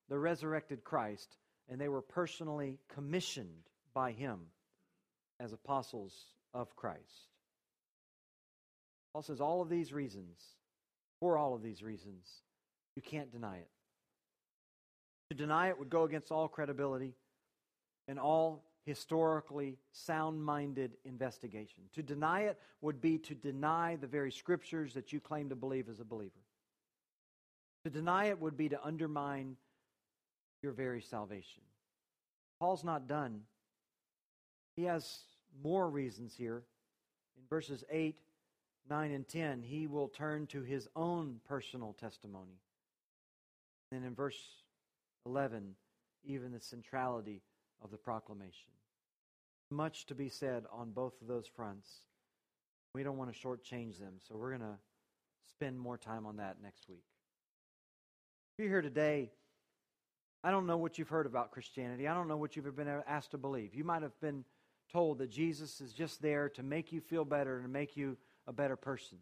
the 0.09 0.19
resurrected 0.19 0.85
Christ 0.85 1.37
and 1.69 1.81
they 1.81 1.89
were 1.89 2.03
personally 2.03 2.79
commissioned 2.95 3.69
by 3.95 4.13
him 4.13 4.41
as 5.41 5.53
apostles 5.53 6.15
of 6.53 6.77
Christ. 6.77 7.29
Paul 9.13 9.23
says 9.23 9.41
all 9.41 9.63
of 9.63 9.69
these 9.69 9.93
reasons, 9.93 10.39
for 11.21 11.39
all 11.39 11.55
of 11.55 11.63
these 11.63 11.83
reasons, 11.83 12.27
you 12.97 13.03
can't 13.03 13.33
deny 13.33 13.57
it. 13.57 13.69
To 15.31 15.37
deny 15.37 15.69
it 15.69 15.79
would 15.79 15.91
go 15.91 16.05
against 16.05 16.31
all 16.31 16.49
credibility 16.49 17.15
and 18.09 18.19
all 18.19 18.65
historically 18.85 19.79
sound 19.93 20.45
minded 20.45 20.93
investigation. 21.05 21.85
To 21.95 22.03
deny 22.03 22.43
it 22.43 22.59
would 22.83 23.01
be 23.01 23.19
to 23.19 23.35
deny 23.35 23.97
the 23.97 24.07
very 24.07 24.31
scriptures 24.31 24.95
that 24.95 25.13
you 25.13 25.21
claim 25.21 25.49
to 25.49 25.57
believe 25.57 25.89
as 25.89 26.01
a 26.01 26.05
believer. 26.05 26.33
To 27.85 27.91
deny 27.91 28.27
it 28.27 28.41
would 28.41 28.57
be 28.57 28.69
to 28.69 28.85
undermine 28.85 29.57
your 30.65 30.73
very 30.73 31.03
salvation. 31.03 31.63
Paul's 32.59 32.83
not 32.83 33.07
done. 33.07 33.43
He 34.77 34.85
has 34.85 35.21
more 35.63 35.89
reasons 35.89 36.35
here. 36.35 36.65
In 37.37 37.43
verses 37.49 37.85
8, 37.91 38.17
9, 38.89 39.11
and 39.13 39.29
10, 39.29 39.63
he 39.63 39.87
will 39.87 40.09
turn 40.09 40.47
to 40.49 40.63
his 40.63 40.89
own 40.97 41.41
personal 41.47 41.93
testimony. 41.93 42.59
And 43.93 44.05
in 44.05 44.15
verse 44.15 44.39
11, 45.27 45.75
even 46.25 46.53
the 46.53 46.61
centrality 46.61 47.43
of 47.83 47.91
the 47.91 47.99
proclamation. 47.99 48.73
Much 49.71 50.07
to 50.07 50.15
be 50.15 50.31
said 50.31 50.65
on 50.73 50.91
both 50.91 51.21
of 51.21 51.29
those 51.29 51.47
fronts. 51.47 51.89
We 52.95 53.03
don't 53.03 53.19
want 53.19 53.33
to 53.33 53.39
shortchange 53.39 53.99
them, 53.99 54.15
so 54.27 54.37
we're 54.37 54.57
going 54.57 54.61
to 54.63 54.79
spend 55.51 55.79
more 55.79 55.99
time 55.99 56.25
on 56.25 56.39
that 56.39 56.57
next 56.63 56.89
week. 56.89 57.05
If 58.57 58.63
you're 58.63 58.73
here 58.73 58.83
today, 58.83 59.31
I 60.45 60.51
don't 60.51 60.67
know 60.67 60.77
what 60.77 60.99
you've 60.99 61.09
heard 61.09 61.25
about 61.25 61.53
Christianity. 61.53 62.07
I 62.07 62.13
don't 62.13 62.29
know 62.29 62.37
what 62.37 62.55
you've 62.55 62.77
been 62.77 63.01
asked 63.09 63.31
to 63.31 63.39
believe. 63.39 63.75
You 63.75 63.83
might 63.83 64.03
have 64.03 64.21
been 64.21 64.45
told 64.93 65.17
that 65.19 65.31
Jesus 65.31 65.81
is 65.81 65.95
just 65.95 66.21
there 66.21 66.51
to 66.51 66.63
make 66.63 66.93
you 66.93 67.01
feel 67.01 67.25
better 67.25 67.57
and 67.57 67.65
to 67.65 67.71
make 67.71 67.97
you 67.97 68.19
a 68.47 68.53
better 68.53 68.77
person. 68.77 69.17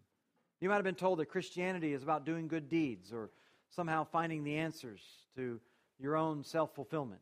You 0.61 0.68
might 0.68 0.75
have 0.75 0.85
been 0.85 0.97
told 0.97 1.20
that 1.20 1.27
Christianity 1.27 1.93
is 1.93 2.03
about 2.03 2.27
doing 2.27 2.49
good 2.49 2.68
deeds 2.68 3.12
or 3.12 3.31
somehow 3.70 4.03
finding 4.03 4.43
the 4.43 4.57
answers 4.57 5.01
to 5.37 5.61
your 6.01 6.16
own 6.16 6.43
self 6.43 6.75
fulfillment. 6.75 7.20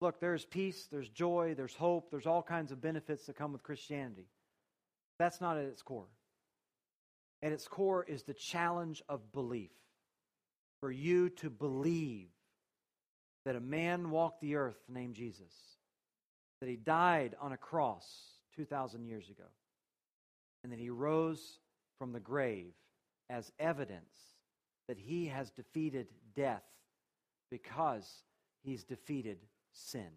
Look, 0.00 0.18
there's 0.18 0.44
peace, 0.44 0.88
there's 0.90 1.08
joy, 1.08 1.54
there's 1.56 1.76
hope, 1.76 2.10
there's 2.10 2.26
all 2.26 2.42
kinds 2.42 2.72
of 2.72 2.80
benefits 2.80 3.26
that 3.26 3.36
come 3.36 3.52
with 3.52 3.62
Christianity. 3.62 4.26
That's 5.20 5.40
not 5.40 5.58
at 5.58 5.64
its 5.64 5.80
core. 5.80 6.08
At 7.40 7.52
its 7.52 7.68
core 7.68 8.02
is 8.02 8.24
the 8.24 8.34
challenge 8.34 9.00
of 9.08 9.32
belief. 9.32 9.70
For 10.80 10.90
you 10.90 11.28
to 11.30 11.50
believe 11.50 12.26
that 13.44 13.56
a 13.56 13.60
man 13.60 14.10
walked 14.10 14.40
the 14.40 14.56
earth 14.56 14.78
named 14.88 15.14
Jesus, 15.14 15.52
that 16.60 16.68
he 16.68 16.76
died 16.76 17.34
on 17.40 17.52
a 17.52 17.56
cross 17.56 18.04
2,000 18.56 19.04
years 19.04 19.28
ago, 19.28 19.48
and 20.62 20.72
that 20.72 20.78
he 20.78 20.90
rose 20.90 21.58
from 21.98 22.12
the 22.12 22.20
grave 22.20 22.72
as 23.28 23.52
evidence 23.58 24.14
that 24.88 24.98
he 24.98 25.26
has 25.26 25.50
defeated 25.50 26.06
death 26.34 26.64
because 27.50 28.08
he's 28.62 28.84
defeated 28.84 29.38
sin. 29.72 30.10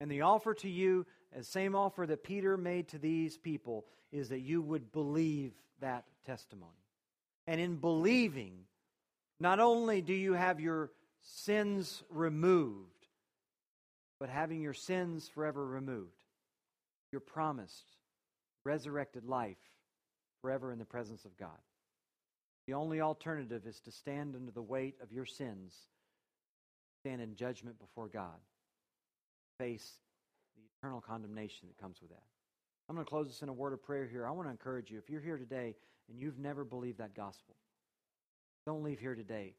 And 0.00 0.10
the 0.10 0.22
offer 0.22 0.54
to 0.54 0.68
you, 0.68 1.06
the 1.36 1.44
same 1.44 1.74
offer 1.74 2.06
that 2.06 2.24
Peter 2.24 2.56
made 2.56 2.88
to 2.88 2.98
these 2.98 3.38
people, 3.38 3.86
is 4.10 4.28
that 4.30 4.40
you 4.40 4.60
would 4.60 4.92
believe 4.92 5.52
that 5.80 6.04
testimony. 6.26 6.72
And 7.46 7.60
in 7.60 7.76
believing, 7.76 8.64
Not 9.40 9.58
only 9.58 10.02
do 10.02 10.14
you 10.14 10.34
have 10.34 10.60
your 10.60 10.92
sins 11.22 12.02
removed, 12.10 13.06
but 14.20 14.28
having 14.28 14.60
your 14.60 14.74
sins 14.74 15.28
forever 15.28 15.64
removed, 15.64 16.24
you're 17.10 17.20
promised 17.20 17.96
resurrected 18.64 19.24
life 19.24 19.58
forever 20.40 20.72
in 20.72 20.78
the 20.78 20.84
presence 20.84 21.24
of 21.24 21.36
God. 21.36 21.50
The 22.66 22.74
only 22.74 23.00
alternative 23.00 23.66
is 23.66 23.80
to 23.80 23.90
stand 23.90 24.36
under 24.36 24.52
the 24.52 24.62
weight 24.62 24.96
of 25.02 25.12
your 25.12 25.26
sins, 25.26 25.74
stand 27.00 27.20
in 27.20 27.34
judgment 27.34 27.78
before 27.78 28.08
God, 28.08 28.38
face 29.58 29.98
the 30.56 30.62
eternal 30.78 31.00
condemnation 31.00 31.68
that 31.68 31.80
comes 31.80 32.00
with 32.00 32.10
that. 32.10 32.22
I'm 32.88 32.94
going 32.94 33.04
to 33.04 33.10
close 33.10 33.28
this 33.28 33.42
in 33.42 33.48
a 33.48 33.52
word 33.52 33.72
of 33.72 33.82
prayer 33.82 34.06
here. 34.06 34.26
I 34.26 34.30
want 34.30 34.46
to 34.46 34.52
encourage 34.52 34.90
you 34.90 34.98
if 34.98 35.10
you're 35.10 35.20
here 35.20 35.38
today 35.38 35.74
and 36.08 36.20
you've 36.20 36.38
never 36.38 36.64
believed 36.64 36.98
that 36.98 37.14
gospel, 37.14 37.56
don't 38.66 38.84
leave 38.84 39.00
here 39.00 39.14
today 39.14 39.54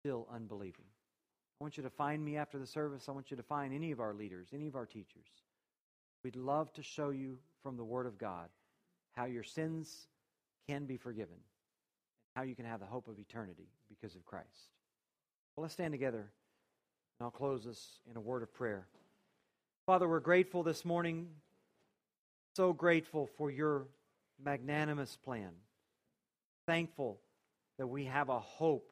still 0.00 0.26
unbelieving. 0.32 0.84
I 1.60 1.64
want 1.64 1.76
you 1.76 1.82
to 1.82 1.90
find 1.90 2.24
me 2.24 2.36
after 2.36 2.58
the 2.58 2.66
service. 2.66 3.08
I 3.08 3.12
want 3.12 3.30
you 3.30 3.36
to 3.36 3.42
find 3.42 3.74
any 3.74 3.92
of 3.92 4.00
our 4.00 4.14
leaders, 4.14 4.48
any 4.54 4.66
of 4.66 4.74
our 4.74 4.86
teachers. 4.86 5.26
We'd 6.24 6.36
love 6.36 6.72
to 6.74 6.82
show 6.82 7.10
you 7.10 7.38
from 7.62 7.76
the 7.76 7.84
Word 7.84 8.06
of 8.06 8.18
God 8.18 8.48
how 9.12 9.26
your 9.26 9.42
sins 9.42 10.06
can 10.68 10.86
be 10.86 10.96
forgiven 10.96 11.34
and 11.34 12.36
how 12.36 12.42
you 12.42 12.54
can 12.54 12.64
have 12.64 12.80
the 12.80 12.86
hope 12.86 13.08
of 13.08 13.18
eternity 13.18 13.68
because 13.88 14.14
of 14.14 14.24
Christ. 14.24 14.70
Well, 15.54 15.62
let's 15.62 15.74
stand 15.74 15.92
together, 15.92 16.20
and 16.20 17.24
I'll 17.24 17.30
close 17.30 17.64
this 17.64 18.00
in 18.10 18.16
a 18.16 18.20
word 18.20 18.42
of 18.42 18.54
prayer. 18.54 18.86
Father, 19.84 20.08
we're 20.08 20.20
grateful 20.20 20.62
this 20.62 20.84
morning, 20.84 21.28
so 22.56 22.72
grateful 22.72 23.28
for 23.36 23.50
your 23.50 23.88
magnanimous 24.42 25.16
plan. 25.16 25.50
Thankful 26.66 27.20
that 27.78 27.88
we 27.88 28.04
have 28.04 28.28
a 28.28 28.38
hope 28.38 28.89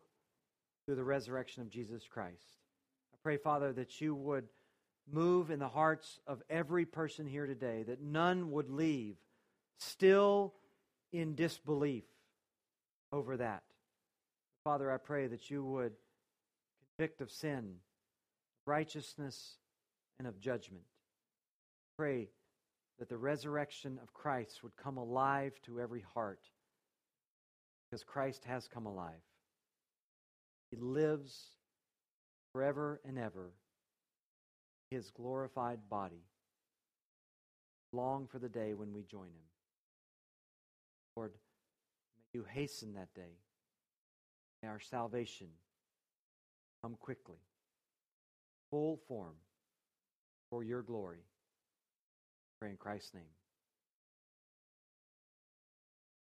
through 0.89 0.97
the 0.97 1.05
resurrection 1.05 1.61
of 1.61 1.69
Jesus 1.69 2.03
Christ. 2.11 2.57
I 3.13 3.19
pray, 3.23 3.37
Father, 3.37 3.75
that 3.75 4.01
you 4.01 4.15
would 4.15 4.49
move 5.13 5.51
in 5.51 5.59
the 5.59 5.69
hearts 5.69 6.19
of 6.27 6.43
every 6.49 6.87
person 6.87 7.27
here 7.27 7.45
today, 7.45 7.83
that 7.83 8.01
none 8.01 8.51
would 8.53 8.71
leave 8.71 9.17
still 9.77 10.55
in 11.13 11.35
disbelief 11.35 12.05
over 13.13 13.37
that. 13.37 13.65
Father, 14.65 14.91
I 14.91 14.97
pray 14.97 15.27
that 15.27 15.51
you 15.51 15.63
would 15.63 15.93
convict 16.97 17.21
of 17.21 17.31
sin, 17.31 17.75
righteousness, 18.65 19.59
and 20.19 20.27
of 20.27 20.41
judgment. 20.41 20.85
Pray 21.99 22.31
that 22.99 23.11
the 23.11 23.19
resurrection 23.19 23.99
of 24.03 24.15
Christ 24.15 24.63
would 24.63 24.77
come 24.83 24.97
alive 24.97 25.53
to 25.67 25.83
every 25.83 26.05
heart 26.15 26.41
because 27.91 28.05
Christ 28.05 28.47
has 28.47 28.67
come 28.67 28.87
alive. 28.87 29.21
He 30.71 30.77
lives 30.77 31.53
forever 32.53 33.01
and 33.05 33.19
ever 33.19 33.53
his 34.91 35.11
glorified 35.11 35.81
body. 35.89 36.25
Long 37.93 38.27
for 38.27 38.39
the 38.39 38.49
day 38.49 38.75
when 38.75 38.93
we 38.93 39.03
join 39.03 39.29
him. 39.29 39.49
Lord, 41.17 41.33
may 41.33 42.39
you 42.39 42.45
hasten 42.49 42.95
that 42.95 43.15
day. 43.15 43.39
May 44.63 44.69
our 44.69 44.81
salvation 44.81 45.49
come 46.83 46.97
quickly, 47.01 47.39
full 48.71 48.99
form, 49.09 49.35
for 50.51 50.63
your 50.65 50.83
glory. 50.83 51.25
Pray 52.61 52.71
in 52.71 52.77
Christ's 52.77 53.15
name. 53.15 53.38